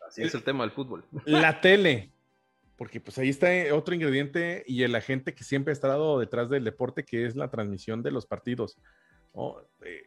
Así 0.07 0.23
es 0.23 0.35
el 0.35 0.43
tema 0.43 0.65
del 0.65 0.71
fútbol. 0.71 1.05
La 1.27 1.61
tele, 1.61 2.13
porque 2.77 3.01
pues 3.01 3.19
ahí 3.19 3.29
está 3.29 3.49
otro 3.73 3.95
ingrediente 3.95 4.65
y 4.67 4.83
el 4.83 4.95
agente 4.95 5.35
que 5.35 5.45
siempre 5.45 5.73
ha 5.73 5.75
estado 5.75 6.19
detrás 6.19 6.49
del 6.49 6.65
deporte, 6.65 7.05
que 7.05 7.27
es 7.27 7.37
la 7.37 7.51
transmisión 7.51 8.03
de 8.03 8.11
los 8.11 8.27
partidos. 8.27 8.81
Eh, 9.85 10.03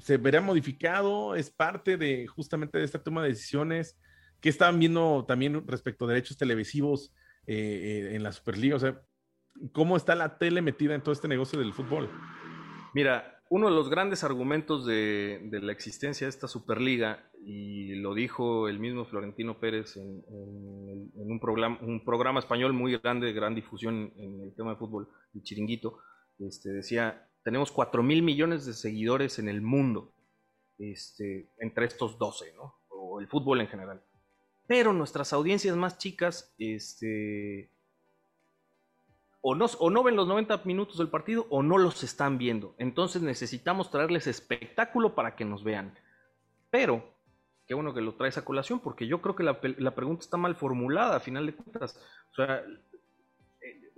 se 0.00 0.16
verá 0.16 0.40
modificado, 0.40 1.34
es 1.34 1.50
parte 1.50 1.96
de 1.96 2.26
justamente 2.26 2.78
de 2.78 2.84
esta 2.84 3.02
toma 3.02 3.22
de 3.22 3.30
decisiones. 3.30 3.98
que 4.40 4.48
estaban 4.48 4.78
viendo 4.78 5.26
también 5.26 5.62
respecto 5.66 6.06
a 6.06 6.08
derechos 6.08 6.38
televisivos 6.38 7.12
eh, 7.50 8.12
eh, 8.12 8.14
en 8.14 8.22
la 8.22 8.30
Superliga? 8.30 8.76
O 8.76 8.78
sea, 8.78 9.02
¿cómo 9.72 9.96
está 9.96 10.14
la 10.14 10.38
tele 10.38 10.62
metida 10.62 10.94
en 10.94 11.02
todo 11.02 11.12
este 11.12 11.26
negocio 11.26 11.58
del 11.58 11.72
fútbol? 11.72 12.08
Mira, 12.94 13.42
uno 13.48 13.68
de 13.68 13.74
los 13.74 13.90
grandes 13.90 14.22
argumentos 14.22 14.86
de, 14.86 15.48
la 15.50 15.72
existencia 15.72 16.26
de 16.26 16.30
esta 16.30 16.46
Superliga, 16.46 17.28
y 17.44 17.96
lo 17.96 18.14
dijo 18.14 18.68
el 18.68 18.78
mismo 18.78 19.04
Florentino 19.04 19.58
Pérez 19.58 19.96
en, 19.96 20.22
un, 20.28 21.40
programa, 21.40 21.76
un 21.82 22.04
programa 22.04 22.38
español 22.38 22.72
muy 22.72 22.96
grande, 22.98 23.26
de 23.26 23.32
gran 23.32 23.56
difusión 23.56 24.12
en 24.16 24.42
el 24.42 24.54
tema 24.54 24.70
de 24.70 24.76
fútbol, 24.76 25.08
el 25.34 25.42
chiringuito, 25.42 25.98
este, 26.38 26.70
decía, 26.70 27.28
tenemos 27.42 27.72
4 27.72 28.00
mil 28.04 28.22
millones 28.22 28.64
de 28.64 28.74
seguidores 28.74 29.40
en 29.40 29.48
el 29.48 29.60
mundo, 29.60 30.12
este, 30.78 31.48
entre 31.58 31.86
estos 31.86 32.16
12, 32.16 32.54
¿no? 32.54 32.76
O 32.90 33.20
el 33.20 33.26
fútbol 33.26 33.60
en 33.60 33.66
general. 33.66 34.00
Pero 34.70 34.92
nuestras 34.92 35.32
audiencias 35.32 35.74
más 35.74 35.98
chicas, 35.98 36.54
este, 36.56 37.72
o 39.40 39.56
no, 39.90 40.02
ven 40.04 40.14
los 40.14 40.28
90 40.28 40.62
minutos 40.64 40.98
del 40.98 41.08
partido 41.08 41.48
o 41.50 41.64
no 41.64 41.76
los 41.76 42.04
están 42.04 42.38
viendo. 42.38 42.76
Entonces 42.78 43.20
necesitamos 43.20 43.90
traerles 43.90 44.28
espectáculo 44.28 45.16
para 45.16 45.34
que 45.34 45.44
nos 45.44 45.64
vean. 45.64 45.98
Pero, 46.70 47.02
qué 47.66 47.74
bueno 47.74 47.92
que 47.92 48.00
lo 48.00 48.14
traes 48.14 48.38
a 48.38 48.44
colación, 48.44 48.78
porque 48.78 49.08
yo 49.08 49.20
creo 49.20 49.34
que 49.34 49.42
la, 49.42 49.60
pregunta 49.60 50.22
está 50.22 50.36
mal 50.36 50.54
formulada, 50.54 51.16
a 51.16 51.20
final 51.20 51.46
de 51.46 51.56
cuentas. 51.56 52.00
O 52.30 52.34
sea, 52.36 52.62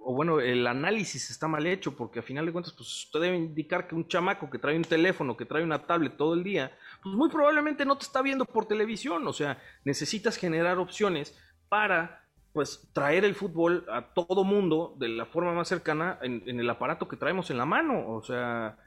o 0.05 0.15
bueno, 0.15 0.41
el 0.41 0.67
análisis 0.67 1.31
está 1.31 1.49
mal 1.49 1.67
hecho, 1.67 1.97
porque 1.97 2.19
a 2.21 2.23
final 2.23 2.47
de 2.47 2.53
cuentas, 2.53 2.73
pues 2.73 3.05
usted 3.05 3.21
debe 3.21 3.37
indicar 3.37 3.87
que 3.87 3.95
un 3.95 4.09
chamaco 4.09 4.51
que 4.51 4.59
trae 4.59 4.77
un 4.77 4.85
teléfono, 4.85 5.37
que 5.37 5.45
trae 5.45 5.62
una 5.62 5.87
tablet 5.87 6.17
todo 6.17 6.35
el 6.35 6.43
día, 6.43 6.73
pues 7.03 7.15
muy 7.15 7.29
probablemente 7.29 7.85
no 7.85 7.97
te 7.97 8.05
está 8.05 8.23
viendo 8.23 8.45
por 8.45 8.67
televisión. 8.67 9.27
O 9.27 9.33
sea, 9.33 9.59
necesitas 9.85 10.37
generar 10.37 10.79
opciones 10.79 11.38
para 11.69 12.27
pues 12.53 12.91
traer 12.93 13.25
el 13.25 13.35
fútbol 13.35 13.87
a 13.91 14.12
todo 14.12 14.45
mundo 14.45 14.95
de 14.99 15.09
la 15.09 15.25
forma 15.27 15.55
más 15.55 15.69
cercana 15.69 16.19
en, 16.23 16.43
el 16.47 16.69
aparato 16.69 17.09
que 17.09 17.17
traemos 17.17 17.51
en 17.51 17.59
la 17.59 17.65
mano. 17.65 18.15
O 18.15 18.23
sea, 18.23 18.79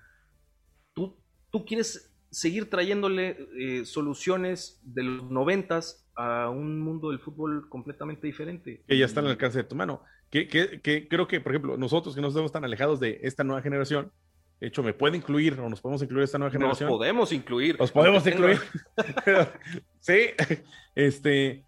tú, 0.93 1.17
tú 1.49 1.65
quieres 1.65 2.13
seguir 2.29 2.69
trayéndole 2.69 3.47
eh, 3.57 3.85
soluciones 3.85 4.81
de 4.83 5.03
los 5.03 5.31
noventas 5.31 6.05
a 6.15 6.49
un 6.49 6.79
mundo 6.79 7.09
del 7.09 7.19
fútbol 7.19 7.69
completamente 7.69 8.27
diferente. 8.27 8.83
Que 8.87 8.97
ya 8.97 9.05
está 9.05 9.21
al 9.21 9.27
alcance 9.27 9.59
de 9.59 9.63
tu 9.63 9.75
mano. 9.75 10.01
Que, 10.29 10.47
que, 10.47 11.07
creo 11.07 11.27
que, 11.27 11.39
por 11.39 11.53
ejemplo, 11.53 11.77
nosotros 11.77 12.13
que 12.13 12.21
no 12.21 12.27
estamos 12.27 12.51
tan 12.51 12.65
alejados 12.65 12.99
de 12.99 13.19
esta 13.23 13.43
nueva 13.43 13.61
generación, 13.61 14.11
de 14.59 14.67
hecho, 14.67 14.83
me 14.83 14.93
puede 14.93 15.17
incluir 15.17 15.59
o 15.59 15.69
nos 15.69 15.81
podemos 15.81 16.01
incluir 16.01 16.23
esta 16.23 16.37
nueva 16.37 16.51
generación. 16.51 16.89
Nos 16.89 16.97
podemos 16.97 17.31
incluir. 17.31 17.79
Nos 17.79 17.91
podemos 17.91 18.25
incluir. 18.25 18.59
sí, 19.99 20.29
este, 20.95 21.65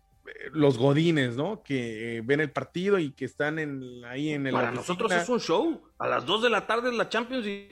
los 0.51 0.77
godines, 0.77 1.35
¿no? 1.35 1.63
Que 1.63 2.21
ven 2.25 2.39
el 2.39 2.51
partido 2.51 2.99
y 2.99 3.11
que 3.11 3.25
están 3.25 3.59
en, 3.59 4.03
ahí 4.05 4.29
en 4.29 4.47
el. 4.47 4.53
Para 4.53 4.71
nosotros 4.71 5.11
es 5.11 5.27
un 5.29 5.39
show. 5.39 5.81
A 5.97 6.07
las 6.07 6.25
2 6.25 6.43
de 6.43 6.49
la 6.49 6.65
tarde 6.65 6.89
es 6.89 6.95
la 6.95 7.09
Champions 7.09 7.45
y. 7.45 7.69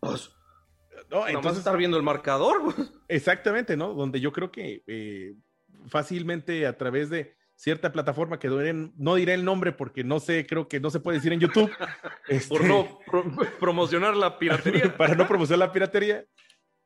Pues. 0.00 0.30
No, 1.10 1.26
entonces 1.26 1.58
estar 1.58 1.76
viendo 1.76 1.96
el 1.96 2.02
marcador. 2.02 2.74
Exactamente, 3.08 3.76
¿no? 3.76 3.94
Donde 3.94 4.20
yo 4.20 4.32
creo 4.32 4.52
que 4.52 4.84
eh, 4.86 5.34
fácilmente 5.88 6.66
a 6.66 6.76
través 6.76 7.10
de 7.10 7.34
cierta 7.60 7.92
plataforma 7.92 8.38
que 8.38 8.48
no 8.96 9.14
diré 9.16 9.34
el 9.34 9.44
nombre 9.44 9.72
porque 9.72 10.02
no 10.02 10.18
sé, 10.18 10.46
creo 10.46 10.66
que 10.66 10.80
no 10.80 10.88
se 10.88 10.98
puede 10.98 11.18
decir 11.18 11.34
en 11.34 11.40
YouTube. 11.40 11.70
Por 12.48 12.64
no 12.64 12.80
este, 13.10 13.56
promocionar 13.58 14.16
la 14.16 14.38
piratería. 14.38 14.94
para 14.96 15.14
no 15.14 15.28
promocionar 15.28 15.68
la 15.68 15.72
piratería, 15.72 16.24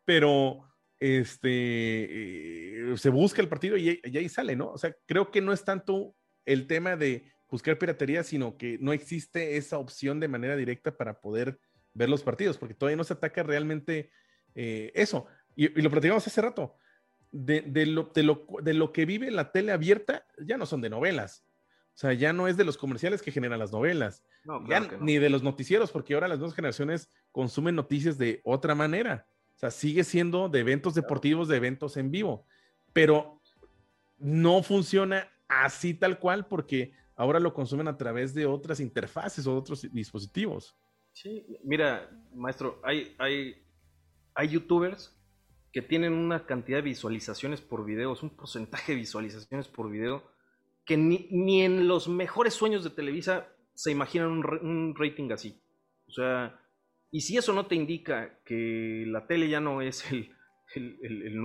pero 0.05 0.69
este, 0.99 2.91
eh, 2.93 2.97
se 2.97 3.09
busca 3.09 3.41
el 3.41 3.49
partido 3.49 3.77
y, 3.77 4.01
ahí 4.05 4.29
sale, 4.29 4.57
¿no? 4.57 4.71
O 4.71 4.79
sea, 4.79 4.93
creo 5.07 5.31
que 5.31 5.41
no 5.41 5.53
es 5.53 5.65
tanto 5.65 6.17
el 6.45 6.67
tema 6.67 6.97
de 6.97 7.31
buscar 7.49 7.79
piratería, 7.79 8.25
sino 8.25 8.57
que 8.57 8.77
no 8.81 8.93
existe 8.93 9.57
esa 9.57 9.79
opción 9.79 10.19
de 10.19 10.27
manera 10.27 10.57
directa 10.57 10.97
para 10.97 11.21
poder 11.21 11.61
ver 11.93 12.09
los 12.09 12.25
partidos, 12.25 12.59
porque 12.59 12.75
todavía 12.75 12.97
no 12.97 13.05
se 13.05 13.13
ataca 13.13 13.45
realmente 13.45 14.11
eh, 14.57 14.91
eso. 14.97 15.29
Y, 15.55 15.69
lo 15.81 15.89
platicamos 15.89 16.27
hace 16.27 16.43
rato. 16.43 16.77
De, 17.37 17.63
lo, 17.87 18.13
de, 18.15 18.75
lo, 18.75 18.93
que 18.93 19.07
vive 19.07 19.29
la 19.33 19.51
tele 19.51 19.73
abierta, 19.73 20.25
ya 20.39 20.57
no 20.57 20.67
son 20.67 20.81
de 20.81 20.89
novelas. 20.89 21.45
O 21.95 21.97
sea, 21.97 22.13
ya 22.13 22.33
no 22.33 22.47
es 22.47 22.57
de 22.57 22.65
los 22.65 22.79
comerciales 22.79 23.23
que 23.23 23.33
generan 23.33 23.59
las 23.59 23.73
novelas, 23.73 24.23
ni 25.01 25.19
de 25.19 25.31
los 25.31 25.43
noticieros, 25.43 25.91
porque 25.91 26.15
ahora 26.15 26.29
las 26.29 26.39
nuevas 26.39 26.55
generaciones 26.55 27.09
consumen 27.33 27.75
noticias 27.75 28.19
de 28.19 28.41
otra 28.45 28.77
manera. 28.77 29.27
O 29.57 29.59
sea, 29.59 29.73
sigue 29.73 30.05
siendo 30.05 30.49
de 30.49 30.61
eventos 30.61 30.95
deportivos, 30.95 31.49
de 31.49 31.57
eventos 31.57 31.97
en 31.97 32.13
vivo, 32.13 32.47
pero 32.93 33.41
no 34.19 34.63
funciona 34.63 35.29
así 35.49 35.93
tal 35.95 36.21
cual 36.21 36.47
porque 36.47 36.93
ahora 37.17 37.41
lo 37.41 37.53
consumen 37.53 37.89
a 37.89 37.97
través 37.97 38.33
de 38.35 38.47
otras 38.47 38.79
interfaces 38.79 39.47
o 39.47 39.57
otros 39.57 39.83
dispositivos. 39.93 40.77
Sí, 41.13 41.45
mira, 41.63 42.11
maestro, 42.33 42.81
hay, 42.85 43.15
hay, 43.19 43.65
hay 44.35 44.49
youtubers 44.49 45.14
que 45.75 45.83
tienen 45.83 46.13
una 46.13 46.47
cantidad 46.47 46.79
de 46.79 46.83
visualizaciones 46.83 47.61
por 47.61 47.85
videos, 47.85 48.23
un 48.23 48.31
porcentaje 48.31 48.93
de 48.93 48.99
visualizaciones 49.01 49.67
por 49.67 49.91
video, 49.91 50.23
que 50.85 50.97
ni, 50.97 51.63
en 51.63 51.89
los 51.89 52.07
mejores 52.07 52.55
sueños 52.55 52.85
de 52.85 52.91
Televisa 52.91 53.49
se 53.75 53.91
imaginan 53.91 54.31
un, 54.31 54.95
rating 54.95 55.33
así. 55.33 55.61
O 56.07 56.13
sea, 56.13 56.61
y 57.11 57.23
si 57.23 57.37
eso 57.37 57.53
no 57.53 57.67
te 57.67 57.75
indica 57.75 58.39
que 58.45 59.05
la 59.09 59.27
tele 59.27 59.49
ya 59.49 59.59
no 59.59 59.83
es 59.83 60.09
el, 60.13 60.33
el, 60.77 61.45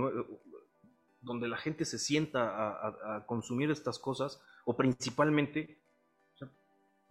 donde 1.22 1.48
la 1.48 1.56
gente 1.56 1.84
se 1.84 1.98
sienta 1.98 2.44
a, 2.46 3.26
consumir 3.26 3.72
estas 3.72 3.98
cosas, 3.98 4.40
o 4.64 4.76
principalmente, 4.76 5.79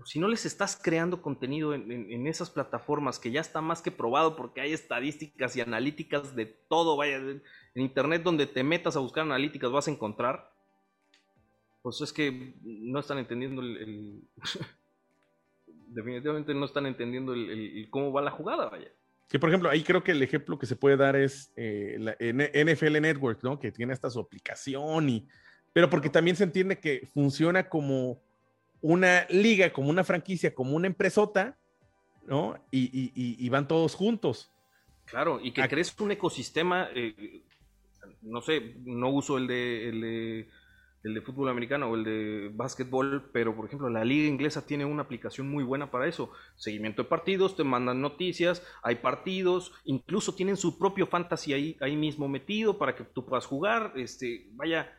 si 0.06 0.20
no 0.20 0.28
les 0.28 0.46
estás 0.46 0.80
creando 0.82 1.22
contenido 1.22 1.74
en, 1.74 2.28
esas 2.28 2.50
plataformas 2.50 3.20
que 3.20 3.32
ya 3.32 3.42
está 3.42 3.62
más 3.62 3.82
que 3.82 3.92
probado 3.92 4.36
porque 4.36 4.62
hay 4.62 4.74
estadísticas 4.74 5.56
y 5.56 5.62
analíticas 5.62 6.36
de 6.36 6.46
todo, 6.46 6.96
vaya, 6.96 7.18
en 7.18 7.42
internet 7.76 8.24
donde 8.24 8.48
te 8.48 8.64
metas 8.64 8.96
a 8.96 9.00
buscar 9.00 9.24
analíticas 9.24 9.72
vas 9.72 9.88
a 9.88 9.92
encontrar, 9.92 10.52
pues 11.82 12.02
es 12.02 12.14
que 12.14 12.54
no 12.64 13.00
están 13.00 13.18
entendiendo 13.18 13.62
el... 13.62 14.22
definitivamente 15.88 16.54
no 16.54 16.66
están 16.66 16.86
entendiendo 16.86 17.34
el, 17.34 17.88
cómo 17.90 18.14
va 18.14 18.22
la 18.22 18.32
jugada, 18.32 18.70
vaya. 18.70 18.90
Que 19.28 19.38
por 19.38 19.50
ejemplo, 19.50 19.70
ahí 19.70 19.84
creo 19.84 20.04
que 20.04 20.12
el 20.12 20.24
ejemplo 20.24 20.58
que 20.58 20.66
se 20.66 20.76
puede 20.76 20.98
dar 20.98 21.16
es 21.16 21.52
eh, 21.56 21.98
la 22.00 22.16
NFL 22.20 23.00
Network, 23.02 23.44
¿no? 23.44 23.60
Que 23.60 23.72
tiene 23.72 23.94
hasta 23.94 24.10
su 24.10 24.20
aplicación 24.20 25.10
y... 25.10 25.28
Pero 25.72 25.88
porque 25.90 26.10
también 26.10 26.36
se 26.36 26.44
entiende 26.44 26.80
que 26.80 27.08
funciona 27.14 27.70
como 27.70 28.20
una 28.82 29.26
liga, 29.30 29.72
como 29.72 29.90
una 29.90 30.04
franquicia, 30.04 30.54
como 30.54 30.76
una 30.76 30.88
empresota, 30.88 31.58
¿no? 32.28 32.56
Y, 32.72 33.50
van 33.50 33.68
todos 33.68 33.96
juntos. 33.96 34.52
Claro, 35.06 35.40
y 35.42 35.52
que 35.52 35.68
crees 35.68 36.00
un 36.00 36.12
ecosistema, 36.12 36.88
eh, 36.94 37.44
no 38.22 38.42
sé, 38.42 38.76
no 38.86 39.10
uso 39.10 39.38
el 39.38 39.48
de, 39.48 39.90
el 39.90 40.02
de, 40.02 40.50
el 41.04 41.14
de 41.14 41.22
fútbol 41.22 41.50
americano 41.50 41.90
o 41.90 41.96
el 41.96 42.04
de 42.04 42.52
básquetbol, 42.54 43.30
pero 43.34 43.56
por 43.56 43.66
ejemplo 43.66 43.90
la 43.90 44.06
liga 44.06 44.28
inglesa 44.28 44.66
tiene 44.66 44.86
una 44.86 45.04
aplicación 45.04 45.50
muy 45.50 45.64
buena 45.64 45.90
para 45.90 46.08
eso. 46.08 46.32
Seguimiento 46.56 47.04
de 47.04 47.10
partidos, 47.10 47.56
te 47.56 47.64
mandan 47.64 48.02
noticias, 48.02 48.64
hay 48.84 48.96
partidos, 48.96 49.72
incluso 49.86 50.36
tienen 50.36 50.58
su 50.58 50.78
propio 50.78 51.08
fantasy 51.08 51.54
ahí, 51.54 51.78
ahí 51.82 51.96
mismo 51.96 52.28
metido 52.28 52.78
para 52.78 52.96
que 52.96 53.04
tú 53.04 53.26
puedas 53.26 53.48
jugar. 53.48 53.94
Este, 53.96 54.48
vaya, 54.52 54.94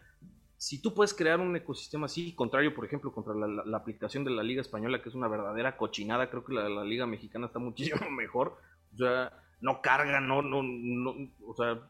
si 0.60 0.82
tú 0.82 0.92
puedes 0.92 1.14
crear 1.14 1.40
un 1.40 1.56
ecosistema 1.56 2.04
así, 2.04 2.34
contrario, 2.34 2.74
por 2.74 2.84
ejemplo, 2.84 3.10
contra 3.14 3.34
la, 3.34 3.78
aplicación 3.78 4.24
de 4.24 4.30
la 4.30 4.42
Liga 4.42 4.60
Española, 4.60 5.00
que 5.00 5.08
es 5.08 5.14
una 5.14 5.26
verdadera 5.26 5.78
cochinada, 5.78 6.28
creo 6.28 6.44
que 6.44 6.52
la, 6.52 6.84
Liga 6.84 7.06
Mexicana 7.06 7.46
está 7.46 7.58
muchísimo 7.58 8.10
mejor. 8.10 8.58
O 8.92 8.98
sea, 8.98 9.32
no 9.62 9.80
carga, 9.80 10.20
no, 10.20 10.42
no, 10.42 10.62
no, 10.62 11.14
o 11.46 11.54
sea, 11.54 11.80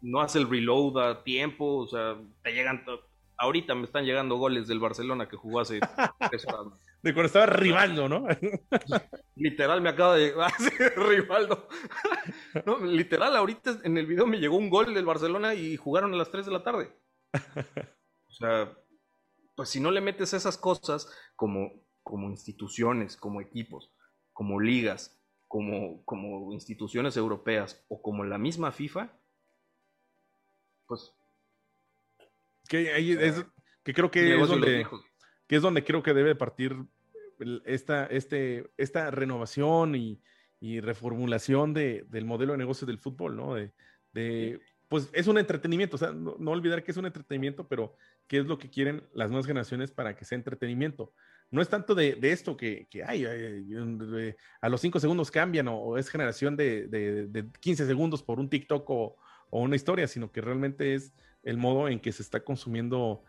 no 0.00 0.20
hace 0.20 0.38
el 0.38 0.48
reload 0.48 0.96
a 0.98 1.24
tiempo, 1.24 1.78
o 1.78 1.88
sea, 1.88 2.16
te 2.44 2.52
llegan. 2.52 2.84
Ahorita 3.36 3.74
me 3.74 3.82
están 3.82 4.04
llegando 4.04 4.36
goles 4.36 4.68
del 4.68 4.78
Barcelona 4.78 5.28
que 5.28 5.36
jugó 5.36 5.58
hace 5.58 5.80
tres 6.30 6.46
horas. 6.46 6.72
De 7.02 7.12
cuando 7.12 7.26
estaba 7.26 7.46
Rivaldo, 7.46 8.08
¿no? 8.08 8.28
literal 9.34 9.80
me 9.80 9.88
acaba 9.88 10.14
de 10.14 10.32
Rivaldo. 10.96 11.66
no, 12.64 12.78
literal, 12.78 13.34
ahorita 13.34 13.80
en 13.82 13.98
el 13.98 14.06
video 14.06 14.24
me 14.24 14.38
llegó 14.38 14.56
un 14.56 14.70
gol 14.70 14.94
del 14.94 15.04
Barcelona 15.04 15.56
y 15.56 15.76
jugaron 15.76 16.14
a 16.14 16.16
las 16.16 16.30
3 16.30 16.46
de 16.46 16.52
la 16.52 16.62
tarde. 16.62 16.92
O 18.34 18.36
sea, 18.36 18.76
pues 19.54 19.68
si 19.68 19.78
no 19.78 19.92
le 19.92 20.00
metes 20.00 20.32
esas 20.34 20.58
cosas 20.58 21.08
como, 21.36 21.84
como 22.02 22.28
instituciones, 22.30 23.16
como 23.16 23.40
equipos, 23.40 23.92
como 24.32 24.58
ligas, 24.58 25.16
como, 25.46 26.04
como 26.04 26.52
instituciones 26.52 27.16
europeas 27.16 27.84
o 27.88 28.02
como 28.02 28.24
la 28.24 28.38
misma 28.38 28.72
FIFA, 28.72 29.16
pues... 30.88 31.12
Que, 32.68 33.44
que 33.84 33.94
creo 33.94 34.10
que 34.10 34.40
es, 34.40 34.48
donde, 34.48 34.84
que 35.46 35.56
es 35.56 35.62
donde 35.62 35.84
creo 35.84 36.02
que 36.02 36.14
debe 36.14 36.34
partir 36.34 36.74
esta, 37.64 38.06
este, 38.06 38.68
esta 38.76 39.10
renovación 39.12 39.94
y, 39.94 40.20
reformulación 40.80 41.74
del 41.74 42.24
modelo 42.24 42.52
de 42.52 42.58
negocio 42.58 42.86
del 42.86 42.98
fútbol, 42.98 43.36
¿no? 43.36 43.54
De, 43.54 44.60
pues 44.94 45.10
es 45.12 45.26
un 45.26 45.38
entretenimiento, 45.38 45.96
o 45.96 45.98
sea, 45.98 46.12
no, 46.12 46.36
no, 46.38 46.52
olvidar 46.52 46.84
que 46.84 46.92
es 46.92 46.96
un 46.96 47.04
entretenimiento, 47.04 47.66
pero 47.66 47.96
qué 48.28 48.38
es 48.38 48.46
lo 48.46 48.58
que 48.58 48.70
quieren 48.70 49.02
las 49.12 49.28
nuevas 49.28 49.44
generaciones 49.44 49.90
para 49.90 50.14
que 50.14 50.24
sea 50.24 50.38
entretenimiento. 50.38 51.12
No 51.50 51.60
es 51.60 51.68
tanto 51.68 51.96
de, 51.96 52.16
esto 52.22 52.56
que, 52.56 52.86
que 52.88 53.02
ay, 53.02 53.24
a 54.60 54.68
los 54.68 54.80
cinco 54.80 55.00
segundos 55.00 55.32
cambian 55.32 55.66
o, 55.66 55.98
es 55.98 56.08
generación 56.08 56.56
de, 56.56 56.86
de, 56.86 57.44
15 57.58 57.86
segundos 57.86 58.22
por 58.22 58.38
un 58.38 58.48
TikTok 58.48 58.88
o, 58.88 59.16
una 59.50 59.74
historia, 59.74 60.06
sino 60.06 60.30
que 60.30 60.40
realmente 60.40 60.94
es 60.94 61.12
el 61.42 61.56
modo 61.56 61.88
en 61.88 61.98
que 61.98 62.12
se 62.12 62.22
está 62.22 62.44
consumiendo 62.44 63.24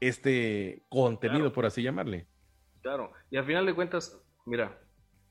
este 0.00 0.82
contenido, 0.88 1.52
por 1.52 1.66
así 1.66 1.84
llamarle. 1.84 2.26
Claro, 2.82 3.12
y 3.30 3.36
al 3.36 3.44
final 3.44 3.64
de 3.64 3.76
cuentas, 3.76 4.20
mira, 4.44 4.76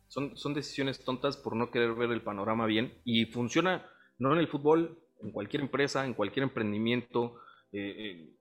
son, 0.07 0.37
son 0.37 0.53
decisiones 0.53 1.03
tontas 1.03 1.35
por 1.35 1.53
no 1.57 1.69
querer 1.69 1.95
ver 1.95 2.11
el 2.11 2.21
panorama 2.21 2.65
bien 2.65 2.93
y 3.03 3.25
funciona 3.25 3.85
no 4.17 4.31
en 4.31 4.39
el 4.39 4.47
fútbol, 4.47 5.01
en 5.21 5.31
cualquier 5.31 5.61
empresa, 5.61 6.05
en 6.05 6.13
cualquier 6.13 6.43
emprendimiento. 6.43 7.39
Eh, 7.71 7.95
eh, 7.97 8.35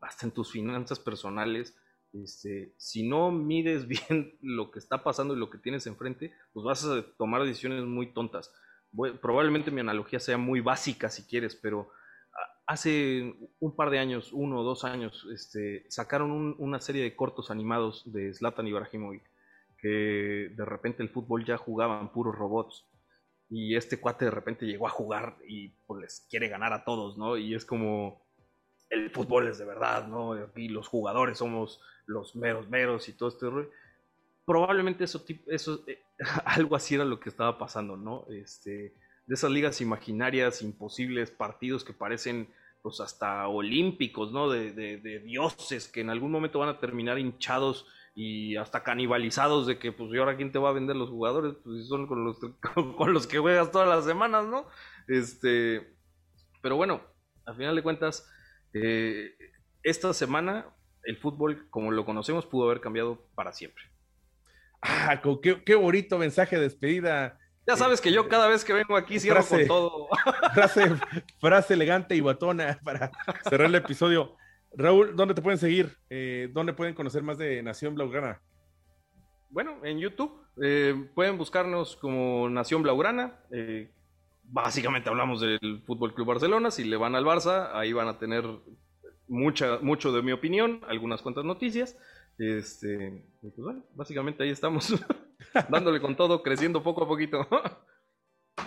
hasta 0.00 0.26
en 0.26 0.32
tus 0.32 0.52
finanzas 0.52 1.00
personales, 1.00 1.76
este, 2.12 2.74
si 2.76 3.08
no 3.08 3.30
mides 3.30 3.86
bien 3.88 4.36
lo 4.40 4.70
que 4.70 4.78
está 4.78 5.02
pasando 5.02 5.34
y 5.34 5.38
lo 5.38 5.50
que 5.50 5.58
tienes 5.58 5.86
enfrente, 5.86 6.32
pues 6.52 6.64
vas 6.64 6.84
a 6.84 7.04
tomar 7.16 7.42
decisiones 7.42 7.84
muy 7.84 8.12
tontas. 8.12 8.52
probablemente 9.20 9.70
mi 9.70 9.80
analogía 9.80 10.20
sea 10.20 10.38
muy 10.38 10.60
básica 10.60 11.08
si 11.08 11.24
quieres, 11.24 11.56
pero 11.56 11.90
hace 12.66 13.34
un 13.60 13.76
par 13.76 13.90
de 13.90 13.98
años, 13.98 14.32
uno 14.32 14.60
o 14.60 14.64
dos 14.64 14.84
años, 14.84 15.26
este, 15.32 15.86
sacaron 15.88 16.56
una 16.58 16.80
serie 16.80 17.02
de 17.02 17.14
cortos 17.14 17.50
animados 17.50 18.02
de 18.12 18.34
Zlatan 18.34 18.66
Ibrahimovic, 18.66 19.22
que 19.78 20.52
de 20.56 20.64
repente 20.64 21.02
el 21.02 21.10
fútbol 21.10 21.44
ya 21.44 21.56
jugaban 21.56 22.12
puros 22.12 22.34
robots. 22.34 22.86
Y 23.48 23.76
este 23.76 24.00
cuate 24.00 24.24
de 24.24 24.30
repente 24.30 24.66
llegó 24.66 24.86
a 24.86 24.90
jugar 24.90 25.36
y 25.46 25.68
pues 25.86 26.00
les 26.00 26.26
quiere 26.28 26.48
ganar 26.48 26.72
a 26.72 26.84
todos, 26.84 27.16
¿no? 27.16 27.36
Y 27.36 27.54
es 27.54 27.64
como, 27.64 28.26
el 28.90 29.10
fútbol 29.10 29.48
es 29.48 29.58
de 29.58 29.64
verdad, 29.64 30.06
¿no? 30.08 30.34
Y 30.56 30.68
los 30.68 30.88
jugadores 30.88 31.38
somos 31.38 31.80
los 32.06 32.36
meros 32.36 32.68
meros 32.68 33.08
y 33.08 33.12
todo 33.12 33.28
este 33.28 33.48
rollo. 33.48 33.70
Probablemente 34.44 35.04
eso, 35.04 35.24
eso 35.48 35.84
eh, 35.86 36.02
algo 36.44 36.76
así 36.76 36.94
era 36.94 37.04
lo 37.04 37.20
que 37.20 37.28
estaba 37.28 37.58
pasando, 37.58 37.96
¿no? 37.96 38.26
Este, 38.30 38.94
de 39.26 39.34
esas 39.34 39.50
ligas 39.50 39.80
imaginarias, 39.80 40.62
imposibles, 40.62 41.30
partidos 41.30 41.84
que 41.84 41.92
parecen 41.92 42.48
pues 42.82 43.00
hasta 43.00 43.48
olímpicos, 43.48 44.32
¿no? 44.32 44.48
De, 44.48 44.72
de, 44.72 45.18
dioses 45.18 45.88
que 45.88 46.00
en 46.00 46.10
algún 46.10 46.30
momento 46.30 46.60
van 46.60 46.68
a 46.68 46.78
terminar 46.78 47.18
hinchados 47.18 47.86
y 48.18 48.56
hasta 48.56 48.82
canibalizados 48.82 49.66
de 49.66 49.78
que 49.78 49.92
pues 49.92 50.10
y 50.10 50.16
ahora 50.16 50.38
quién 50.38 50.50
te 50.50 50.58
va 50.58 50.70
a 50.70 50.72
vender 50.72 50.96
los 50.96 51.10
jugadores, 51.10 51.54
pues 51.62 51.86
son 51.86 52.06
con 52.06 52.24
los, 52.24 52.38
con 52.96 53.12
los 53.12 53.26
que 53.26 53.38
juegas 53.38 53.70
todas 53.70 53.86
las 53.86 54.06
semanas, 54.06 54.46
¿no? 54.46 54.66
Este, 55.06 55.94
pero 56.62 56.76
bueno, 56.76 57.02
al 57.44 57.56
final 57.56 57.76
de 57.76 57.82
cuentas, 57.82 58.26
eh, 58.72 59.36
esta 59.82 60.14
semana 60.14 60.74
el 61.04 61.18
fútbol, 61.18 61.68
como 61.68 61.92
lo 61.92 62.06
conocemos, 62.06 62.46
pudo 62.46 62.64
haber 62.64 62.80
cambiado 62.80 63.28
para 63.34 63.52
siempre. 63.52 63.84
Ah, 64.80 65.20
qué, 65.42 65.74
bonito 65.74 66.16
mensaje 66.16 66.56
de 66.56 66.62
despedida. 66.62 67.38
Ya 67.66 67.76
sabes 67.76 68.00
que 68.00 68.12
yo 68.12 68.22
este, 68.22 68.30
cada 68.30 68.48
vez 68.48 68.64
que 68.64 68.72
vengo 68.72 68.96
aquí 68.96 69.20
cierro 69.20 69.44
con 69.44 69.66
todo. 69.66 70.08
Frase, 71.38 71.74
elegante 71.74 72.16
y 72.16 72.20
batona 72.20 72.80
para 72.82 73.10
cerrar 73.48 73.68
el 73.68 73.74
episodio. 73.74 74.36
Raúl, 74.76 75.16
¿dónde 75.16 75.34
te 75.34 75.42
pueden 75.42 75.58
seguir? 75.58 75.96
Eh, 76.10 76.50
¿Dónde 76.52 76.72
pueden 76.72 76.94
conocer 76.94 77.22
más 77.22 77.38
de 77.38 77.62
Nación 77.62 77.94
Blaugrana? 77.94 78.40
Bueno, 79.50 79.84
en 79.84 79.98
YouTube 79.98 80.32
eh, 80.62 80.94
pueden 81.14 81.38
buscarnos 81.38 81.96
como 81.96 82.48
Nación 82.48 82.82
Blaugrana 82.82 83.40
básicamente 84.48 85.08
hablamos 85.08 85.40
del 85.40 85.82
Fútbol 85.84 86.14
Club 86.14 86.28
Barcelona. 86.28 86.70
Si 86.70 86.84
le 86.84 86.96
van 86.96 87.14
al 87.14 87.24
Barça, 87.24 87.70
ahí 87.72 87.92
van 87.92 88.08
a 88.08 88.18
tener 88.18 88.44
mucha, 89.28 89.78
mucho 89.80 90.12
de 90.12 90.22
mi 90.22 90.32
opinión, 90.32 90.80
algunas 90.88 91.22
cuantas 91.22 91.44
noticias. 91.44 91.96
Este, 92.38 93.24
pues 93.40 93.56
bueno, 93.56 93.84
básicamente 93.94 94.42
ahí 94.42 94.50
estamos, 94.50 94.94
dándole 95.70 96.00
con 96.00 96.16
todo, 96.16 96.42
creciendo 96.42 96.82
poco 96.82 97.04
a 97.04 97.08
poquito. 97.08 97.46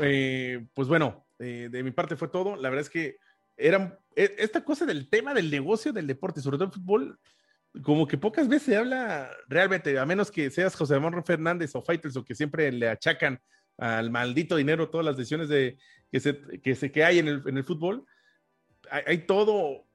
Eh, 0.01 0.67
pues 0.75 0.87
bueno, 0.87 1.25
eh, 1.39 1.67
de 1.69 1.83
mi 1.83 1.89
parte 1.89 2.15
fue 2.15 2.27
todo. 2.27 2.55
La 2.55 2.69
verdad 2.69 2.81
es 2.81 2.91
que 2.91 3.17
era 3.59 3.99
e, 4.15 4.35
esta 4.39 4.63
cosa 4.63 4.85
del 4.85 5.09
tema 5.09 5.33
del 5.33 5.51
negocio 5.51 5.93
del 5.93 6.07
deporte, 6.07 6.41
sobre 6.41 6.57
todo 6.57 6.67
el 6.67 6.73
fútbol, 6.73 7.19
como 7.83 8.07
que 8.07 8.17
pocas 8.17 8.47
veces 8.47 8.63
se 8.63 8.77
habla 8.77 9.29
realmente, 9.47 9.99
a 9.99 10.05
menos 10.05 10.31
que 10.31 10.49
seas 10.49 10.75
José 10.75 10.99
Manuel 10.99 11.23
Fernández 11.23 11.75
o 11.75 11.81
Fighters 11.81 12.17
o 12.17 12.25
que 12.25 12.35
siempre 12.35 12.71
le 12.71 12.89
achacan 12.89 13.39
al 13.77 14.09
maldito 14.11 14.55
dinero, 14.55 14.89
todas 14.89 15.05
las 15.05 15.17
decisiones 15.17 15.49
de, 15.49 15.77
que, 16.11 16.19
se, 16.19 16.41
que, 16.61 16.75
se, 16.75 16.91
que 16.91 17.03
hay 17.03 17.19
en 17.19 17.27
el, 17.27 17.43
en 17.45 17.57
el 17.57 17.63
fútbol. 17.63 18.05
Hay, 18.91 19.03
hay, 19.05 19.17
todo, 19.25 19.85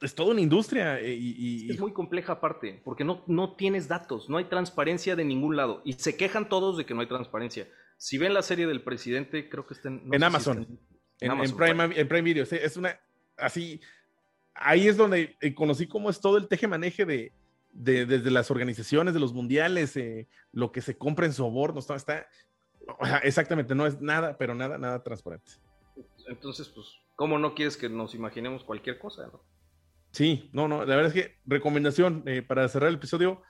es 0.00 0.14
toda 0.14 0.32
una 0.32 0.40
industria. 0.40 0.98
Eh, 0.98 1.14
Y, 1.14 1.66
y, 1.66 1.70
es 1.70 1.78
muy 1.78 1.92
compleja 1.92 2.34
aparte, 2.34 2.80
porque 2.84 3.04
no, 3.04 3.22
no 3.26 3.54
tienes 3.54 3.86
datos, 3.86 4.28
no 4.28 4.38
hay 4.38 4.46
transparencia 4.46 5.14
de 5.14 5.24
ningún 5.24 5.56
lado. 5.56 5.82
Y 5.84 5.92
se 5.92 6.16
quejan 6.16 6.48
todos 6.48 6.76
de 6.76 6.86
que 6.86 6.94
no 6.94 7.02
hay 7.02 7.08
transparencia. 7.08 7.68
Si 7.98 8.16
ven 8.18 8.34
la 8.34 8.42
serie 8.42 8.66
del 8.66 8.82
presidente, 8.82 9.48
creo 9.48 9.66
que 9.66 9.74
está 9.74 9.88
en, 9.88 10.08
no 10.08 10.14
en 10.14 10.24
Amazon. 10.24 10.56
Si 10.56 10.62
está 10.62 10.72
en, 10.72 10.89
en, 11.20 11.56
Prime, 11.56 11.84
en 12.00 12.08
Prime 12.08 12.22
Video. 12.22 12.44
Es 12.44 12.76
una, 12.76 12.98
así, 13.36 13.80
ahí 14.54 14.88
es 14.88 14.96
donde 14.96 15.36
eh, 15.40 15.54
conocí 15.54 15.86
cómo 15.86 16.10
es 16.10 16.20
todo 16.20 16.36
el 16.36 16.48
teje-maneje 16.48 17.04
de, 17.04 17.32
de, 17.72 18.06
desde 18.06 18.30
las 18.30 18.50
organizaciones 18.50 19.14
de 19.14 19.20
los 19.20 19.32
mundiales, 19.32 19.96
eh, 19.96 20.28
lo 20.52 20.72
que 20.72 20.80
se 20.80 20.96
compra 20.96 21.26
en 21.26 21.32
sobornos, 21.32 21.86
todo 21.86 21.96
está, 21.96 22.28
exactamente, 23.22 23.74
no 23.74 23.86
es 23.86 24.00
nada, 24.00 24.36
pero 24.38 24.54
nada, 24.54 24.78
nada 24.78 25.02
transparente. 25.02 25.52
Entonces, 26.26 26.68
pues, 26.68 26.86
¿cómo 27.16 27.38
no 27.38 27.54
quieres 27.54 27.76
que 27.76 27.88
nos 27.88 28.14
imaginemos 28.14 28.64
cualquier 28.64 28.98
cosa? 28.98 29.26
No? 29.26 29.42
Sí, 30.12 30.50
no, 30.52 30.68
no, 30.68 30.84
la 30.84 30.96
verdad 30.96 31.14
es 31.14 31.22
que 31.22 31.38
recomendación 31.46 32.22
eh, 32.26 32.42
para 32.42 32.68
cerrar 32.68 32.88
el 32.88 32.96
episodio, 32.96 33.42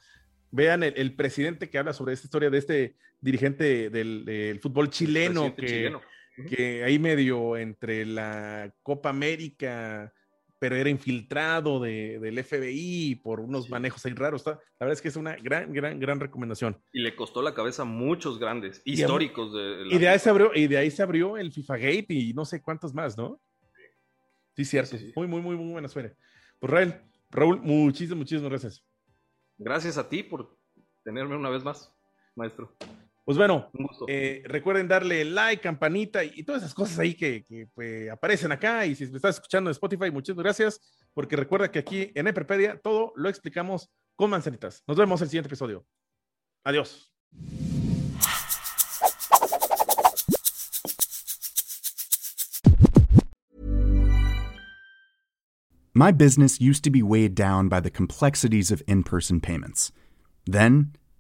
vean 0.51 0.83
el, 0.83 0.95
el, 0.97 1.15
presidente 1.15 1.71
que 1.71 1.79
habla 1.79 1.93
sobre 1.93 2.13
esta 2.13 2.27
historia 2.27 2.51
de 2.51 2.59
este 2.59 2.97
dirigente 3.21 3.89
del, 3.89 4.25
del 4.25 4.61
fútbol 4.61 4.91
chileno 4.91 5.55
que, 5.55 5.67
chileno. 5.67 6.03
Uh 6.41 6.45
-huh. 6.45 6.57
que 6.57 6.85
ahí 6.85 6.99
medio 6.99 7.57
entre 7.57 8.05
la 8.07 8.73
Copa 8.83 9.11
América, 9.11 10.13
pero 10.61 10.77
era 10.77 10.91
infiltrado 10.91 11.81
de, 11.81 12.19
del 12.21 12.45
FBI 12.45 13.21
por 13.23 13.41
unos 13.41 13.65
sí. 13.65 13.71
manejos 13.71 14.05
ahí 14.05 14.13
raros. 14.13 14.45
La 14.45 14.59
verdad 14.79 14.93
es 14.93 15.01
que 15.01 15.09
es 15.09 15.17
una 15.17 15.35
gran, 15.37 15.73
gran, 15.73 15.99
gran 15.99 16.21
recomendación. 16.21 16.77
Y 16.93 17.01
le 17.01 17.17
costó 17.17 17.41
la 17.41 17.55
cabeza 17.55 17.83
a 17.83 17.87
muchos 17.87 18.39
grandes, 18.39 18.83
históricos. 18.85 19.55
De, 19.55 19.85
de 19.85 19.95
y, 19.95 19.99
de 19.99 20.09
ahí 20.09 20.19
se 20.19 20.29
abrió, 20.29 20.51
y 20.55 20.67
de 20.67 20.77
ahí 20.77 20.91
se 20.91 21.03
abrió 21.03 21.39
el 21.39 21.51
FIFA 21.51 21.77
Gate 21.79 22.07
y 22.11 22.35
no 22.35 22.45
sé 22.45 22.61
cuántos 22.61 22.93
más, 22.93 23.17
¿no? 23.17 23.41
Sí, 24.55 24.65
cierto. 24.67 24.99
Sí. 24.99 25.13
Muy, 25.17 25.27
muy, 25.27 25.41
muy, 25.41 25.57
muy 25.57 25.73
buena 25.73 25.89
suerte. 25.89 26.15
Pues 26.59 26.71
Raúl, 26.71 26.95
Raúl, 27.31 27.61
muchísimas, 27.63 28.19
muchísimas 28.19 28.51
gracias. 28.51 28.85
Gracias 29.57 29.97
a 29.97 30.09
ti 30.09 30.23
por 30.23 30.59
tenerme 31.03 31.37
una 31.37 31.49
vez 31.49 31.65
más, 31.65 31.91
maestro. 32.35 32.77
Pues 33.31 33.39
bueno, 33.39 33.71
eh, 34.09 34.43
recuerden 34.45 34.89
darle 34.89 35.25
like, 35.25 35.63
campanita 35.63 36.25
y, 36.25 36.33
y, 36.35 36.43
todas 36.43 36.63
esas 36.63 36.75
cosas 36.75 36.99
ahí 36.99 37.15
que, 37.15 37.45
que 37.45 37.69
pues, 37.73 38.11
aparecen 38.11 38.51
acá. 38.51 38.85
Y 38.87 38.97
si 38.97 39.07
me 39.07 39.19
estás 39.19 39.37
escuchando 39.37 39.71
en 39.71 39.73
Spotify, 39.73 40.11
muchísimas 40.11 40.43
gracias, 40.43 40.81
porque 41.15 41.37
recuerda 41.37 41.71
que 41.71 41.79
aquí 41.79 42.11
en 42.17 42.27
Eperpedia 42.27 42.81
todo 42.83 43.13
lo 43.15 43.29
explicamos 43.29 43.89
con 44.17 44.31
manzanitas. 44.31 44.83
Nos 44.85 44.97
vemos 44.97 45.21
en 45.21 45.27
el 45.27 45.31
siguiente 45.31 45.47
episodio. 45.47 45.87
Adiós. 46.65 47.13
My 55.95 56.11
business 56.11 56.61
used 56.61 56.83
to 56.83 56.91
be 56.91 57.05
weighed 57.05 57.37
down 57.37 57.69
by 57.69 57.79
the 57.81 57.93
complexities 57.93 58.73
of 58.73 58.83
in 58.89 59.05
person 59.05 59.41
payments. 59.41 59.93
Then, 60.47 60.97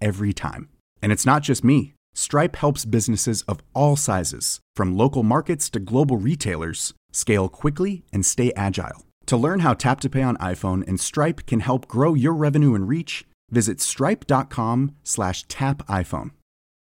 every 0.00 0.32
time. 0.32 0.68
And 1.02 1.12
it's 1.12 1.26
not 1.26 1.42
just 1.42 1.64
me. 1.64 1.94
Stripe 2.14 2.54
helps 2.56 2.84
businesses 2.84 3.42
of 3.42 3.60
all 3.74 3.96
sizes, 3.96 4.60
from 4.74 4.96
local 4.96 5.22
markets 5.22 5.68
to 5.70 5.80
global 5.80 6.16
retailers, 6.16 6.94
scale 7.12 7.48
quickly 7.48 8.04
and 8.12 8.24
stay 8.24 8.52
agile. 8.56 9.04
To 9.26 9.36
learn 9.36 9.60
how 9.60 9.74
Tap 9.74 10.00
to 10.00 10.08
Pay 10.08 10.22
on 10.22 10.36
iPhone 10.38 10.86
and 10.88 10.98
Stripe 10.98 11.44
can 11.46 11.60
help 11.60 11.86
grow 11.88 12.14
your 12.14 12.32
revenue 12.32 12.74
and 12.74 12.88
reach, 12.88 13.26
visit 13.50 13.80
stripe.com/tapiphone. 13.80 16.30